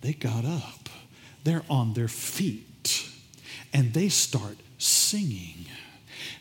They 0.00 0.12
got 0.12 0.44
up. 0.44 0.88
They're 1.44 1.64
on 1.70 1.94
their 1.94 2.08
feet. 2.08 3.08
And 3.72 3.92
they 3.92 4.08
start 4.08 4.56
singing. 4.78 5.66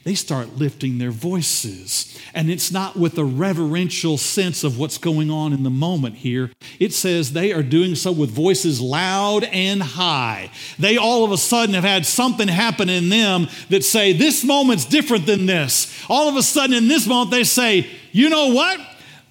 They 0.04 0.16
start 0.16 0.58
lifting 0.58 0.98
their 0.98 1.12
voices. 1.12 2.20
And 2.34 2.50
it's 2.50 2.72
not 2.72 2.98
with 2.98 3.18
a 3.18 3.24
reverential 3.24 4.18
sense 4.18 4.64
of 4.66 4.78
what's 4.78 4.98
going 4.98 5.32
on 5.32 5.54
in 5.54 5.64
the 5.64 5.70
moment 5.70 6.16
here. 6.16 6.52
It 6.80 6.94
says 6.94 7.32
they 7.32 7.54
are 7.54 7.64
doing 7.64 7.96
so 7.96 8.12
with 8.12 8.30
voices 8.30 8.82
loud 8.82 9.46
and 9.46 9.82
high. 9.82 10.52
They 10.78 10.98
all 10.98 11.24
of 11.24 11.32
a 11.32 11.38
sudden 11.38 11.76
have 11.76 11.86
had 11.86 12.06
something 12.06 12.50
happen 12.50 12.90
in 12.90 13.08
them 13.08 13.48
that 13.70 13.86
say, 13.86 14.12
This 14.12 14.44
moment's 14.44 14.86
different 14.86 15.26
than 15.26 15.46
this. 15.46 15.94
All 16.10 16.28
of 16.28 16.36
a 16.36 16.44
sudden, 16.44 16.76
in 16.76 16.90
this 16.90 17.08
moment, 17.08 17.32
they 17.32 17.46
say, 17.46 17.90
You 18.12 18.30
know 18.30 18.50
what? 18.50 18.80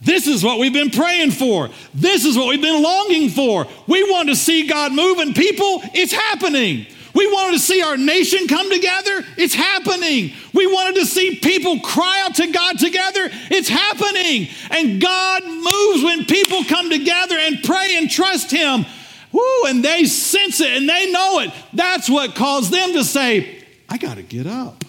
This 0.03 0.27
is 0.27 0.43
what 0.43 0.59
we've 0.59 0.73
been 0.73 0.91
praying 0.91 1.31
for. 1.31 1.71
This 1.95 2.25
is 2.25 2.37
what 2.37 2.49
we've 2.49 2.61
been 2.61 2.83
longing 2.83 3.29
for. 3.31 3.67
We 3.87 4.03
want 4.11 4.29
to 4.31 4.37
see 4.37 4.67
God 4.67 4.93
move 4.93 5.19
and 5.19 5.35
people, 5.35 5.81
it's 5.95 6.13
happening. 6.13 6.87
We 7.15 7.27
wanted 7.27 7.59
to 7.59 7.63
see 7.63 7.83
our 7.83 7.97
nation 7.97 8.49
come 8.49 8.71
together. 8.71 9.25
It's 9.37 9.55
happening. 9.55 10.33
We 10.55 10.67
wanted 10.67 11.01
to 11.01 11.07
see 11.07 11.37
people 11.37 11.79
cry 11.81 12.23
out 12.25 12.35
to 12.37 12.51
God 12.51 12.79
together. 12.79 13.29
It's 13.51 13.69
happening. 13.69 14.49
And 14.71 15.01
God 15.01 15.45
moves 15.45 16.03
when 16.03 16.25
people 16.25 16.65
come 16.65 16.91
together 16.91 17.37
and 17.39 17.63
pray 17.63 17.97
and 17.97 18.11
trust 18.11 18.51
Him. 18.51 18.87
Woo, 19.31 19.65
and 19.67 19.85
they 19.85 20.05
sense 20.05 20.61
it 20.61 20.69
and 20.69 20.89
they 20.89 21.13
know 21.13 21.41
it. 21.41 21.53
That's 21.73 22.09
what 22.09 22.35
caused 22.35 22.73
them 22.73 22.93
to 22.95 23.05
say, 23.05 23.63
I 23.89 23.99
got 23.99 24.17
to 24.17 24.23
get 24.23 24.47
up. 24.47 24.85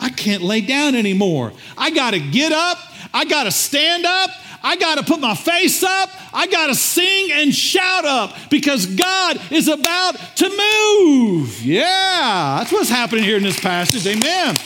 I 0.00 0.08
can't 0.10 0.42
lay 0.42 0.62
down 0.62 0.94
anymore. 0.94 1.52
I 1.78 1.90
got 1.90 2.10
to 2.10 2.18
get 2.18 2.50
up 2.50 2.78
I 3.14 3.24
got 3.24 3.44
to 3.44 3.50
stand 3.50 4.06
up. 4.06 4.30
I 4.62 4.76
got 4.76 4.98
to 4.98 5.04
put 5.04 5.20
my 5.20 5.34
face 5.34 5.82
up. 5.82 6.10
I 6.32 6.46
got 6.46 6.68
to 6.68 6.74
sing 6.74 7.32
and 7.32 7.54
shout 7.54 8.04
up 8.04 8.36
because 8.48 8.86
God 8.86 9.40
is 9.50 9.68
about 9.68 10.16
to 10.36 10.48
move. 10.48 11.62
Yeah, 11.62 12.58
that's 12.58 12.72
what's 12.72 12.88
happening 12.88 13.24
here 13.24 13.36
in 13.36 13.42
this 13.42 13.58
passage. 13.58 14.06
Amen. 14.06 14.56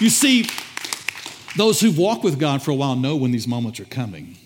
You 0.00 0.10
see, 0.10 0.46
those 1.56 1.80
who've 1.80 1.96
walked 1.96 2.24
with 2.24 2.38
God 2.38 2.62
for 2.62 2.72
a 2.72 2.74
while 2.74 2.96
know 2.96 3.16
when 3.16 3.30
these 3.30 3.46
moments 3.46 3.78
are 3.78 3.84
coming. 3.84 4.36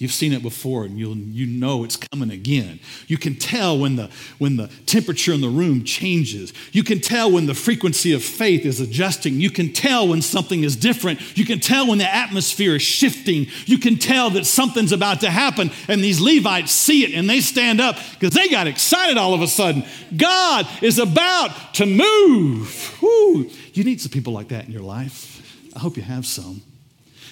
You've 0.00 0.12
seen 0.12 0.32
it 0.32 0.42
before 0.42 0.86
and 0.86 0.98
you 0.98 1.12
you 1.12 1.44
know 1.44 1.84
it's 1.84 1.98
coming 1.98 2.30
again. 2.30 2.80
You 3.06 3.18
can 3.18 3.34
tell 3.34 3.78
when 3.78 3.96
the, 3.96 4.08
when 4.38 4.56
the 4.56 4.68
temperature 4.86 5.34
in 5.34 5.42
the 5.42 5.50
room 5.50 5.84
changes. 5.84 6.54
You 6.72 6.82
can 6.82 7.02
tell 7.02 7.30
when 7.30 7.44
the 7.44 7.54
frequency 7.54 8.14
of 8.14 8.24
faith 8.24 8.64
is 8.64 8.80
adjusting. 8.80 9.34
You 9.34 9.50
can 9.50 9.74
tell 9.74 10.08
when 10.08 10.22
something 10.22 10.64
is 10.64 10.74
different. 10.74 11.36
You 11.36 11.44
can 11.44 11.60
tell 11.60 11.86
when 11.86 11.98
the 11.98 12.10
atmosphere 12.10 12.76
is 12.76 12.82
shifting. 12.82 13.48
You 13.66 13.76
can 13.76 13.96
tell 13.96 14.30
that 14.30 14.46
something's 14.46 14.92
about 14.92 15.20
to 15.20 15.30
happen. 15.30 15.70
And 15.86 16.02
these 16.02 16.18
Levites 16.18 16.72
see 16.72 17.04
it 17.04 17.12
and 17.12 17.28
they 17.28 17.42
stand 17.42 17.78
up 17.78 17.96
because 18.14 18.32
they 18.32 18.48
got 18.48 18.66
excited 18.66 19.18
all 19.18 19.34
of 19.34 19.42
a 19.42 19.48
sudden. 19.48 19.84
God 20.16 20.66
is 20.80 20.98
about 20.98 21.74
to 21.74 21.84
move. 21.84 22.96
You 23.02 23.84
need 23.84 24.00
some 24.00 24.12
people 24.12 24.32
like 24.32 24.48
that 24.48 24.64
in 24.64 24.72
your 24.72 24.80
life. 24.80 25.70
I 25.76 25.78
hope 25.78 25.98
you 25.98 26.02
have 26.02 26.24
some 26.24 26.62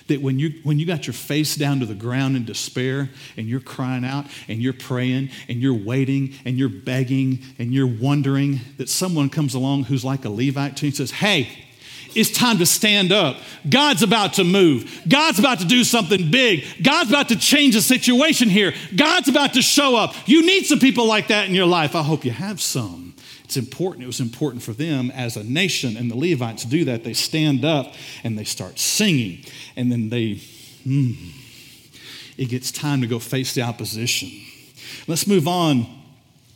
that 0.09 0.20
when 0.20 0.38
you 0.38 0.61
when 0.64 0.78
you 0.78 0.86
got 0.86 1.06
your 1.06 1.14
face 1.14 1.54
down 1.54 1.80
to 1.80 1.86
the 1.86 1.94
ground 1.94 2.36
in 2.36 2.44
despair 2.44 3.09
and 3.36 3.46
you're 3.46 3.61
crying 3.61 4.04
out 4.04 4.26
and 4.48 4.61
you're 4.61 4.72
praying 4.72 5.30
and 5.48 5.61
you're 5.61 5.74
waiting 5.74 6.34
and 6.44 6.59
you're 6.59 6.68
begging 6.68 7.40
and 7.59 7.72
you're 7.72 7.86
wondering 7.86 8.61
that 8.76 8.88
someone 8.88 9.30
comes 9.30 9.54
along 9.54 9.84
who's 9.84 10.04
like 10.04 10.24
a 10.24 10.30
Levite 10.30 10.76
to 10.78 10.86
you 10.86 10.90
and 10.90 10.96
says, 10.96 11.11
"Hey, 11.11 11.48
it's 12.14 12.30
time 12.30 12.59
to 12.59 12.66
stand 12.66 13.12
up. 13.12 13.36
God's 13.68 14.02
about 14.02 14.34
to 14.34 14.44
move. 14.44 15.02
God's 15.09 15.38
about 15.38 15.61
to 15.61 15.66
do 15.66 15.84
something 15.84 16.30
big. 16.30 16.64
God's 16.82 17.11
about 17.11 17.28
to 17.28 17.36
change 17.36 17.74
the 17.74 17.82
situation 17.82 18.48
here. 18.48 18.74
God's 18.96 19.28
about 19.28 19.54
to 19.54 19.62
show 19.62 19.96
up. 19.96 20.14
You 20.26 20.44
need 20.44 20.64
some 20.66 20.78
people 20.78 21.06
like 21.06 21.28
that 21.28 21.48
in 21.48 21.54
your 21.54 21.66
life. 21.66 21.94
I 21.94 22.02
hope 22.02 22.24
you 22.24 22.32
have 22.32 22.61
some. 22.61 23.07
It's 23.49 23.57
important. 23.57 24.05
It 24.05 24.09
was 24.09 24.20
important 24.20 24.62
for 24.62 24.74
them 24.74 25.11
as 25.12 25.38
a 25.38 25.42
nation, 25.42 25.96
and 25.96 26.11
the 26.11 26.14
Levites 26.14 26.66
do 26.66 26.84
that. 26.84 27.03
They 27.03 27.14
stand 27.14 27.64
up 27.64 27.94
and 28.22 28.38
they 28.38 28.44
start 28.44 28.78
singing, 28.78 29.42
and 29.74 29.90
then 29.90 30.11
they, 30.11 30.42
hmm, 30.84 31.12
it 32.36 32.51
gets 32.51 32.70
time 32.70 33.01
to 33.01 33.07
go 33.07 33.18
face 33.18 33.55
the 33.55 33.62
opposition. 33.62 34.30
Let's 35.07 35.26
move 35.26 35.49
on. 35.49 35.86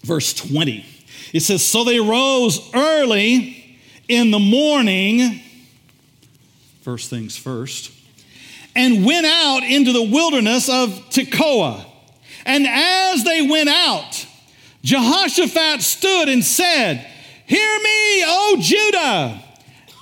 Verse 0.03 0.35
20. 0.35 0.85
It 1.33 1.41
says, 1.41 1.65
So 1.65 1.83
they 1.85 1.99
rose 1.99 2.61
early 2.75 3.79
in 4.07 4.31
the 4.31 4.39
morning, 4.39 5.41
first 6.83 7.09
things 7.09 7.39
first, 7.39 7.91
and 8.77 9.07
went 9.07 9.25
out 9.25 9.63
into 9.63 9.95
the 9.95 10.03
wilderness 10.03 10.69
of 10.69 10.91
Tekoa. 11.09 11.87
And 12.45 12.67
as 12.69 13.25
they 13.25 13.49
went 13.49 13.71
out, 13.71 14.27
Jehoshaphat 14.83 15.83
stood 15.83 16.29
and 16.29 16.45
said, 16.45 17.07
Hear 17.47 17.79
me, 17.79 18.25
O 18.25 18.57
Judah, 18.61 19.43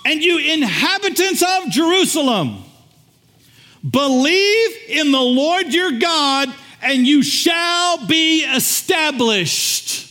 and 0.07 0.22
you 0.22 0.39
inhabitants 0.39 1.43
of 1.43 1.70
Jerusalem. 1.70 2.64
Believe 3.89 4.70
in 4.89 5.11
the 5.11 5.20
Lord 5.20 5.72
your 5.72 5.99
God, 5.99 6.53
and 6.83 7.07
you 7.07 7.22
shall 7.22 8.07
be 8.07 8.45
established. 8.45 10.07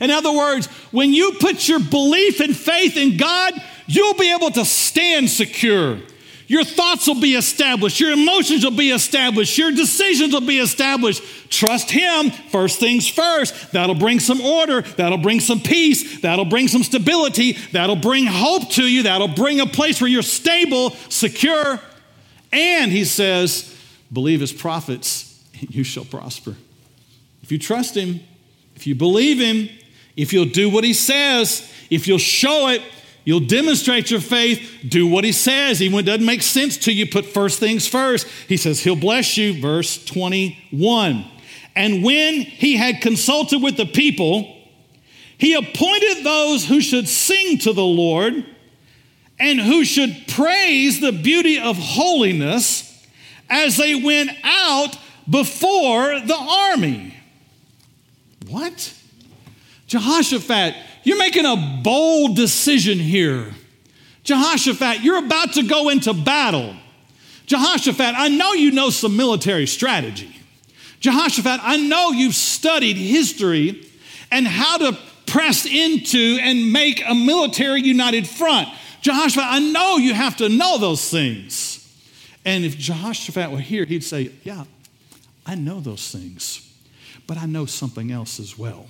In 0.00 0.10
other 0.10 0.32
words, 0.32 0.66
when 0.90 1.12
you 1.12 1.32
put 1.40 1.68
your 1.68 1.80
belief 1.80 2.40
and 2.40 2.56
faith 2.56 2.96
in 2.96 3.16
God, 3.16 3.54
you'll 3.86 4.14
be 4.14 4.32
able 4.32 4.50
to 4.52 4.64
stand 4.64 5.30
secure. 5.30 5.98
Your 6.46 6.64
thoughts 6.64 7.06
will 7.06 7.20
be 7.20 7.34
established. 7.34 8.00
Your 8.00 8.12
emotions 8.12 8.64
will 8.64 8.76
be 8.76 8.90
established. 8.90 9.56
Your 9.56 9.72
decisions 9.72 10.34
will 10.34 10.46
be 10.46 10.58
established. 10.58 11.22
Trust 11.50 11.90
Him 11.90 12.30
first 12.30 12.80
things 12.80 13.08
first. 13.08 13.72
That'll 13.72 13.94
bring 13.94 14.20
some 14.20 14.40
order. 14.40 14.82
That'll 14.82 15.18
bring 15.18 15.40
some 15.40 15.60
peace. 15.60 16.20
That'll 16.20 16.44
bring 16.44 16.68
some 16.68 16.82
stability. 16.82 17.52
That'll 17.72 17.96
bring 17.96 18.26
hope 18.26 18.68
to 18.72 18.84
you. 18.84 19.04
That'll 19.04 19.28
bring 19.28 19.60
a 19.60 19.66
place 19.66 20.00
where 20.00 20.10
you're 20.10 20.22
stable, 20.22 20.90
secure. 21.08 21.80
And 22.52 22.92
He 22.92 23.04
says, 23.04 23.74
believe 24.12 24.40
His 24.40 24.52
prophets, 24.52 25.42
and 25.60 25.74
you 25.74 25.82
shall 25.82 26.04
prosper. 26.04 26.56
If 27.42 27.50
you 27.50 27.58
trust 27.58 27.96
Him, 27.96 28.20
if 28.76 28.86
you 28.86 28.94
believe 28.94 29.38
Him, 29.38 29.70
if 30.16 30.32
you'll 30.32 30.44
do 30.44 30.68
what 30.68 30.84
He 30.84 30.92
says, 30.92 31.70
if 31.90 32.06
you'll 32.06 32.18
show 32.18 32.68
it, 32.68 32.82
You'll 33.24 33.40
demonstrate 33.40 34.10
your 34.10 34.20
faith, 34.20 34.84
do 34.86 35.06
what 35.06 35.24
he 35.24 35.32
says. 35.32 35.80
Even 35.80 35.96
when 35.96 36.04
it 36.04 36.06
doesn't 36.06 36.26
make 36.26 36.42
sense 36.42 36.76
to 36.78 36.92
you, 36.92 37.06
put 37.06 37.24
first 37.24 37.58
things 37.58 37.86
first. 37.86 38.26
He 38.48 38.56
says, 38.56 38.80
He'll 38.80 38.96
bless 38.96 39.36
you. 39.38 39.60
Verse 39.60 40.04
21. 40.04 41.24
And 41.74 42.04
when 42.04 42.34
he 42.34 42.76
had 42.76 43.00
consulted 43.00 43.62
with 43.62 43.76
the 43.76 43.86
people, 43.86 44.54
he 45.38 45.54
appointed 45.54 46.22
those 46.22 46.66
who 46.66 46.80
should 46.80 47.08
sing 47.08 47.58
to 47.58 47.72
the 47.72 47.84
Lord 47.84 48.44
and 49.38 49.60
who 49.60 49.84
should 49.84 50.28
praise 50.28 51.00
the 51.00 51.12
beauty 51.12 51.58
of 51.58 51.76
holiness 51.76 52.90
as 53.50 53.76
they 53.76 53.94
went 53.94 54.30
out 54.44 54.96
before 55.28 56.20
the 56.20 56.36
army. 56.36 57.14
What? 58.48 58.94
Jehoshaphat 59.86 60.76
you're 61.04 61.18
making 61.18 61.44
a 61.44 61.80
bold 61.82 62.34
decision 62.34 62.98
here. 62.98 63.52
Jehoshaphat, 64.24 65.02
you're 65.02 65.18
about 65.18 65.52
to 65.52 65.62
go 65.62 65.90
into 65.90 66.14
battle. 66.14 66.74
Jehoshaphat, 67.46 68.14
I 68.16 68.28
know 68.28 68.54
you 68.54 68.72
know 68.72 68.88
some 68.88 69.16
military 69.16 69.66
strategy. 69.66 70.34
Jehoshaphat, 71.00 71.60
I 71.62 71.76
know 71.76 72.10
you've 72.10 72.34
studied 72.34 72.96
history 72.96 73.86
and 74.30 74.46
how 74.46 74.78
to 74.78 74.98
press 75.26 75.66
into 75.66 76.38
and 76.40 76.72
make 76.72 77.02
a 77.06 77.14
military 77.14 77.82
united 77.82 78.26
front. 78.26 78.68
Jehoshaphat, 79.02 79.46
I 79.46 79.58
know 79.58 79.98
you 79.98 80.14
have 80.14 80.38
to 80.38 80.48
know 80.48 80.78
those 80.78 81.10
things. 81.10 81.80
And 82.46 82.64
if 82.64 82.78
Jehoshaphat 82.78 83.50
were 83.50 83.58
here, 83.58 83.84
he'd 83.84 84.04
say, 84.04 84.30
Yeah, 84.42 84.64
I 85.44 85.54
know 85.54 85.80
those 85.80 86.10
things, 86.10 86.74
but 87.26 87.36
I 87.36 87.44
know 87.44 87.66
something 87.66 88.10
else 88.10 88.40
as 88.40 88.56
well 88.56 88.86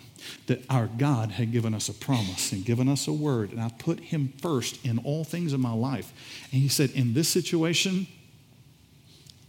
that 0.47 0.63
our 0.69 0.87
God 0.87 1.33
had 1.33 1.53
given 1.53 1.75
us 1.75 1.89
a 1.89 1.95
promise 1.95 2.53
and 2.53 2.65
given 2.65 2.89
us 2.89 3.07
a 3.09 3.13
word, 3.13 3.51
and 3.51 3.61
I 3.61 3.71
put 3.71 4.01
Him 4.01 4.33
first 4.41 4.85
in 4.85 4.99
all 4.99 5.25
things 5.25 5.53
in 5.53 5.61
my 5.61 5.73
life. 5.73 6.13
And 6.53 6.61
He 6.61 6.69
said, 6.69 6.91
In 6.91 7.15
this 7.15 7.29
situation, 7.29 8.07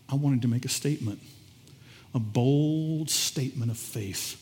I 0.09 0.15
wanted 0.15 0.41
to 0.43 0.47
make 0.47 0.65
a 0.65 0.69
statement. 0.69 1.19
a 2.13 2.19
bold 2.19 3.09
statement 3.09 3.69
of 3.69 3.77
faith. 3.77 4.41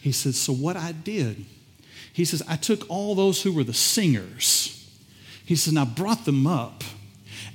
He 0.00 0.10
says, 0.12 0.36
So 0.36 0.52
what 0.52 0.76
I 0.76 0.92
did, 0.92 1.44
he 2.12 2.24
says, 2.24 2.42
I 2.48 2.56
took 2.56 2.88
all 2.88 3.14
those 3.14 3.42
who 3.42 3.52
were 3.52 3.64
the 3.64 3.74
singers, 3.74 4.72
he 5.44 5.54
says, 5.54 5.68
and 5.68 5.78
I 5.78 5.84
brought 5.84 6.24
them 6.24 6.46
up 6.46 6.82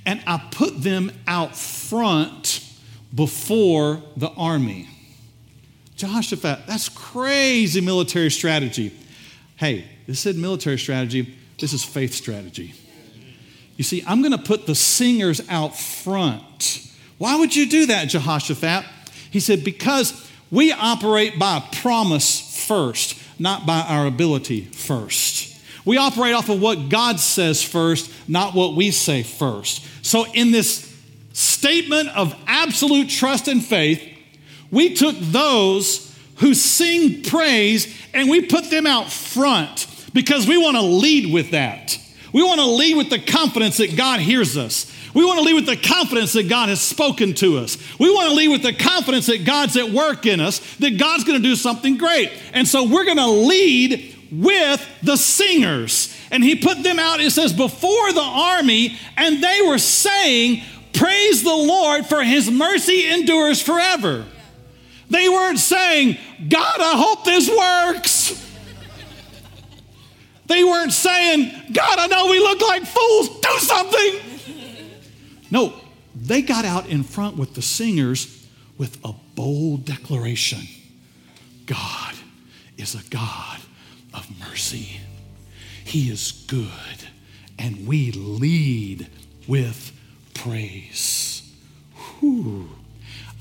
and 0.06 0.22
I 0.26 0.48
put 0.50 0.82
them 0.82 1.12
out 1.26 1.56
front 1.56 2.66
before 3.14 4.02
the 4.16 4.30
army. 4.30 4.88
Jehoshaphat, 6.02 6.66
that's 6.66 6.88
crazy 6.88 7.80
military 7.80 8.28
strategy. 8.28 8.92
Hey, 9.54 9.84
this 10.08 10.26
isn't 10.26 10.42
military 10.42 10.76
strategy, 10.76 11.38
this 11.60 11.72
is 11.72 11.84
faith 11.84 12.12
strategy. 12.12 12.74
You 13.76 13.84
see, 13.84 14.02
I'm 14.04 14.20
going 14.20 14.32
to 14.32 14.42
put 14.42 14.66
the 14.66 14.74
singers 14.74 15.40
out 15.48 15.78
front. 15.78 16.90
Why 17.18 17.36
would 17.36 17.54
you 17.54 17.68
do 17.68 17.86
that, 17.86 18.08
Jehoshaphat? 18.08 18.84
He 19.30 19.38
said, 19.38 19.62
Because 19.62 20.28
we 20.50 20.72
operate 20.72 21.38
by 21.38 21.62
promise 21.80 22.66
first, 22.66 23.16
not 23.38 23.64
by 23.64 23.82
our 23.82 24.06
ability 24.06 24.62
first. 24.62 25.56
We 25.84 25.98
operate 25.98 26.34
off 26.34 26.48
of 26.48 26.60
what 26.60 26.88
God 26.88 27.20
says 27.20 27.62
first, 27.62 28.10
not 28.26 28.54
what 28.54 28.74
we 28.74 28.90
say 28.90 29.22
first. 29.22 29.86
So, 30.04 30.26
in 30.32 30.50
this 30.50 30.92
statement 31.32 32.08
of 32.08 32.34
absolute 32.48 33.08
trust 33.08 33.46
and 33.46 33.64
faith, 33.64 34.11
we 34.72 34.94
took 34.94 35.16
those 35.18 36.12
who 36.36 36.54
sing 36.54 37.22
praise 37.22 37.94
and 38.12 38.28
we 38.28 38.46
put 38.46 38.70
them 38.70 38.86
out 38.86 39.12
front 39.12 39.86
because 40.12 40.48
we 40.48 40.58
want 40.58 40.76
to 40.76 40.82
lead 40.82 41.32
with 41.32 41.52
that. 41.52 41.98
We 42.32 42.42
want 42.42 42.60
to 42.60 42.66
lead 42.66 42.96
with 42.96 43.10
the 43.10 43.20
confidence 43.20 43.76
that 43.76 43.96
God 43.96 44.20
hears 44.20 44.56
us. 44.56 44.90
We 45.14 45.24
want 45.24 45.38
to 45.38 45.44
lead 45.44 45.54
with 45.54 45.66
the 45.66 45.76
confidence 45.76 46.32
that 46.32 46.48
God 46.48 46.70
has 46.70 46.80
spoken 46.80 47.34
to 47.34 47.58
us. 47.58 47.76
We 47.98 48.10
want 48.12 48.30
to 48.30 48.34
lead 48.34 48.48
with 48.48 48.62
the 48.62 48.72
confidence 48.72 49.26
that 49.26 49.44
God's 49.44 49.76
at 49.76 49.90
work 49.90 50.24
in 50.24 50.40
us, 50.40 50.58
that 50.76 50.98
God's 50.98 51.24
going 51.24 51.40
to 51.40 51.46
do 51.46 51.54
something 51.54 51.98
great. 51.98 52.32
And 52.54 52.66
so 52.66 52.84
we're 52.84 53.04
going 53.04 53.18
to 53.18 53.26
lead 53.26 54.16
with 54.32 54.88
the 55.02 55.16
singers. 55.16 56.16
And 56.30 56.42
he 56.42 56.56
put 56.56 56.82
them 56.82 56.98
out, 56.98 57.20
it 57.20 57.30
says, 57.32 57.52
before 57.52 58.12
the 58.14 58.22
army, 58.22 58.96
and 59.18 59.44
they 59.44 59.60
were 59.66 59.78
saying, 59.78 60.62
Praise 60.94 61.42
the 61.42 61.54
Lord, 61.54 62.06
for 62.06 62.22
his 62.22 62.50
mercy 62.50 63.10
endures 63.10 63.60
forever. 63.60 64.26
They 65.12 65.28
weren't 65.28 65.58
saying, 65.58 66.16
God, 66.48 66.80
I 66.80 66.96
hope 66.96 67.24
this 67.26 67.50
works. 67.50 68.50
They 70.46 70.64
weren't 70.64 70.92
saying, 70.92 71.52
God, 71.70 71.98
I 71.98 72.06
know 72.06 72.30
we 72.30 72.38
look 72.38 72.62
like 72.62 72.84
fools, 72.84 73.28
do 73.40 73.58
something. 73.58 74.14
No, 75.50 75.74
they 76.14 76.40
got 76.40 76.64
out 76.64 76.86
in 76.86 77.02
front 77.02 77.36
with 77.36 77.52
the 77.52 77.60
singers 77.60 78.46
with 78.78 78.98
a 79.04 79.12
bold 79.34 79.84
declaration 79.84 80.60
God 81.66 82.14
is 82.78 82.94
a 82.94 83.08
God 83.10 83.60
of 84.14 84.26
mercy. 84.40 84.98
He 85.84 86.10
is 86.10 86.44
good, 86.48 87.08
and 87.58 87.86
we 87.86 88.12
lead 88.12 89.08
with 89.46 89.92
praise. 90.34 91.52
Whew. 92.18 92.70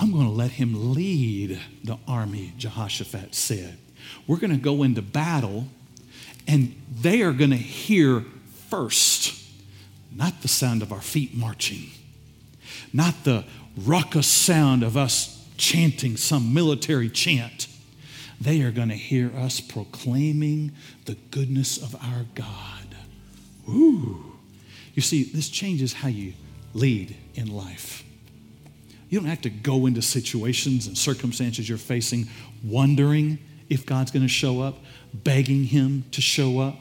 I'm 0.01 0.11
going 0.11 0.25
to 0.25 0.31
let 0.31 0.51
him 0.51 0.95
lead 0.95 1.59
the 1.83 1.99
army, 2.07 2.53
Jehoshaphat 2.57 3.35
said. 3.35 3.77
We're 4.25 4.37
going 4.37 4.51
to 4.51 4.57
go 4.57 4.81
into 4.81 5.03
battle, 5.03 5.67
and 6.47 6.75
they 6.91 7.21
are 7.21 7.33
going 7.33 7.51
to 7.51 7.55
hear 7.55 8.25
first, 8.69 9.39
not 10.11 10.41
the 10.41 10.47
sound 10.47 10.81
of 10.81 10.91
our 10.91 11.01
feet 11.01 11.35
marching, 11.37 11.91
not 12.91 13.13
the 13.25 13.45
raucous 13.77 14.25
sound 14.25 14.81
of 14.81 14.97
us 14.97 15.47
chanting 15.55 16.17
some 16.17 16.51
military 16.51 17.07
chant. 17.07 17.67
They 18.39 18.63
are 18.63 18.71
going 18.71 18.89
to 18.89 18.95
hear 18.95 19.31
us 19.37 19.61
proclaiming 19.61 20.71
the 21.05 21.15
goodness 21.29 21.77
of 21.77 21.93
our 21.95 22.25
God. 22.33 22.95
You 23.67 25.01
see, 25.01 25.25
this 25.25 25.47
changes 25.47 25.93
how 25.93 26.07
you 26.07 26.33
lead 26.73 27.15
in 27.35 27.55
life. 27.55 28.03
You 29.11 29.19
don't 29.19 29.27
have 29.27 29.41
to 29.41 29.49
go 29.49 29.87
into 29.87 30.01
situations 30.01 30.87
and 30.87 30.97
circumstances 30.97 31.67
you're 31.67 31.77
facing 31.77 32.29
wondering 32.63 33.39
if 33.69 33.85
God's 33.85 34.09
going 34.09 34.23
to 34.23 34.29
show 34.29 34.61
up, 34.61 34.77
begging 35.13 35.65
Him 35.65 36.05
to 36.11 36.21
show 36.21 36.59
up. 36.59 36.77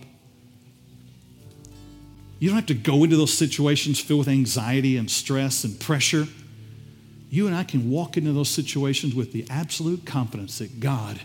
You 2.39 2.49
don't 2.49 2.57
have 2.57 2.67
to 2.67 2.75
go 2.75 3.03
into 3.03 3.17
those 3.17 3.37
situations 3.37 3.99
filled 3.99 4.21
with 4.21 4.29
anxiety 4.29 4.97
and 4.97 5.11
stress 5.11 5.65
and 5.65 5.79
pressure. 5.81 6.29
You 7.31 7.49
and 7.49 7.57
I 7.57 7.65
can 7.65 7.91
walk 7.91 8.17
into 8.17 8.33
those 8.33 8.49
situations 8.49 9.13
with 9.13 9.33
the 9.33 9.45
absolute 9.51 10.07
confidence 10.07 10.59
that 10.59 10.79
God 10.79 11.21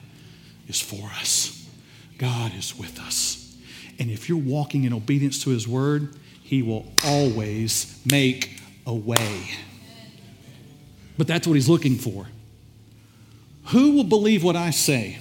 is 0.68 0.82
for 0.82 1.08
us, 1.20 1.70
God 2.18 2.52
is 2.58 2.76
with 2.76 3.00
us. 3.00 3.56
And 4.00 4.10
if 4.10 4.28
you're 4.28 4.40
walking 4.40 4.86
in 4.86 4.92
obedience 4.92 5.44
to 5.44 5.52
His 5.52 5.68
word, 5.68 6.16
He 6.42 6.64
will 6.64 6.92
always 7.04 8.02
make 8.10 8.60
a 8.88 8.94
way. 8.94 9.52
But 11.18 11.28
that's 11.28 11.48
what 11.48 11.54
He's 11.54 11.70
looking 11.70 11.96
for. 11.96 12.28
Who 13.68 13.94
will 13.94 14.04
believe 14.04 14.44
what 14.44 14.56
I 14.56 14.70
say? 14.70 15.18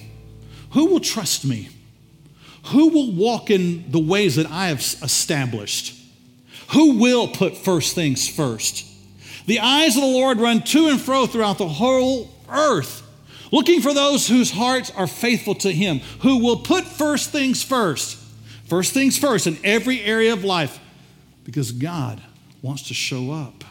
Who 0.71 0.87
will 0.87 0.99
trust 0.99 1.45
me? 1.45 1.69
Who 2.65 2.89
will 2.89 3.11
walk 3.11 3.49
in 3.49 3.91
the 3.91 3.99
ways 3.99 4.35
that 4.35 4.47
I 4.47 4.67
have 4.67 4.79
established? 4.79 5.99
Who 6.73 6.97
will 6.97 7.27
put 7.27 7.57
first 7.57 7.95
things 7.95 8.27
first? 8.27 8.85
The 9.45 9.59
eyes 9.59 9.95
of 9.95 10.01
the 10.01 10.07
Lord 10.07 10.39
run 10.39 10.63
to 10.63 10.87
and 10.87 10.99
fro 10.99 11.27
throughout 11.27 11.59
the 11.59 11.67
whole 11.67 12.29
earth, 12.49 13.03
looking 13.51 13.81
for 13.81 13.93
those 13.93 14.27
whose 14.27 14.51
hearts 14.51 14.91
are 14.91 15.07
faithful 15.07 15.55
to 15.55 15.71
Him, 15.71 15.99
who 16.21 16.39
will 16.39 16.57
put 16.57 16.85
first 16.85 17.31
things 17.31 17.63
first. 17.63 18.17
First 18.65 18.93
things 18.93 19.17
first 19.17 19.45
in 19.45 19.57
every 19.63 20.01
area 20.01 20.33
of 20.33 20.43
life, 20.43 20.79
because 21.43 21.71
God 21.71 22.19
wants 22.63 22.87
to 22.87 22.95
show 22.95 23.31
up. 23.31 23.63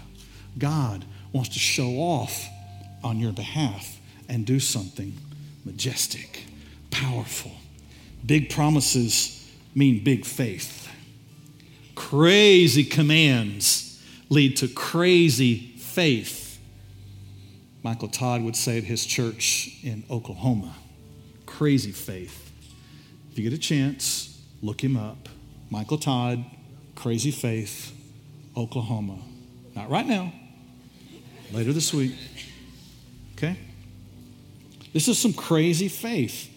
God 0.57 1.05
wants 1.35 1.51
to 1.51 1.59
show 1.59 1.91
off 1.97 2.49
on 3.03 3.19
your 3.19 3.33
behalf 3.33 4.01
and 4.29 4.47
do 4.47 4.59
something 4.59 5.15
majestic, 5.67 6.45
powerful. 6.91 7.51
Big 8.25 8.49
promises 8.49 9.53
mean 9.75 10.03
big 10.03 10.25
faith. 10.25 10.89
Crazy 11.95 12.85
commands 12.85 14.03
lead 14.31 14.57
to 14.57 14.69
crazy 14.69 15.75
faith. 15.77 16.59
Michael 17.83 18.09
Todd 18.09 18.43
would 18.43 18.57
say 18.57 18.79
at 18.79 18.85
his 18.85 19.05
church 19.05 19.79
in 19.83 20.05
Oklahoma 20.11 20.75
crazy 21.45 21.93
faith. 21.93 22.51
If 23.31 23.39
you 23.39 23.49
get 23.49 23.53
a 23.57 23.61
chance, 23.61 24.41
look 24.63 24.83
him 24.83 24.97
up. 24.97 25.29
Michael 25.71 25.99
Todd, 25.99 26.45
Crazy 26.95 27.31
Faith, 27.31 27.93
Oklahoma. 28.57 29.19
Not 29.75 29.91
right 29.91 30.07
now, 30.07 30.33
later 31.55 31.73
this 31.73 31.95
week. 31.95 32.13
Okay? 33.37 33.57
This 34.93 35.09
is 35.09 35.19
some 35.19 35.33
crazy 35.33 35.89
faith. 35.89 36.51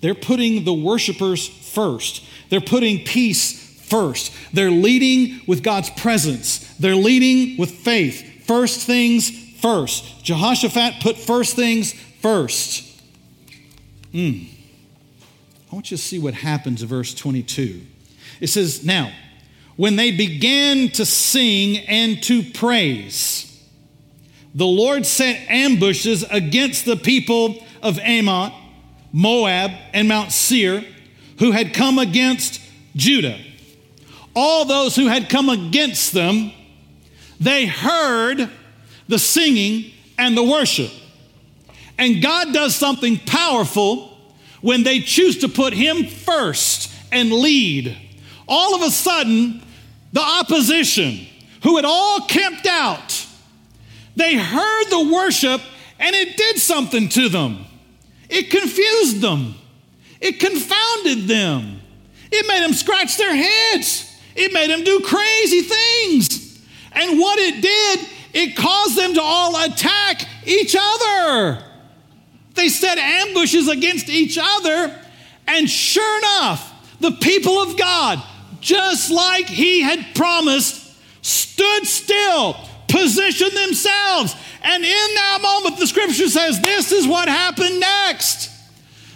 They're 0.00 0.14
putting 0.14 0.64
the 0.64 0.72
worshipers 0.74 1.48
first, 1.48 2.24
they're 2.48 2.60
putting 2.60 3.04
peace 3.04 3.68
first. 3.88 4.32
They're 4.52 4.70
leading 4.70 5.42
with 5.46 5.62
God's 5.62 5.90
presence, 5.90 6.58
they're 6.78 6.96
leading 6.96 7.58
with 7.58 7.70
faith. 7.70 8.46
First 8.46 8.86
things 8.86 9.30
first. 9.60 10.24
Jehoshaphat 10.24 11.02
put 11.02 11.16
first 11.16 11.54
things 11.54 11.92
first. 11.92 12.86
Mm. 14.12 14.48
I 15.70 15.74
want 15.74 15.90
you 15.92 15.96
to 15.96 16.02
see 16.02 16.18
what 16.18 16.34
happens 16.34 16.82
in 16.82 16.88
verse 16.88 17.14
22. 17.14 17.80
It 18.40 18.48
says, 18.48 18.84
Now, 18.84 19.12
when 19.76 19.94
they 19.94 20.10
began 20.10 20.88
to 20.90 21.06
sing 21.06 21.78
and 21.86 22.20
to 22.24 22.42
praise, 22.42 23.49
the 24.54 24.66
Lord 24.66 25.06
sent 25.06 25.38
ambushes 25.50 26.24
against 26.30 26.84
the 26.84 26.96
people 26.96 27.64
of 27.82 27.98
Ammon, 27.98 28.52
Moab, 29.12 29.72
and 29.92 30.08
Mount 30.08 30.32
Seir, 30.32 30.84
who 31.38 31.52
had 31.52 31.72
come 31.72 31.98
against 31.98 32.60
Judah. 32.96 33.38
All 34.34 34.64
those 34.64 34.96
who 34.96 35.06
had 35.06 35.28
come 35.28 35.48
against 35.48 36.12
them, 36.12 36.52
they 37.38 37.66
heard 37.66 38.50
the 39.08 39.18
singing 39.18 39.92
and 40.18 40.36
the 40.36 40.42
worship. 40.42 40.90
And 41.98 42.22
God 42.22 42.52
does 42.52 42.74
something 42.74 43.18
powerful 43.18 44.18
when 44.60 44.82
they 44.82 45.00
choose 45.00 45.38
to 45.38 45.48
put 45.48 45.72
Him 45.72 46.06
first 46.06 46.92
and 47.12 47.32
lead. 47.32 47.96
All 48.46 48.74
of 48.74 48.82
a 48.82 48.90
sudden, 48.90 49.62
the 50.12 50.20
opposition, 50.20 51.26
who 51.62 51.76
had 51.76 51.84
all 51.84 52.26
camped 52.26 52.66
out, 52.66 53.26
they 54.16 54.36
heard 54.36 54.84
the 54.90 55.12
worship 55.12 55.60
and 55.98 56.16
it 56.16 56.36
did 56.36 56.58
something 56.58 57.08
to 57.10 57.28
them. 57.28 57.64
It 58.28 58.50
confused 58.50 59.20
them, 59.20 59.54
it 60.20 60.38
confounded 60.38 61.26
them, 61.26 61.80
it 62.30 62.46
made 62.46 62.62
them 62.62 62.72
scratch 62.72 63.16
their 63.16 63.34
heads, 63.34 64.16
it 64.36 64.52
made 64.52 64.70
them 64.70 64.84
do 64.84 65.00
crazy 65.00 65.62
things. 65.62 66.64
And 66.92 67.18
what 67.18 67.38
it 67.38 67.60
did, 67.60 68.08
it 68.32 68.56
caused 68.56 68.96
them 68.96 69.14
to 69.14 69.22
all 69.22 69.64
attack 69.64 70.26
each 70.46 70.76
other. 70.78 71.64
They 72.54 72.68
set 72.68 72.98
ambushes 72.98 73.68
against 73.68 74.08
each 74.08 74.38
other, 74.40 74.96
and 75.46 75.68
sure 75.68 76.18
enough, 76.18 76.72
the 77.00 77.12
people 77.12 77.58
of 77.58 77.76
God, 77.76 78.22
just 78.60 79.10
like 79.10 79.46
He 79.46 79.80
had 79.80 80.14
promised, 80.14 80.94
stood 81.22 81.86
still, 81.86 82.56
positioned 82.90 83.52
themselves. 83.52 84.34
And 84.62 84.84
in 84.84 85.14
that 85.14 85.38
moment, 85.42 85.78
the 85.78 85.86
scripture 85.86 86.28
says, 86.28 86.60
This 86.60 86.92
is 86.92 87.06
what 87.06 87.28
happened 87.28 87.80
next. 87.80 88.50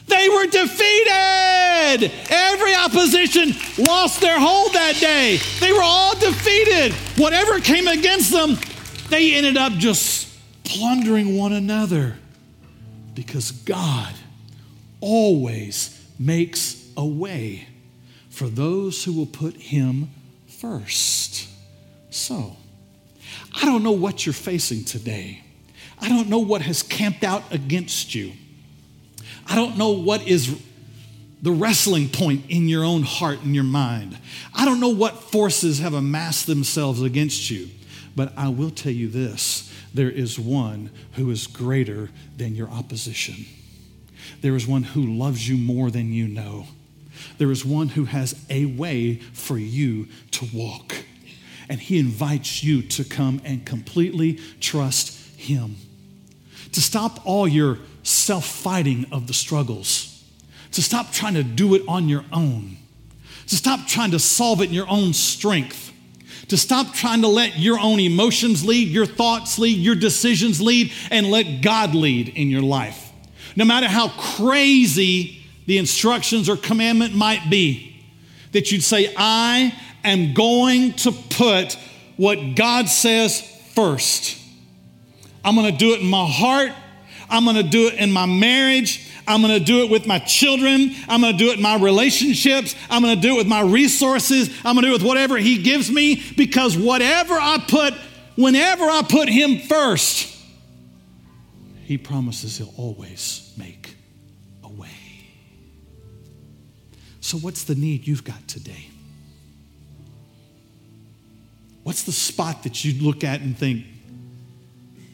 They 0.07 0.29
were 0.29 0.47
defeated. 0.47 2.13
Every 2.31 2.75
opposition 2.75 3.55
lost 3.79 4.21
their 4.21 4.39
hold 4.39 4.73
that 4.75 4.97
day. 5.01 5.39
They 5.61 5.73
were 5.73 5.83
all 5.83 6.15
defeated. 6.19 6.93
Whatever 7.17 7.59
came 7.61 7.89
against 7.89 8.31
them, 8.31 8.57
they 9.09 9.35
ended 9.35 9.57
up 9.57 9.73
just 9.75 10.29
plundering 10.65 11.37
one 11.37 11.53
another 11.53 12.17
because 13.15 13.51
God 13.53 14.15
always 15.01 16.07
makes 16.19 16.91
a 16.97 17.07
way 17.07 17.67
for 18.31 18.49
those 18.49 19.05
who 19.05 19.13
will 19.13 19.27
put 19.27 19.55
Him 19.57 20.11
first. 20.49 21.49
So, 22.11 22.57
I 23.55 23.65
don't 23.65 23.83
know 23.83 23.93
what 23.93 24.27
you're 24.27 24.33
facing 24.33 24.85
today. 24.85 25.43
I 26.01 26.09
don't 26.09 26.29
know 26.29 26.39
what 26.39 26.63
has 26.63 26.83
camped 26.83 27.25
out 27.25 27.43
against 27.53 28.15
you. 28.15 28.33
I 29.47 29.55
don't 29.55 29.77
know 29.77 29.91
what 29.91 30.27
is 30.27 30.61
the 31.43 31.53
wrestling 31.53 32.09
point 32.09 32.45
in 32.49 32.69
your 32.69 32.85
own 32.85 33.03
heart 33.03 33.41
and 33.43 33.55
your 33.55 33.65
mind. 33.65 34.19
I 34.55 34.65
don't 34.65 34.81
know 34.81 34.89
what 34.89 35.23
forces 35.25 35.79
have 35.79 35.93
amassed 35.93 36.47
themselves 36.47 37.03
against 37.03 37.51
you, 37.51 37.69
but 38.17 38.33
I 38.37 38.49
will 38.49 38.71
tell 38.71 38.93
you 38.93 39.09
this 39.09 39.71
there 39.93 40.11
is 40.11 40.39
one 40.39 40.91
who 41.13 41.31
is 41.31 41.47
greater 41.47 42.11
than 42.37 42.55
your 42.55 42.69
opposition. 42.71 43.47
There 44.41 44.57
is 44.57 44.67
one 44.67 44.83
who 44.83 45.03
loves 45.05 45.49
you 45.49 45.57
more 45.57 45.91
than 45.91 46.13
you 46.13 46.27
know. 46.27 46.67
There 47.39 47.53
is 47.53 47.65
one 47.65 47.89
who 47.89 48.07
has 48.07 48.35
a 48.51 48.65
way 48.65 49.17
for 49.33 49.59
you 49.59 50.09
to 50.33 50.49
walk. 50.53 50.95
And 51.69 51.81
he 51.81 51.99
invites 51.99 52.63
you 52.63 52.83
to 52.83 53.05
come 53.05 53.41
and 53.45 53.65
completely 53.65 54.35
trust 54.61 55.39
him. 55.39 55.77
To 56.73 56.81
stop 56.81 57.25
all 57.25 57.47
your 57.47 57.79
self 58.03 58.47
fighting 58.47 59.07
of 59.13 59.27
the 59.27 59.35
struggles, 59.35 60.25
to 60.73 60.83
stop 60.83 61.13
trying 61.13 61.35
to 61.35 61.43
do 61.43 61.75
it 61.75 61.83
on 61.89 62.09
your 62.09 62.25
own, 62.33 62.77
to 63.47 63.57
stop 63.57 63.87
trying 63.87 64.11
to 64.11 64.19
solve 64.19 64.61
it 64.61 64.69
in 64.69 64.75
your 64.75 64.89
own 64.89 65.13
strength, 65.13 65.93
to 66.49 66.57
stop 66.57 66.93
trying 66.93 67.23
to 67.23 67.29
let 67.29 67.59
your 67.59 67.79
own 67.79 68.01
emotions 68.01 68.65
lead, 68.65 68.89
your 68.89 69.07
thoughts 69.07 69.59
lead, 69.59 69.79
your 69.79 69.95
decisions 69.95 70.61
lead, 70.61 70.93
and 71.11 71.31
let 71.31 71.63
God 71.63 71.95
lead 71.95 72.29
in 72.29 72.49
your 72.49 72.63
life. 72.63 73.13
No 73.57 73.65
matter 73.65 73.89
how 73.89 74.09
crazy 74.09 75.43
the 75.67 75.79
instructions 75.79 76.49
or 76.49 76.57
commandment 76.57 77.15
might 77.15 77.49
be, 77.49 78.03
that 78.53 78.71
you'd 78.71 78.83
say, 78.83 79.13
I 79.17 79.75
am 80.05 80.35
going 80.35 80.93
to 80.95 81.13
put 81.13 81.77
what 82.17 82.55
God 82.55 82.89
says 82.89 83.41
first. 83.75 84.39
I'm 85.45 85.55
going 85.55 85.71
to 85.71 85.77
do 85.77 85.93
it 85.93 86.01
in 86.01 86.07
my 86.07 86.27
heart. 86.27 86.73
I'm 87.29 87.45
going 87.45 87.57
to 87.57 87.63
do 87.63 87.89
it 87.89 87.95
in 87.95 88.13
my 88.13 88.27
marriage. 88.27 89.11
I'm 89.27 89.41
going 89.41 89.59
to 89.59 89.65
do 89.65 89.83
it 89.83 89.91
with 89.91 90.07
my 90.07 90.19
children. 90.19 90.95
I'm 91.09 91.21
going 91.21 91.33
to 91.33 91.39
do 91.39 91.51
it 91.51 91.57
in 91.57 91.63
my 91.63 91.77
relationships. 91.77 92.75
I'm 92.91 93.03
going 93.03 93.15
to 93.15 93.21
do 93.21 93.35
it 93.35 93.39
with 93.39 93.47
my 93.47 93.63
resources. 93.63 94.51
I'm 94.65 94.75
going 94.75 94.83
to 94.85 94.89
do 94.89 94.91
it 94.91 95.03
with 95.03 95.03
whatever 95.03 95.37
He 95.37 95.63
gives 95.63 95.91
me 95.91 96.23
because 96.37 96.77
whatever 96.77 97.35
I 97.35 97.65
put, 97.67 97.95
whenever 98.37 98.85
I 98.85 99.03
put 99.09 99.29
Him 99.29 99.59
first, 99.59 100.37
He 101.85 101.99
promises 101.99 102.59
He'll 102.59 102.75
always 102.77 103.53
make 103.57 103.97
a 104.63 104.69
way. 104.69 104.91
So, 107.21 107.39
what's 107.39 107.65
the 107.65 107.75
need 107.75 108.07
you've 108.07 108.25
got 108.25 108.47
today? 108.47 108.89
What's 111.85 112.03
the 112.03 112.13
spot 112.13 112.63
that 112.63 112.83
you 112.83 113.01
look 113.03 113.23
at 113.23 113.43
and 113.43 113.57
think, 113.57 113.85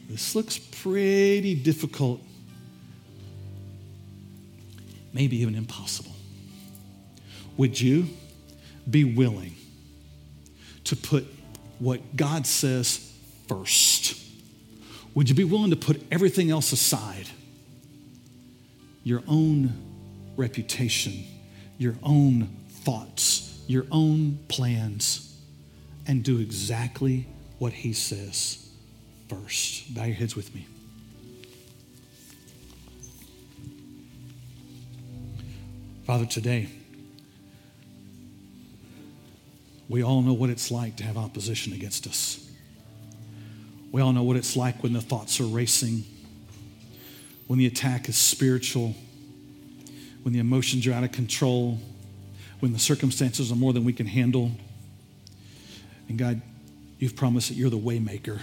this 0.09 0.35
looks 0.35 0.57
pretty 0.57 1.53
difficult, 1.53 2.21
maybe 5.13 5.37
even 5.41 5.55
impossible? 5.55 6.15
Would 7.57 7.79
you 7.79 8.07
be 8.89 9.03
willing 9.03 9.53
to 10.85 10.95
put 10.95 11.25
what 11.79 12.15
God 12.15 12.47
says 12.47 13.13
first? 13.47 14.17
Would 15.13 15.27
you 15.27 15.35
be 15.35 15.43
willing 15.43 15.71
to 15.71 15.75
put 15.75 16.01
everything 16.09 16.51
else 16.51 16.71
aside? 16.71 17.27
Your 19.03 19.23
own 19.27 19.73
reputation, 20.37 21.25
your 21.77 21.95
own 22.01 22.47
thoughts, 22.69 23.61
your 23.67 23.85
own 23.91 24.39
plans 24.47 25.30
and 26.07 26.23
do 26.23 26.39
exactly 26.39 27.27
what 27.59 27.73
he 27.73 27.93
says 27.93 28.69
first. 29.27 29.93
Bow 29.93 30.05
your 30.05 30.15
heads 30.15 30.35
with 30.35 30.53
me. 30.53 30.67
Father, 36.05 36.25
today, 36.25 36.67
we 39.87 40.03
all 40.03 40.21
know 40.21 40.33
what 40.33 40.49
it's 40.49 40.71
like 40.71 40.95
to 40.97 41.03
have 41.03 41.17
opposition 41.17 41.73
against 41.73 42.07
us. 42.07 42.49
We 43.91 44.01
all 44.01 44.13
know 44.13 44.23
what 44.23 44.37
it's 44.37 44.55
like 44.55 44.83
when 44.83 44.93
the 44.93 45.01
thoughts 45.01 45.39
are 45.39 45.45
racing, 45.45 46.03
when 47.47 47.59
the 47.59 47.65
attack 47.65 48.07
is 48.07 48.17
spiritual, 48.17 48.95
when 50.23 50.33
the 50.33 50.39
emotions 50.39 50.87
are 50.87 50.93
out 50.93 51.03
of 51.03 51.11
control, 51.11 51.77
when 52.61 52.73
the 52.73 52.79
circumstances 52.79 53.51
are 53.51 53.55
more 53.55 53.73
than 53.73 53.83
we 53.83 53.93
can 53.93 54.07
handle. 54.07 54.51
And 56.11 56.19
God, 56.19 56.41
you've 56.99 57.15
promised 57.15 57.47
that 57.47 57.55
you're 57.55 57.69
the 57.69 57.77
waymaker, 57.77 58.41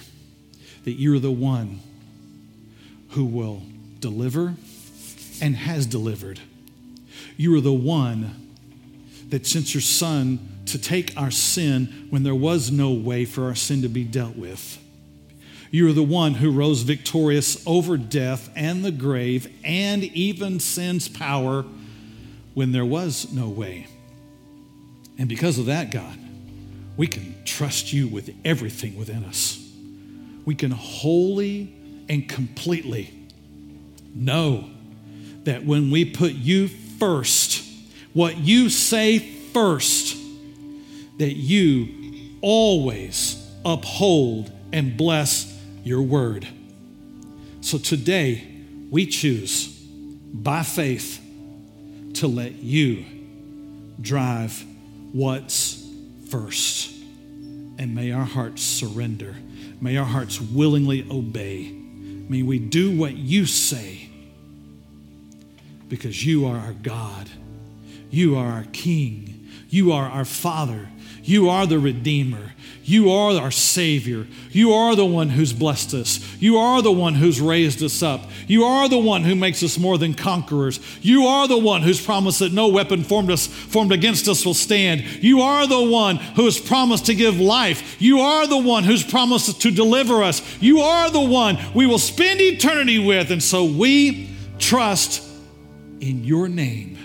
that 0.84 0.92
you're 0.92 1.18
the 1.18 1.30
one 1.30 1.80
who 3.10 3.26
will 3.26 3.60
deliver 4.00 4.54
and 5.42 5.54
has 5.54 5.84
delivered. 5.84 6.40
You 7.36 7.54
are 7.58 7.60
the 7.60 7.74
one 7.74 8.54
that 9.28 9.46
sent 9.46 9.74
your 9.74 9.82
son 9.82 10.48
to 10.64 10.78
take 10.78 11.14
our 11.14 11.30
sin 11.30 12.06
when 12.08 12.22
there 12.22 12.34
was 12.34 12.70
no 12.70 12.90
way 12.90 13.26
for 13.26 13.44
our 13.44 13.54
sin 13.54 13.82
to 13.82 13.88
be 13.88 14.02
dealt 14.02 14.36
with. 14.36 14.82
You 15.70 15.90
are 15.90 15.92
the 15.92 16.02
one 16.02 16.32
who 16.32 16.50
rose 16.50 16.80
victorious 16.80 17.62
over 17.66 17.98
death 17.98 18.48
and 18.56 18.82
the 18.82 18.92
grave 18.92 19.52
and 19.62 20.04
even 20.04 20.58
sin's 20.58 21.06
power 21.06 21.66
when 22.54 22.72
there 22.72 22.86
was 22.86 23.30
no 23.30 23.50
way. 23.50 23.88
And 25.18 25.28
because 25.28 25.58
of 25.58 25.66
that, 25.66 25.90
God, 25.90 26.18
we 26.98 27.06
can 27.06 27.34
trust 27.44 27.92
you 27.92 28.08
with 28.08 28.34
everything 28.44 28.98
within 28.98 29.24
us. 29.24 29.64
We 30.44 30.54
can 30.56 30.72
wholly 30.72 31.72
and 32.08 32.28
completely 32.28 33.14
know 34.14 34.68
that 35.44 35.64
when 35.64 35.90
we 35.92 36.04
put 36.04 36.32
you 36.32 36.66
first, 36.66 37.64
what 38.14 38.36
you 38.36 38.68
say 38.68 39.20
first, 39.20 40.16
that 41.18 41.34
you 41.34 42.34
always 42.40 43.48
uphold 43.64 44.50
and 44.72 44.96
bless 44.96 45.56
your 45.84 46.02
word. 46.02 46.48
So 47.60 47.78
today, 47.78 48.44
we 48.90 49.06
choose 49.06 49.68
by 49.68 50.64
faith 50.64 51.24
to 52.14 52.26
let 52.26 52.54
you 52.54 53.04
drive 54.00 54.64
what's 55.12 55.77
first. 56.30 56.94
And 57.78 57.94
may 57.94 58.12
our 58.12 58.24
hearts 58.24 58.62
surrender. 58.62 59.34
May 59.80 59.96
our 59.96 60.04
hearts 60.04 60.40
willingly 60.40 61.06
obey. 61.10 61.70
May 61.70 62.42
we 62.42 62.58
do 62.58 62.96
what 62.96 63.16
you 63.16 63.46
say 63.46 64.08
because 65.88 66.24
you 66.26 66.46
are 66.46 66.58
our 66.58 66.72
God. 66.72 67.30
You 68.10 68.36
are 68.36 68.46
our 68.46 68.66
King. 68.72 69.48
You 69.68 69.92
are 69.92 70.08
our 70.08 70.24
Father. 70.24 70.88
You 71.22 71.48
are 71.48 71.66
the 71.66 71.78
Redeemer. 71.78 72.52
You 72.88 73.10
are 73.10 73.38
our 73.38 73.50
Savior. 73.50 74.26
You 74.50 74.72
are 74.72 74.96
the 74.96 75.04
one 75.04 75.28
who's 75.28 75.52
blessed 75.52 75.92
us. 75.92 76.40
You 76.40 76.56
are 76.56 76.80
the 76.80 76.90
one 76.90 77.16
who's 77.16 77.38
raised 77.38 77.82
us 77.82 78.02
up. 78.02 78.22
You 78.46 78.64
are 78.64 78.88
the 78.88 78.96
one 78.96 79.24
who 79.24 79.34
makes 79.34 79.62
us 79.62 79.76
more 79.76 79.98
than 79.98 80.14
conquerors. 80.14 80.80
You 81.02 81.26
are 81.26 81.46
the 81.46 81.58
one 81.58 81.82
who's 81.82 82.02
promised 82.02 82.38
that 82.38 82.54
no 82.54 82.68
weapon 82.68 83.04
formed, 83.04 83.30
us, 83.30 83.46
formed 83.46 83.92
against 83.92 84.26
us 84.26 84.46
will 84.46 84.54
stand. 84.54 85.02
You 85.22 85.42
are 85.42 85.66
the 85.66 85.82
one 85.82 86.16
who 86.16 86.46
has 86.46 86.58
promised 86.58 87.04
to 87.06 87.14
give 87.14 87.38
life. 87.38 88.00
You 88.00 88.20
are 88.20 88.46
the 88.46 88.56
one 88.56 88.84
who's 88.84 89.04
promised 89.04 89.60
to 89.60 89.70
deliver 89.70 90.22
us. 90.22 90.40
You 90.58 90.80
are 90.80 91.10
the 91.10 91.20
one 91.20 91.58
we 91.74 91.84
will 91.84 91.98
spend 91.98 92.40
eternity 92.40 92.98
with. 92.98 93.30
And 93.30 93.42
so 93.42 93.66
we 93.66 94.30
trust 94.58 95.22
in 96.00 96.24
your 96.24 96.48
name 96.48 96.96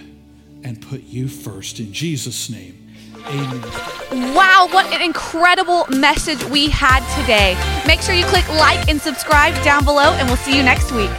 and 0.63 0.81
put 0.81 1.03
you 1.03 1.27
first. 1.27 1.81
In 1.81 1.91
Jesus' 1.91 2.49
name. 2.49 2.82
Wow, 3.25 4.67
what 4.71 4.85
an 4.93 5.01
incredible 5.01 5.85
message 5.89 6.43
we 6.45 6.69
had 6.69 6.99
today. 7.21 7.55
Make 7.87 8.01
sure 8.01 8.13
you 8.13 8.25
click 8.25 8.47
like 8.49 8.89
and 8.89 9.01
subscribe 9.01 9.53
down 9.63 9.85
below, 9.85 10.13
and 10.13 10.27
we'll 10.27 10.37
see 10.37 10.55
you 10.55 10.63
next 10.63 10.91
week. 10.91 11.09